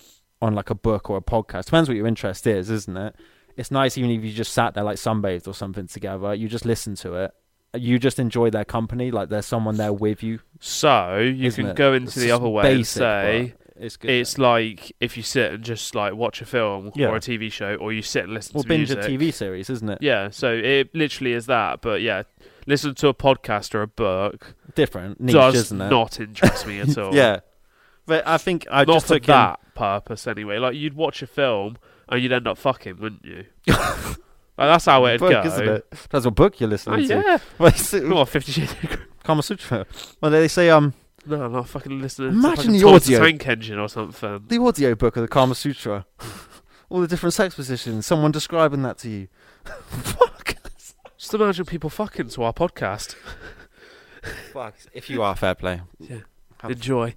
on 0.43 0.55
like 0.55 0.71
a 0.71 0.75
book 0.75 1.09
or 1.11 1.17
a 1.17 1.23
podcast, 1.23 1.67
depends 1.67 1.89
what 1.89 1.97
your 1.97 2.07
interest 2.07 2.47
is, 2.47 2.71
isn't 2.71 2.97
it? 2.97 3.15
It's 3.57 3.71
nice 3.71 3.99
even 3.99 4.11
if 4.11 4.23
you 4.25 4.33
just 4.33 4.53
sat 4.53 4.75
there 4.75 4.85
like 4.85 4.97
sunbathed 4.97 5.49
or 5.49 5.55
something 5.55 5.87
together. 5.87 6.35
You 6.35 6.49
just 6.49 6.65
listen 6.65 6.95
to 6.97 7.15
it. 7.15 7.33
You 7.75 7.99
just 7.99 8.19
enjoy 8.19 8.51
their 8.51 8.65
company, 8.65 9.11
like 9.11 9.29
there's 9.29 9.47
someone 9.47 9.77
there 9.77 9.93
with 9.93 10.23
you. 10.23 10.41
so 10.61 11.19
you 11.19 11.51
can 11.53 11.67
it? 11.67 11.77
go 11.77 11.93
into 11.93 12.07
It's 12.07 12.15
the 12.17 12.31
other 12.31 12.49
way 12.49 12.73
and 12.75 12.87
say 12.87 13.55
it's 13.81 13.97
good. 13.97 14.11
it's 14.11 14.39
like 14.39 14.95
if 15.01 15.17
you 15.17 15.23
sit 15.23 15.53
and 15.53 15.63
just 15.65 15.95
like 15.95 16.15
watch 16.15 16.41
a 16.43 16.45
film 16.47 16.93
Yeah. 16.95 17.09
or 17.09 17.17
a 17.17 17.21
TV 17.21 17.51
show, 17.51 17.75
or 17.77 17.93
you 17.93 18.03
sit 18.03 18.25
and 18.25 18.35
listen 18.35 18.57
or 18.57 18.63
to 18.63 18.69
binge 18.69 18.91
music. 18.91 19.05
a 19.05 19.09
TV 19.17 19.33
series, 19.33 19.71
isn't 19.71 19.89
it? 19.89 19.99
Yeah, 20.01 20.31
so 20.31 20.53
it 20.53 20.95
literally 20.95 21.33
is 21.33 21.47
that. 21.47 21.81
But 21.81 22.03
yeah, 22.03 22.23
listen 22.67 22.95
to 22.97 23.09
a 23.09 23.15
podcast 23.15 23.75
or 23.75 23.83
a 23.83 23.87
book 23.87 24.55
Different 24.75 25.21
niche, 25.21 25.35
does 25.35 25.55
isn't 25.55 25.81
it? 25.81 25.89
not 25.91 26.21
interest 26.21 26.67
me 26.67 26.81
at 26.81 26.97
all. 26.99 27.15
yeah, 27.15 27.41
but 28.07 28.27
I 28.27 28.39
think 28.39 28.67
I 28.71 28.85
not 28.85 28.95
just 28.95 29.07
for 29.07 29.15
took 29.15 29.25
in- 29.25 29.33
that 29.33 29.61
purpose 29.75 30.27
anyway. 30.27 30.59
Like 30.59 30.75
you'd 30.75 30.95
watch 30.95 31.23
a 31.23 31.27
film 31.27 31.77
and 32.09 32.23
you'd 32.23 32.33
end 32.33 32.47
up 32.49 32.59
fucking, 32.59 32.97
wouldn't 32.99 33.25
you? 33.25 33.45
like, 33.67 34.17
that's 34.57 34.87
how 34.87 35.07
it'd 35.07 35.21
book, 35.21 35.31
go. 35.31 35.43
isn't 35.43 35.69
it? 35.69 35.95
That's 36.11 36.25
a 36.25 36.31
book 36.31 36.59
you're 36.61 36.69
Oh 36.69 36.71
listening 36.71 37.09
to. 37.09 37.15
yeah, 37.15 37.39
Well, 37.59 37.69
it's- 37.69 38.29
Fifty 38.31 38.53
Shades 38.53 38.73
of 38.73 38.81
Grey. 38.81 38.97
Kama 39.25 39.43
Sutra. 39.43 39.87
Well, 40.21 40.31
they 40.31 40.49
say 40.49 40.71
um 40.71 40.95
No, 41.27 41.43
I'm 41.45 41.53
not 41.53 41.69
fucking 41.69 42.01
listening. 42.01 42.31
Imagine 42.31 42.57
to 42.57 42.57
fucking 42.57 42.73
the 42.75 42.81
Thomas 42.81 43.05
audio. 43.07 43.19
Tank 43.21 43.47
Engine 43.49 43.79
or 43.79 43.89
something. 43.89 44.45
the 44.49 44.59
audio 44.59 44.95
book 44.95 45.17
of 45.17 45.23
the 45.23 45.29
Kama 45.29 45.55
Sutra. 45.55 46.07
All 46.91 47.01
the 47.01 47.09
different 47.09 47.35
sex 47.35 47.55
positions. 47.55 48.07
Someone 48.07 48.31
describing 48.33 48.83
that 48.83 48.97
to 48.99 49.11
you. 49.11 49.29
Fuck. 49.65 50.57
Just 51.19 51.35
imagine 51.35 51.65
people 51.67 51.91
fucking 51.91 52.29
to 52.31 52.43
our 52.45 52.53
podcast. 52.53 53.15
Fuck. 54.53 54.75
If 54.93 55.11
you 55.11 55.23
are 55.23 55.35
fair 55.37 55.55
play, 55.55 55.83
Have- 56.61 56.71
Enjoy, 56.71 57.15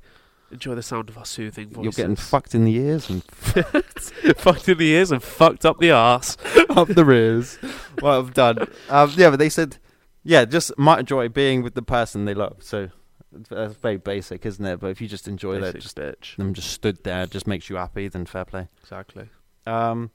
enjoy 0.51 0.75
the 0.75 0.83
sound 0.83 1.09
of 1.09 1.17
our 1.17 1.25
soothing 1.25 1.69
voices. 1.69 1.83
you're 1.97 2.03
getting 2.05 2.15
fucked 2.15 2.53
in 2.55 2.65
the 2.65 2.75
ears 2.75 3.09
and 3.09 3.23
fucked 4.37 4.67
in 4.69 4.77
the 4.77 4.87
ears 4.87 5.11
and 5.11 5.21
fucked 5.23 5.65
up 5.65 5.79
the 5.79 5.91
arse. 5.91 6.35
up 6.69 6.87
the 6.89 7.05
rears. 7.05 7.57
Well, 8.01 8.19
I've 8.19 8.33
done. 8.33 8.67
Um, 8.89 9.11
yeah, 9.15 9.29
but 9.29 9.39
they 9.39 9.49
said, 9.49 9.77
yeah, 10.23 10.45
just 10.45 10.77
might 10.77 10.99
enjoy 10.99 11.29
being 11.29 11.61
with 11.63 11.75
the 11.75 11.81
person 11.81 12.25
they 12.25 12.33
love. 12.33 12.57
So 12.59 12.89
that's 13.31 13.75
very 13.75 13.97
basic, 13.97 14.45
isn't 14.45 14.65
it? 14.65 14.79
But 14.79 14.87
if 14.87 15.01
you 15.01 15.07
just 15.07 15.27
enjoy 15.27 15.55
that, 15.55 15.73
Basic 15.73 15.81
just 15.81 15.97
bitch. 15.97 16.35
them 16.37 16.53
just 16.53 16.71
stood 16.71 17.03
there, 17.03 17.25
just 17.25 17.47
makes 17.47 17.69
you 17.69 17.75
happy, 17.77 18.07
then 18.07 18.25
fair 18.25 18.45
play. 18.45 18.67
Exactly. 18.81 19.29
Um, 19.65 20.11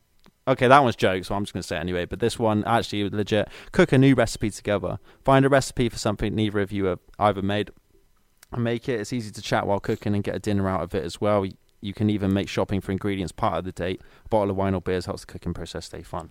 okay, 0.46 0.68
that 0.68 0.82
one's 0.82 0.96
joke, 0.96 1.24
so 1.24 1.34
I'm 1.34 1.44
just 1.44 1.52
going 1.52 1.62
to 1.62 1.66
say 1.66 1.76
it 1.76 1.80
anyway. 1.80 2.04
But 2.04 2.20
this 2.20 2.38
one, 2.38 2.64
actually, 2.64 3.08
legit. 3.10 3.48
Cook 3.72 3.92
a 3.92 3.98
new 3.98 4.14
recipe 4.14 4.50
together. 4.50 4.98
Find 5.24 5.44
a 5.44 5.48
recipe 5.48 5.88
for 5.88 5.98
something 5.98 6.34
neither 6.34 6.60
of 6.60 6.72
you 6.72 6.86
have 6.86 7.00
either 7.18 7.42
made 7.42 7.70
and 8.52 8.62
make 8.64 8.88
it. 8.88 9.00
It's 9.00 9.12
easy 9.12 9.30
to 9.32 9.42
chat 9.42 9.66
while 9.66 9.80
cooking 9.80 10.14
and 10.14 10.22
get 10.22 10.34
a 10.34 10.38
dinner 10.38 10.68
out 10.68 10.82
of 10.82 10.94
it 10.94 11.04
as 11.04 11.20
well. 11.20 11.46
You 11.80 11.94
can 11.94 12.10
even 12.10 12.32
make 12.32 12.48
shopping 12.48 12.80
for 12.80 12.92
ingredients 12.92 13.32
part 13.32 13.58
of 13.58 13.64
the 13.64 13.72
date. 13.72 14.00
A 14.24 14.28
bottle 14.28 14.50
of 14.50 14.56
wine 14.56 14.74
or 14.74 14.80
beers 14.80 15.06
helps 15.06 15.22
the 15.22 15.26
cooking 15.32 15.54
process 15.54 15.86
stay 15.86 16.02
fun. 16.02 16.30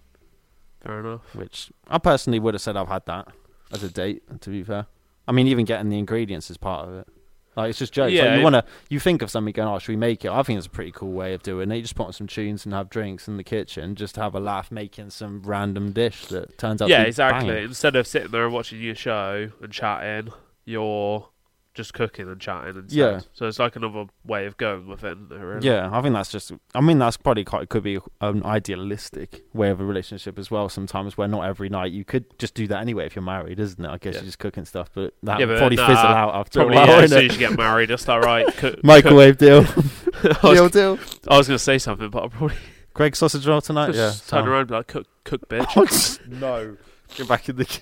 Fair 0.82 1.00
enough. 1.00 1.34
Which 1.36 1.72
I 1.88 1.98
personally 1.98 2.40
would 2.40 2.54
have 2.54 2.62
said 2.62 2.76
I've 2.78 2.88
had 2.90 3.06
that 3.06 3.30
as 3.72 3.84
a 3.84 3.90
date. 3.90 4.24
To 4.42 4.50
be 4.50 4.64
fair, 4.64 4.88
I 5.28 5.32
mean, 5.32 5.48
even 5.48 5.66
getting 5.66 5.90
the 5.90 5.98
ingredients 5.98 6.50
is 6.50 6.58
part 6.58 6.88
of 6.88 6.96
it. 6.96 7.08
Like 7.56 7.70
it's 7.70 7.80
just 7.80 7.94
jokes. 7.94 8.14
Like, 8.14 8.38
you 8.38 8.44
want 8.44 8.56
to, 8.56 8.66
you 8.90 9.00
think 9.00 9.22
of 9.22 9.32
something 9.32 9.54
going, 9.54 9.70
oh, 9.70 9.80
should 9.80 9.94
we 9.94 9.96
make 9.96 10.26
it? 10.26 10.32
I 10.32 10.44
think 10.44 10.58
it's 10.58 10.68
a 10.68 10.70
pretty 10.70 10.92
cool 10.92 11.14
way 11.14 11.34
of 11.34 11.42
doing 11.42 11.72
it. 11.72 11.76
You 11.76 11.82
just 11.82 11.96
put 11.96 12.08
on 12.08 12.14
some 12.14 12.28
tunes 12.28 12.66
and 12.66 12.74
have 12.74 12.90
drinks 12.90 13.30
in 13.30 13.38
the 13.38 13.46
kitchen, 13.46 13.96
just 13.96 14.18
have 14.18 14.36
a 14.36 14.42
laugh 14.42 14.72
making 14.72 15.12
some 15.12 15.42
random 15.42 15.94
dish 15.94 16.26
that 16.28 16.58
turns 16.58 16.82
out. 16.82 16.90
Yeah, 16.90 16.98
to 16.98 17.04
be 17.04 17.08
exactly. 17.08 17.50
banging. 17.50 17.64
Instead 17.64 17.96
of 17.96 18.08
sitting 18.08 18.32
there 18.32 18.44
and 18.44 18.54
watching 18.54 18.82
your 18.82 18.96
show 18.96 19.52
and 19.62 19.72
chatting, 19.72 20.34
you're 20.66 21.30
just 21.76 21.94
cooking 21.94 22.28
and 22.30 22.40
chatting 22.42 22.76
instead. 22.78 22.98
Yeah. 22.98 23.20
So 23.34 23.48
it's 23.48 23.60
like 23.60 23.76
another 23.76 24.06
way 24.26 24.46
of 24.46 24.58
going 24.58 24.88
with 24.88 25.04
it, 25.04 25.18
really? 25.30 25.68
Yeah, 25.68 25.90
I 25.92 26.02
think 26.02 26.14
that's 26.16 26.32
just. 26.32 26.52
I 26.74 26.82
mean, 26.82 26.98
that's 26.98 27.18
probably 27.18 27.44
quite 27.44 27.70
could 27.70 27.84
be 27.84 28.00
an 28.22 28.44
idealistic 28.46 29.44
way 29.54 29.70
of 29.70 29.80
a 29.80 29.86
relationship 29.86 30.40
as 30.40 30.50
well. 30.50 30.70
Sometimes 30.70 31.18
where 31.18 31.28
not 31.28 31.42
every 31.46 31.70
night 31.70 31.92
you 31.92 32.04
could 32.06 32.26
just 32.40 32.54
do 32.56 32.66
that 32.68 32.80
anyway 32.82 33.06
if 33.06 33.16
you're 33.16 33.22
married, 33.24 33.60
isn't 33.60 33.84
it? 33.84 33.88
I 33.88 33.98
guess 33.98 34.16
Yeah. 34.16 34.22
you're 34.22 34.26
just 34.26 34.40
cooking 34.40 34.66
stuff, 34.66 34.90
but 34.94 35.14
that 35.24 35.40
Yeah, 35.40 35.46
but 35.46 35.58
probably 35.60 35.78
nah, 35.78 35.88
fizzle 35.88 36.06
out 36.08 36.36
after 36.36 36.60
Probably 36.62 36.78
a 36.78 36.80
while. 36.80 36.88
yeah, 36.88 37.02
as 37.04 37.10
soon 37.12 37.26
as 37.26 37.34
you 37.34 37.40
get 37.40 37.58
married, 37.58 37.92
it's 37.92 38.08
all 38.10 38.22
right. 38.22 38.48
Cook, 38.58 38.84
Microwave 38.84 39.38
deal. 39.38 39.66
I 40.44 40.54
deal, 40.54 40.70
deal. 40.70 41.00
I 41.28 41.38
was 41.38 41.48
going 41.48 41.58
to 41.58 41.60
say 41.64 41.78
something, 41.78 42.10
but 42.10 42.24
I'll 42.24 42.30
probably 42.30 42.56
Greg 42.94 43.16
sausage 43.16 43.46
roll 43.46 43.60
tonight. 43.62 43.88
Yeah, 43.96 44.08
just 44.08 44.30
turn 44.30 44.40
sound. 44.40 44.48
around 44.48 44.60
and 44.62 44.68
be 44.70 44.76
like, 44.76 44.88
cook, 44.88 45.08
cook, 45.26 45.50
bitch. 45.50 46.26
no, 46.28 46.78
get 47.16 47.28
back 47.28 47.50
in 47.50 47.58
the. 47.58 47.80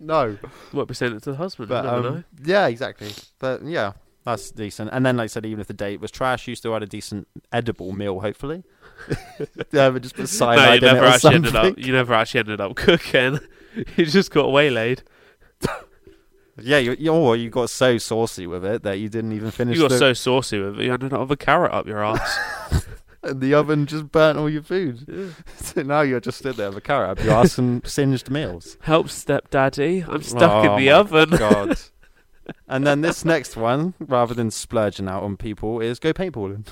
No, 0.00 0.38
Might 0.72 0.86
be 0.86 0.94
saying 0.94 1.16
it 1.16 1.22
to 1.24 1.32
the 1.32 1.36
husband. 1.36 1.68
but 1.68 1.84
you 1.84 1.90
um, 1.90 2.02
know. 2.02 2.24
yeah, 2.44 2.66
exactly. 2.66 3.10
But 3.38 3.64
yeah, 3.64 3.92
that's 4.24 4.50
decent. 4.50 4.90
And 4.92 5.04
then, 5.06 5.16
like 5.16 5.24
I 5.24 5.26
said, 5.28 5.46
even 5.46 5.60
if 5.60 5.66
the 5.66 5.74
date 5.74 6.00
was 6.00 6.10
trash, 6.10 6.46
you 6.48 6.54
still 6.54 6.72
had 6.72 6.82
a 6.82 6.86
decent 6.86 7.28
edible 7.52 7.92
meal, 7.92 8.20
hopefully. 8.20 8.62
yeah, 9.72 9.90
but 9.90 10.02
just 10.02 10.14
put 10.14 10.22
No, 10.22 10.26
cyanide 10.26 10.82
you 10.82 10.88
in 10.88 10.94
never 10.94 11.06
actually 11.06 11.34
ended 11.34 11.56
up. 11.56 11.78
You 11.78 11.92
never 11.92 12.14
actually 12.14 12.40
ended 12.40 12.60
up 12.60 12.74
cooking. 12.76 13.40
you 13.96 14.06
just 14.06 14.30
got 14.30 14.50
waylaid. 14.52 15.02
Yeah, 16.60 16.78
you, 16.78 16.96
you, 16.98 17.12
or 17.12 17.36
you 17.36 17.50
got 17.50 17.70
so 17.70 17.98
saucy 17.98 18.46
with 18.46 18.64
it 18.64 18.82
that 18.82 18.98
you 18.98 19.08
didn't 19.08 19.32
even 19.32 19.52
finish. 19.52 19.76
You 19.76 19.84
got 19.84 19.90
the, 19.90 19.98
so 19.98 20.12
saucy 20.12 20.58
with 20.58 20.80
it, 20.80 20.84
you 20.84 20.92
ended 20.92 21.12
up 21.12 21.20
with 21.20 21.30
a 21.30 21.36
carrot 21.36 21.72
up 21.72 21.86
your 21.86 22.04
ass. 22.04 22.86
And 23.28 23.40
the 23.40 23.54
oven 23.54 23.86
just 23.86 24.10
burnt 24.12 24.38
all 24.38 24.48
your 24.50 24.62
food. 24.62 25.34
so 25.56 25.82
now 25.82 26.00
you're 26.02 26.20
just 26.20 26.38
stood 26.38 26.56
there 26.56 26.68
with 26.68 26.78
a 26.78 26.80
carrot 26.82 27.10
up 27.18 27.24
your 27.24 27.34
ass 27.34 27.58
and 27.58 27.86
singed 27.86 28.30
meals. 28.30 28.76
Help, 28.82 29.08
stepdaddy! 29.10 30.04
I'm 30.08 30.22
stuck 30.22 30.64
Oh 30.66 30.74
in 30.76 30.80
the 30.80 30.90
oven. 30.90 31.30
God. 31.30 31.78
and 32.68 32.86
then 32.86 33.00
this 33.02 33.24
next 33.24 33.56
one, 33.56 33.94
rather 34.00 34.34
than 34.34 34.50
splurging 34.50 35.08
out 35.08 35.22
on 35.22 35.36
people, 35.36 35.80
is 35.80 35.98
go 35.98 36.12
paintballing. 36.12 36.66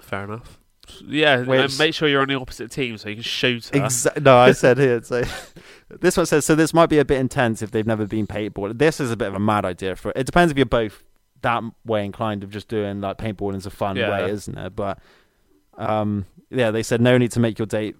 Fair 0.00 0.24
enough. 0.24 0.58
Yeah, 1.06 1.38
and 1.48 1.78
make 1.78 1.94
sure 1.94 2.08
you're 2.08 2.20
on 2.20 2.28
the 2.28 2.34
opposite 2.38 2.70
team 2.70 2.98
so 2.98 3.08
you 3.08 3.14
can 3.16 3.22
shoot 3.22 3.70
her. 3.72 3.80
Exa- 3.80 4.22
no, 4.22 4.36
I 4.36 4.52
said 4.52 4.76
here. 4.76 5.02
So 5.02 5.22
this 5.88 6.16
one 6.16 6.26
says 6.26 6.44
so. 6.44 6.54
This 6.54 6.74
might 6.74 6.90
be 6.90 6.98
a 6.98 7.04
bit 7.06 7.18
intense 7.20 7.62
if 7.62 7.70
they've 7.70 7.86
never 7.86 8.06
been 8.06 8.26
paintball. 8.26 8.76
This 8.78 9.00
is 9.00 9.10
a 9.10 9.16
bit 9.16 9.28
of 9.28 9.34
a 9.34 9.38
mad 9.40 9.64
idea 9.64 9.96
for. 9.96 10.12
It 10.14 10.26
depends 10.26 10.50
if 10.50 10.58
you're 10.58 10.66
both 10.66 11.02
that 11.40 11.62
way 11.86 12.04
inclined 12.04 12.44
of 12.44 12.50
just 12.50 12.68
doing 12.68 13.00
like 13.00 13.16
paintballing 13.16 13.56
is 13.56 13.66
a 13.66 13.70
fun 13.70 13.96
Yeah. 13.96 14.10
way, 14.10 14.30
isn't 14.30 14.56
it? 14.58 14.76
But 14.76 14.98
um, 15.78 16.26
yeah, 16.50 16.70
they 16.70 16.82
said 16.82 17.00
no 17.00 17.18
need 17.18 17.32
to 17.32 17.40
make 17.40 17.58
your 17.58 17.66
date 17.66 17.96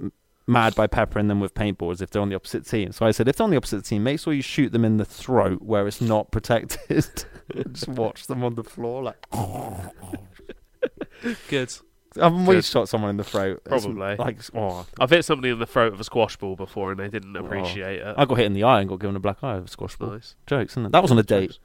mad 0.46 0.74
by 0.74 0.86
peppering 0.86 1.28
them 1.28 1.40
with 1.40 1.54
paintballs 1.54 2.02
if 2.02 2.10
they're 2.10 2.22
on 2.22 2.28
the 2.28 2.36
opposite 2.36 2.66
team. 2.66 2.92
So 2.92 3.06
I 3.06 3.10
said 3.10 3.28
if 3.28 3.36
they're 3.36 3.44
on 3.44 3.50
the 3.50 3.56
opposite 3.56 3.84
team, 3.84 4.02
make 4.02 4.20
sure 4.20 4.32
you 4.32 4.42
shoot 4.42 4.72
them 4.72 4.84
in 4.84 4.98
the 4.98 5.04
throat 5.04 5.62
where 5.62 5.86
it's 5.86 6.00
not 6.00 6.30
protected. 6.30 7.06
just 7.72 7.88
watch 7.88 8.26
them 8.26 8.44
on 8.44 8.54
the 8.54 8.64
floor 8.64 9.02
like. 9.02 9.26
Good. 11.48 11.72
I've 12.16 12.32
always 12.32 12.46
Good. 12.46 12.64
shot 12.64 12.88
someone 12.88 13.10
in 13.10 13.16
the 13.16 13.24
throat. 13.24 13.62
It's 13.66 13.84
Probably. 13.84 14.16
Like, 14.16 14.38
oh, 14.54 14.86
I've 15.00 15.10
hit 15.10 15.24
somebody 15.24 15.52
in 15.52 15.58
the 15.58 15.66
throat 15.66 15.92
of 15.92 16.00
a 16.00 16.04
squash 16.04 16.36
ball 16.36 16.54
before 16.54 16.92
and 16.92 17.00
they 17.00 17.08
didn't 17.08 17.36
appreciate 17.36 18.00
it. 18.00 18.14
I 18.16 18.24
got 18.24 18.36
hit 18.36 18.46
in 18.46 18.52
the 18.52 18.64
eye 18.64 18.80
and 18.80 18.88
got 18.88 19.00
given 19.00 19.16
a 19.16 19.20
black 19.20 19.42
eye 19.42 19.56
of 19.56 19.64
a 19.64 19.68
squash 19.68 19.96
ball. 19.96 20.10
Nice. 20.10 20.36
Jokes, 20.46 20.74
isn't 20.74 20.86
it? 20.86 20.92
That 20.92 21.02
was 21.02 21.10
on 21.10 21.18
a 21.18 21.22
date. 21.22 21.58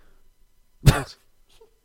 Nice. 0.83 1.17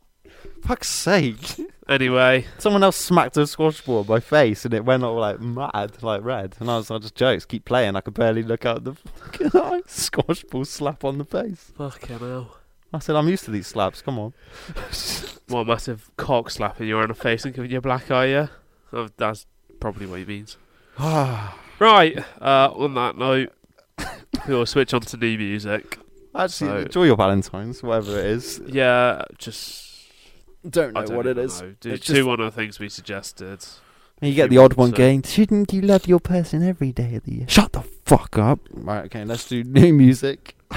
Fuck's 0.63 0.89
sake. 0.89 1.59
Anyway, 1.87 2.45
Someone 2.57 2.83
else 2.83 2.95
smacked 2.95 3.37
a 3.37 3.45
squash 3.45 3.81
ball 3.81 4.01
in 4.01 4.07
my 4.07 4.19
face 4.19 4.65
and 4.65 4.73
it 4.73 4.83
went 4.85 5.03
all 5.03 5.19
like 5.19 5.39
mad, 5.39 6.01
like 6.01 6.23
red. 6.23 6.55
And 6.59 6.69
I 6.71 6.77
was 6.77 6.89
like, 6.89 7.01
just 7.03 7.13
jokes, 7.15 7.45
keep 7.45 7.63
playing. 7.65 7.95
I 7.95 8.01
could 8.01 8.15
barely 8.15 8.41
look 8.41 8.65
out 8.65 8.83
the 8.83 8.93
fucking. 8.95 9.81
Squash 9.87 10.43
ball 10.45 10.65
slap 10.65 11.03
on 11.03 11.19
the 11.19 11.25
face. 11.25 11.71
fucking 11.77 12.17
hell. 12.19 12.57
I 12.91 12.99
said, 12.99 13.15
I'm 13.15 13.27
used 13.27 13.45
to 13.45 13.51
these 13.51 13.67
slaps, 13.67 14.01
come 14.01 14.17
on. 14.19 14.33
What 15.47 15.67
massive 15.67 16.09
cock 16.17 16.49
slapping 16.49 16.87
you 16.87 16.97
on 16.97 17.07
the 17.07 17.13
face 17.13 17.45
and 17.45 17.53
giving 17.53 17.69
you 17.69 17.77
a 17.77 17.81
black 17.81 18.09
eye, 18.09 18.25
yeah? 18.25 18.47
Oh, 18.91 19.09
that's 19.15 19.45
probably 19.79 20.07
what 20.07 20.17
he 20.19 20.25
means. 20.25 20.57
Right, 21.77 22.17
uh, 22.41 22.71
on 22.73 22.93
that 22.95 23.17
note, 23.17 23.51
we'll 24.47 24.65
switch 24.65 24.93
on 24.93 25.01
to 25.01 25.17
new 25.17 25.37
music. 25.37 25.99
Actually, 26.33 26.69
So- 26.69 26.77
enjoy 26.77 27.03
your 27.03 27.17
Valentine's, 27.17 27.83
whatever 27.83 28.17
it 28.17 28.25
is. 28.27 28.61
Yeah, 28.65 29.23
just. 29.37 29.83
Don't 30.69 30.97
I 30.97 31.01
know 31.01 31.05
don't 31.07 31.17
what 31.17 31.27
it 31.27 31.31
even 31.31 31.43
is. 31.45 31.61
know. 31.61 31.75
Do, 31.79 31.89
It's 31.91 32.05
do 32.07 32.13
just- 32.15 32.27
one 32.27 32.39
of 32.39 32.45
the 32.45 32.51
things 32.61 32.79
we 32.79 32.89
suggested. 32.89 33.65
You 34.21 34.33
get 34.33 34.49
the 34.49 34.57
odd 34.57 34.73
one 34.75 34.87
months, 34.89 34.97
so- 34.97 35.03
going, 35.05 35.23
shouldn't 35.23 35.73
you 35.73 35.81
love 35.81 36.07
your 36.07 36.19
person 36.19 36.63
every 36.63 36.91
day 36.93 37.15
of 37.15 37.23
the 37.25 37.33
year? 37.35 37.45
Shut 37.49 37.73
the 37.73 37.81
fuck 38.05 38.37
up. 38.37 38.59
Right, 38.71 39.05
okay, 39.05 39.25
let's 39.25 39.47
do 39.47 39.63
new 39.63 39.93
music. 39.93 40.55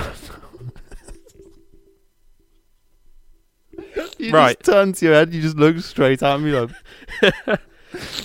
you 4.18 4.32
Right. 4.32 4.59
just 4.59 4.70
turn 4.70 4.93
to 4.93 5.05
your 5.07 5.14
head, 5.14 5.32
you 5.32 5.41
just 5.41 5.57
look 5.57 5.78
straight 5.80 6.22
at 6.22 6.41
me 6.41 6.51
like. 6.53 6.70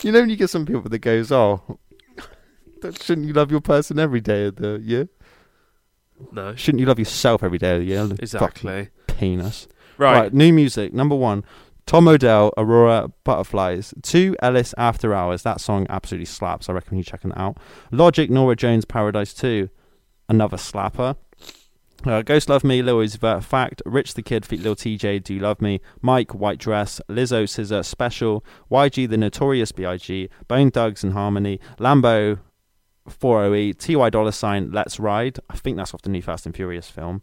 you 0.03 0.11
know 0.11 0.19
when 0.21 0.29
you 0.29 0.35
get 0.35 0.49
some 0.49 0.65
people 0.65 0.81
that 0.81 0.99
goes, 0.99 1.31
oh, 1.31 1.79
don't- 2.81 3.01
shouldn't 3.01 3.27
you 3.27 3.33
love 3.33 3.51
your 3.51 3.61
person 3.61 3.99
every 3.99 4.21
day 4.21 4.45
of 4.47 4.55
the 4.57 4.79
year? 4.83 5.09
No, 6.31 6.55
Shouldn't 6.55 6.79
you 6.79 6.85
love 6.85 6.99
yourself 6.99 7.43
every 7.43 7.57
day 7.57 7.73
of 7.75 7.79
the 7.79 7.85
year? 7.85 8.01
Fucking 8.01 8.17
exactly. 8.21 8.89
penis. 9.07 9.67
Right. 9.97 10.21
Right. 10.21 10.33
new 10.33 10.51
music. 10.53 10.93
Number 10.93 11.15
one, 11.15 11.43
Tom 11.85 12.07
Odell, 12.07 12.53
Aurora 12.57 13.09
Butterflies. 13.23 13.93
Two, 14.01 14.35
Ellis 14.41 14.73
After 14.77 15.13
Hours. 15.13 15.43
That 15.43 15.59
song 15.61 15.85
absolutely 15.89 16.25
slaps. 16.25 16.69
I 16.69 16.73
recommend 16.73 16.99
you 16.99 17.03
checking 17.03 17.31
it 17.31 17.37
out. 17.37 17.57
Logic, 17.91 18.29
Norah 18.29 18.55
Jones, 18.55 18.85
Paradise 18.85 19.33
2. 19.33 19.69
Another 20.29 20.57
slapper. 20.57 21.15
Uh, 22.05 22.21
Ghost 22.21 22.49
Love 22.49 22.65
Me, 22.65 22.81
Lil 22.81 22.97
Uzi 22.97 23.17
Vert, 23.17 23.45
Fact, 23.45 23.81
Rich 23.85 24.15
the 24.15 24.21
Kid, 24.21 24.45
Feet 24.45 24.61
Lil 24.61 24.75
TJ, 24.75 25.23
Do 25.23 25.33
You 25.35 25.39
Love 25.39 25.61
Me, 25.61 25.79
Mike, 26.01 26.33
White 26.33 26.57
Dress, 26.59 26.99
Lizzo, 27.07 27.43
SZA, 27.43 27.85
Special, 27.85 28.43
YG, 28.69 29.09
The 29.09 29.15
Notorious 29.15 29.71
B.I.G., 29.71 30.29
Bone 30.49 30.69
Thugs-n-Harmony, 30.69 31.61
Lambo, 31.79 32.39
40E, 33.09 33.77
Ty 33.77 34.09
Dolla 34.09 34.31
$ign, 34.31 34.73
Let's 34.73 34.99
Ride. 34.99 35.39
I 35.49 35.55
think 35.55 35.77
that's 35.77 35.93
off 35.93 36.01
the 36.01 36.09
new 36.09 36.21
Fast 36.21 36.45
and 36.45 36.53
Furious 36.53 36.89
film. 36.89 37.21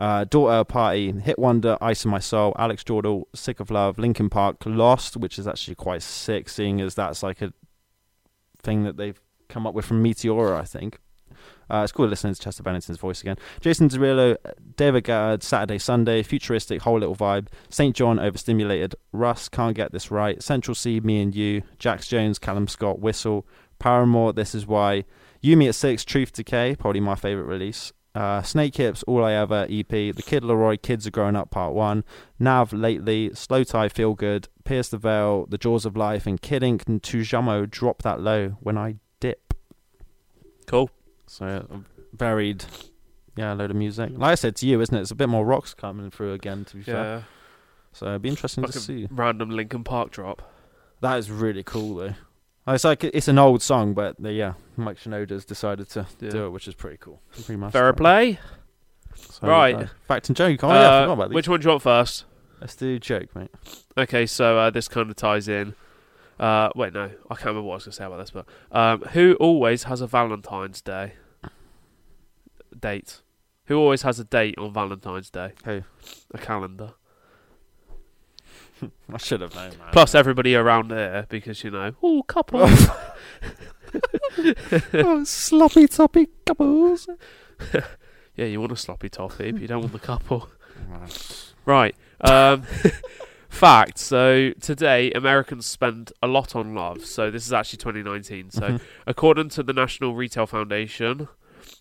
Uh, 0.00 0.24
Daughter 0.24 0.64
Party, 0.64 1.12
Hit 1.12 1.38
Wonder, 1.38 1.76
Ice 1.82 2.06
in 2.06 2.10
My 2.10 2.20
Soul, 2.20 2.54
Alex 2.58 2.82
Jordan, 2.82 3.22
Sick 3.34 3.60
of 3.60 3.70
Love, 3.70 3.98
Linkin 3.98 4.30
Park, 4.30 4.56
Lost, 4.64 5.18
which 5.18 5.38
is 5.38 5.46
actually 5.46 5.74
quite 5.74 6.02
sick, 6.02 6.48
seeing 6.48 6.80
as 6.80 6.94
that's 6.94 7.22
like 7.22 7.42
a 7.42 7.52
thing 8.62 8.84
that 8.84 8.96
they've 8.96 9.20
come 9.50 9.66
up 9.66 9.74
with 9.74 9.84
from 9.84 10.02
Meteora, 10.02 10.58
I 10.58 10.64
think. 10.64 10.98
Uh, 11.70 11.82
it's 11.82 11.92
cool 11.92 12.06
listening 12.06 12.32
to 12.34 12.40
Chester 12.40 12.62
Bennington's 12.62 12.98
voice 12.98 13.20
again. 13.20 13.36
Jason 13.60 13.90
Derulo, 13.90 14.36
David 14.76 15.04
Guetta, 15.04 15.42
Saturday, 15.42 15.78
Sunday, 15.78 16.22
Futuristic, 16.22 16.82
Whole 16.82 16.98
Little 16.98 17.14
Vibe, 17.14 17.48
St. 17.68 17.94
John, 17.94 18.18
Overstimulated, 18.18 18.94
Russ, 19.12 19.50
Can't 19.50 19.76
Get 19.76 19.92
This 19.92 20.10
Right, 20.10 20.42
Central 20.42 20.74
Cee, 20.74 21.00
Me 21.00 21.20
and 21.20 21.34
You, 21.34 21.62
Jax 21.78 22.08
Jones, 22.08 22.38
Callum 22.38 22.68
Scott, 22.68 23.00
Whistle, 23.00 23.46
Paramore, 23.78 24.32
This 24.32 24.54
Is 24.54 24.66
Why, 24.66 25.04
You 25.42 25.58
Me 25.58 25.68
at 25.68 25.74
6, 25.74 26.04
Truth 26.06 26.32
Decay, 26.32 26.76
probably 26.76 27.00
my 27.00 27.14
favourite 27.14 27.46
release. 27.46 27.92
Uh, 28.14 28.40
Snakehips, 28.42 29.04
All 29.06 29.24
I 29.24 29.32
Ever 29.34 29.66
EP, 29.70 29.88
The 29.88 30.22
Kid 30.26 30.42
LAROI, 30.42 30.82
Kids 30.82 31.06
Are 31.06 31.10
Growing 31.12 31.36
Up 31.36 31.50
Part 31.50 31.74
1, 31.74 32.02
Nav 32.40 32.72
Lately, 32.72 33.30
Slowthai 33.30 33.90
Feel 33.92 34.14
Good, 34.14 34.48
Pierce 34.64 34.88
the 34.88 34.98
Veil, 34.98 35.46
The 35.46 35.58
Jaws 35.58 35.84
of 35.86 35.96
Life, 35.96 36.26
and 36.26 36.40
Kid 36.42 36.62
Ink 36.64 36.82
and 36.88 37.00
Tujamo 37.02 37.70
Drop 37.70 38.02
That 38.02 38.20
Low 38.20 38.56
When 38.60 38.76
I 38.76 38.96
Dip. 39.20 39.54
Cool. 40.66 40.90
So 41.28 41.84
varied, 42.12 42.64
yeah, 43.36 43.52
a 43.52 43.54
load 43.54 43.70
of 43.70 43.76
music. 43.76 44.10
Like 44.16 44.32
I 44.32 44.34
said 44.34 44.56
to 44.56 44.66
you, 44.66 44.80
isn't 44.80 44.94
it? 44.96 45.00
It's 45.02 45.10
a 45.12 45.14
bit 45.16 45.28
more 45.28 45.44
rocks 45.46 45.72
coming 45.74 46.10
through 46.10 46.32
again. 46.32 46.64
To 46.64 46.76
be 46.78 46.82
fair, 46.82 46.94
Yeah. 46.94 47.22
so 47.92 48.06
it'd 48.08 48.22
be 48.22 48.28
interesting 48.28 48.62
Like 48.64 48.72
to 48.72 48.80
see. 48.80 49.06
random 49.10 49.50
Linkin 49.50 49.84
Park 49.84 50.10
drop. 50.10 50.42
That 51.00 51.16
is 51.18 51.30
really 51.30 51.62
cool 51.62 51.94
though. 51.94 52.14
Uh, 52.70 52.74
It's 52.74 52.84
like 52.84 53.02
it's 53.04 53.26
an 53.28 53.38
old 53.38 53.62
song, 53.62 53.94
but 53.94 54.16
uh, 54.24 54.28
yeah, 54.28 54.54
Mike 54.76 54.98
Shinoda's 54.98 55.44
decided 55.44 55.88
to 55.90 56.06
Yeah. 56.20 56.30
do 56.30 56.46
it, 56.46 56.50
which 56.50 56.68
is 56.68 56.74
pretty 56.74 56.98
cool. 56.98 57.20
Pretty 57.32 57.56
much. 57.56 57.72
Fair 57.72 57.92
play. 57.92 58.38
So, 59.14 59.48
Right. 59.48 59.74
uh, 59.74 59.86
fact 60.06 60.28
and 60.28 60.36
joke. 60.36 60.62
Oh 60.64 60.68
yeah, 60.68 60.74
I 60.74 60.84
Uh, 60.98 61.02
forgot 61.02 61.12
about 61.14 61.28
these. 61.30 61.34
which 61.34 61.48
one 61.48 61.60
do 61.60 61.64
you 61.64 61.70
want 61.70 61.82
first? 61.82 62.24
Let's 62.60 62.76
do 62.76 62.98
joke, 62.98 63.34
mate. 63.34 63.50
Okay, 63.98 64.24
so 64.26 64.58
uh, 64.58 64.70
this 64.70 64.86
kind 64.88 65.10
of 65.10 65.16
ties 65.16 65.48
in. 65.48 65.74
Uh, 66.38 66.70
wait, 66.76 66.92
no, 66.94 67.10
I 67.30 67.34
can't 67.34 67.46
remember 67.46 67.62
what 67.62 67.72
I 67.72 67.76
was 67.76 67.84
going 67.84 67.92
to 67.92 67.96
say 67.96 68.04
about 68.04 68.18
this, 68.18 68.30
but 68.30 68.46
um, 68.72 69.00
who 69.12 69.34
always 69.40 69.84
has 69.84 70.00
a 70.00 70.06
Valentine's 70.06 70.80
Day 70.80 71.14
date? 72.78 73.20
Who 73.66 73.76
always 73.78 74.02
has 74.02 74.18
a 74.18 74.24
date 74.24 74.56
on 74.58 74.72
Valentine's 74.72 75.28
Day? 75.30 75.52
Who? 75.64 75.82
A 76.32 76.38
calendar. 76.38 76.92
I 79.12 79.18
should 79.18 79.40
have 79.40 79.54
known. 79.54 79.70
Man. 79.78 79.88
Plus 79.92 80.14
everybody 80.14 80.54
around 80.54 80.88
there, 80.88 81.26
because 81.28 81.62
you 81.64 81.70
know, 81.70 81.92
oh, 82.02 82.22
couple. 82.22 82.60
oh, 84.94 85.24
sloppy 85.24 85.86
toppy 85.88 86.28
couples. 86.46 87.08
yeah, 88.36 88.44
you 88.46 88.60
want 88.60 88.72
a 88.72 88.76
sloppy 88.76 89.08
toffee, 89.08 89.50
but 89.52 89.60
you 89.60 89.68
don't 89.68 89.80
want 89.80 89.92
the 89.92 89.98
couple. 89.98 90.48
Right. 91.66 91.94
Um, 92.20 92.62
fact. 93.48 93.98
So 93.98 94.52
today, 94.60 95.10
Americans 95.12 95.66
spend 95.66 96.12
a 96.22 96.26
lot 96.26 96.54
on 96.54 96.74
love. 96.74 97.04
So 97.04 97.30
this 97.30 97.46
is 97.46 97.52
actually 97.52 97.78
2019. 97.78 98.50
So 98.50 98.60
Mhm. 98.62 98.80
according 99.06 99.48
to 99.50 99.62
the 99.62 99.72
National 99.72 100.14
Retail 100.14 100.46
Foundation, 100.46 101.28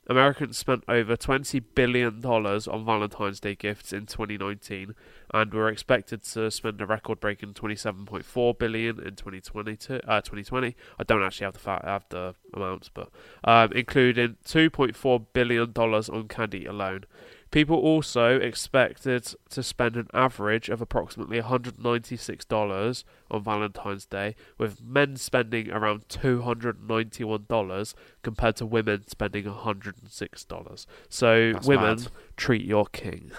Americans 0.10 0.58
spent 0.58 0.84
over 0.88 1.16
20 1.16 1.60
billion 1.60 2.20
dollars 2.20 2.68
on 2.68 2.84
Valentine's 2.84 3.40
Day 3.40 3.54
gifts 3.54 3.94
in 3.94 4.08
2019, 4.08 4.96
and 5.32 5.54
were 5.54 5.70
expected 5.70 6.24
to 6.24 6.50
spend 6.50 6.82
a 6.82 6.86
record-breaking 6.88 7.54
27.4 7.54 8.58
billion 8.58 9.00
in 9.00 9.16
2022. 9.16 10.02
Uh, 10.08 10.20
2020. 10.22 10.76
I 10.98 11.04
don't 11.04 11.22
actually 11.24 11.46
have 11.46 11.54
the 11.54 11.60
fa- 11.60 11.82
have 11.84 12.06
the 12.10 12.34
amounts, 12.56 12.90
but 12.90 13.10
um, 13.44 13.72
including 13.74 14.38
2.4 14.46 15.28
billion 15.32 15.72
dollars 15.72 16.10
on 16.10 16.28
candy 16.28 16.66
alone. 16.66 17.06
People 17.52 17.78
also 17.78 18.36
expected 18.40 19.34
to 19.50 19.64
spend 19.64 19.96
an 19.96 20.08
average 20.14 20.70
of 20.70 20.82
approximately 20.82 21.42
$196 21.42 23.04
on 23.32 23.44
Valentine's 23.44 24.06
Day, 24.06 24.36
with 24.60 24.84
men 24.84 25.16
spending 25.16 25.72
around 25.72 26.08
$291 26.10 27.94
compared 28.22 28.56
to 28.58 28.66
women 28.66 29.08
spending 29.08 29.46
$106. 29.46 30.86
So, 31.10 31.52
That's 31.54 31.68
women, 31.68 31.98
mad. 31.98 32.08
treat 32.38 32.66
your 32.66 32.86
king. 32.86 33.32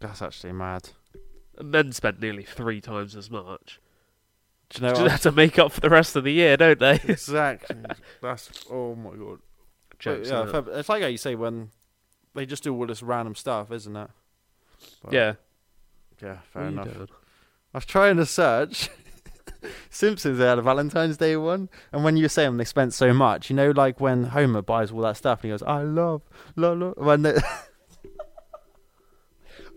That's 0.00 0.20
actually 0.22 0.52
mad. 0.52 0.90
Men 1.62 1.92
spend 1.92 2.20
nearly 2.20 2.42
three 2.42 2.80
times 2.80 3.14
as 3.14 3.30
much. 3.30 3.80
Do 4.70 4.78
you 4.80 4.82
know 4.88 4.90
Just 4.92 5.02
what? 5.02 5.10
have 5.12 5.20
to 5.22 5.32
make 5.32 5.58
up 5.58 5.70
for 5.70 5.80
the 5.80 5.90
rest 5.90 6.16
of 6.16 6.24
the 6.24 6.32
year, 6.32 6.56
don't 6.56 6.80
they? 6.80 6.94
exactly. 7.04 7.76
That's 8.22 8.50
oh 8.70 8.94
my 8.96 9.10
god. 9.14 9.38
Jokes, 10.00 10.30
yeah, 10.30 10.50
fair- 10.50 10.64
it's 10.70 10.88
like 10.88 11.02
how 11.02 11.08
you 11.08 11.18
say 11.18 11.34
when 11.36 11.70
they 12.34 12.46
just 12.46 12.62
do 12.62 12.74
all 12.74 12.86
this 12.86 13.02
random 13.02 13.34
stuff, 13.34 13.70
isn't 13.72 13.96
it? 13.96 14.10
But- 15.04 15.12
yeah. 15.12 15.34
Yeah, 16.22 16.38
fair 16.52 16.62
are 16.62 16.66
enough. 16.68 16.92
doing? 16.92 17.08
I 17.74 17.78
was 17.78 17.86
trying 17.86 18.16
to 18.18 18.26
search. 18.26 18.88
Simpsons 19.90 20.38
they 20.38 20.44
had 20.46 20.58
a 20.58 20.62
Valentine's 20.62 21.16
Day 21.16 21.36
one, 21.36 21.68
and 21.92 22.04
when 22.04 22.16
you 22.16 22.24
were 22.24 22.28
saying 22.28 22.56
they 22.56 22.64
spent 22.64 22.94
so 22.94 23.12
much, 23.12 23.50
you 23.50 23.56
know, 23.56 23.70
like 23.70 24.00
when 24.00 24.24
Homer 24.24 24.62
buys 24.62 24.90
all 24.92 25.00
that 25.02 25.16
stuff 25.16 25.40
and 25.40 25.44
he 25.44 25.50
goes, 25.52 25.62
"I 25.62 25.82
love, 25.82 26.22
love, 26.56 26.78
love," 26.78 26.94
when 26.96 27.22
they 27.22 27.34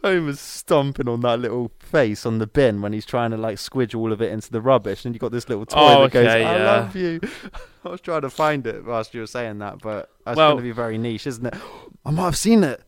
Homer's 0.06 0.40
stomping 0.40 1.08
on 1.10 1.22
that 1.22 1.40
little 1.40 1.72
face 1.80 2.26
on 2.26 2.38
the 2.38 2.48
bin 2.48 2.82
when 2.82 2.94
he's 2.94 3.06
trying 3.06 3.32
to 3.32 3.38
like 3.38 3.58
squidge 3.58 3.96
all 3.98 4.12
of 4.12 4.22
it 4.22 4.32
into 4.32 4.52
the 4.52 4.62
rubbish, 4.62 5.04
and 5.06 5.16
you 5.16 5.20
got 5.20 5.32
this 5.32 5.50
little 5.50 5.66
toy 5.66 5.78
Oh, 5.80 6.04
that 6.04 6.12
goes, 6.12 6.28
okay, 6.28 6.44
"I 6.44 6.58
yeah. 6.58 6.64
love 6.64 6.96
you." 6.96 7.20
I 7.86 7.90
was 7.90 8.02
trying 8.02 8.22
to 8.22 8.30
find 8.30 8.66
it 8.68 8.86
whilst 8.86 9.14
you 9.14 9.22
were 9.22 9.28
saying 9.28 9.60
that, 9.60 9.80
but 9.82 10.10
that's 10.26 10.38
Well- 10.38 10.52
going 10.54 10.64
to 10.64 10.70
be 10.70 10.72
very 10.72 10.98
niche, 10.98 11.26
isn't 11.28 11.46
it? 11.46 11.56
I 12.06 12.12
might 12.12 12.26
have 12.26 12.38
seen 12.38 12.64
it, 12.64 12.82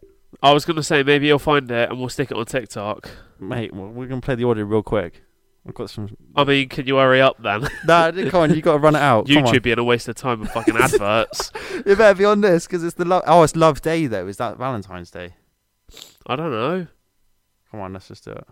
I 0.43 0.53
was 0.53 0.63
going 0.65 0.75
to 0.75 0.83
say 0.83 1.01
maybe 1.03 1.25
you'll 1.27 1.39
find 1.39 1.69
it 1.71 1.89
and 1.89 1.99
we'll 1.99 2.09
stick 2.09 2.29
it 2.31 2.37
on 2.37 2.45
TikTok. 2.45 3.09
mate. 3.39 3.73
Well, 3.73 3.87
we're 3.87 4.05
going 4.07 4.21
to 4.21 4.25
play 4.25 4.35
the 4.35 4.45
audio 4.47 4.63
real 4.65 4.83
quick. 4.83 5.23
I've 5.67 5.73
got 5.73 5.89
some. 5.89 6.15
I 6.35 6.43
mean, 6.45 6.69
can 6.69 6.85
you 6.87 6.95
hurry 6.97 7.19
up 7.21 7.41
then? 7.41 7.67
Nah, 7.85 8.11
come 8.11 8.41
on, 8.41 8.53
you 8.55 8.61
got 8.61 8.73
to 8.73 8.79
run 8.79 8.95
it 8.95 9.01
out. 9.01 9.25
YouTube 9.25 9.63
being 9.63 9.79
a 9.79 9.83
waste 9.83 10.07
of 10.07 10.15
time 10.15 10.39
with 10.41 10.51
fucking 10.51 10.77
adverts. 10.77 11.51
It 11.85 11.97
better 11.97 12.15
be 12.17 12.25
on 12.25 12.41
this 12.41 12.65
because 12.67 12.83
it's 12.83 12.95
the 12.95 13.05
love. 13.05 13.23
Oh, 13.27 13.43
it's 13.43 13.55
Love 13.55 13.81
Day 13.81 14.07
though. 14.07 14.27
Is 14.27 14.37
that 14.37 14.57
Valentine's 14.57 15.11
Day? 15.11 15.35
I 16.25 16.35
don't 16.35 16.51
know. 16.51 16.87
Come 17.77 17.83
on, 17.83 17.93
let's 17.93 18.07
just 18.07 18.25
do 18.25 18.31
it. 18.31 18.43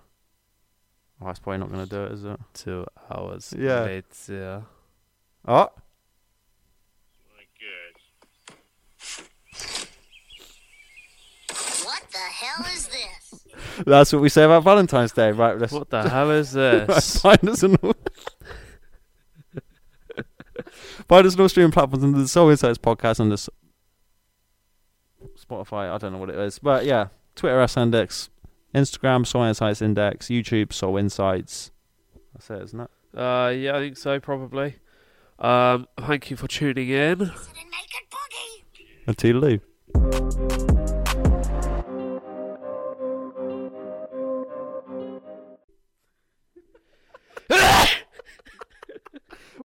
Oh, 1.19 1.25
that's 1.25 1.39
probably 1.39 1.57
not 1.57 1.71
going 1.71 1.83
to 1.83 1.89
do 1.89 2.03
it, 2.03 2.11
is 2.11 2.23
it? 2.25 2.39
Two 2.53 2.85
hours 3.09 3.55
Yeah. 3.57 3.81
later. 3.81 4.63
Oh, 5.47 5.69
What 11.83 12.01
the 12.11 12.17
hell 12.17 12.65
is 12.73 12.87
this? 12.87 13.45
that's 13.85 14.11
what 14.11 14.21
we 14.21 14.29
say 14.29 14.43
about 14.43 14.63
Valentine's 14.63 15.11
Day, 15.11 15.31
right? 15.31 15.57
Let's 15.57 15.71
What 15.71 15.89
the 15.89 16.09
hell 16.09 16.31
is 16.31 16.55
right, 16.57 16.87
this? 16.87 17.21
find 17.21 17.47
us 17.49 17.63
on 17.63 17.75
all. 17.77 17.93
find 21.07 21.27
us 21.27 21.35
on 21.35 21.41
all 21.41 21.49
streaming 21.49 21.71
platforms 21.71 22.03
and 22.03 22.15
the 22.15 22.19
SoulInsights 22.21 22.77
podcast 22.77 23.19
on 23.19 23.29
this 23.29 23.49
Spotify. 25.39 25.91
I 25.93 25.97
don't 25.97 26.11
know 26.13 26.17
what 26.17 26.29
it 26.29 26.39
is, 26.39 26.59
but 26.59 26.85
yeah, 26.85 27.07
Twitter 27.35 27.59
S 27.61 27.77
Index, 27.77 28.29
Instagram, 28.75 29.21
SoulInsights 29.21 29.81
Index, 29.81 30.27
YouTube, 30.27 30.67
SoulInsights. 30.67 31.71
That's 32.33 32.49
it, 32.49 32.61
isn't 32.63 32.81
it? 32.81 32.89
Uh, 33.17 33.53
yeah, 33.55 33.77
I 33.77 33.79
think 33.79 33.97
so, 33.97 34.19
probably. 34.19 34.75
Um, 35.39 35.87
thank 36.01 36.29
you 36.29 36.35
for 36.35 36.47
tuning 36.47 36.89
in. 36.89 37.31
And 39.07 39.17
toodaloo. 39.17 39.61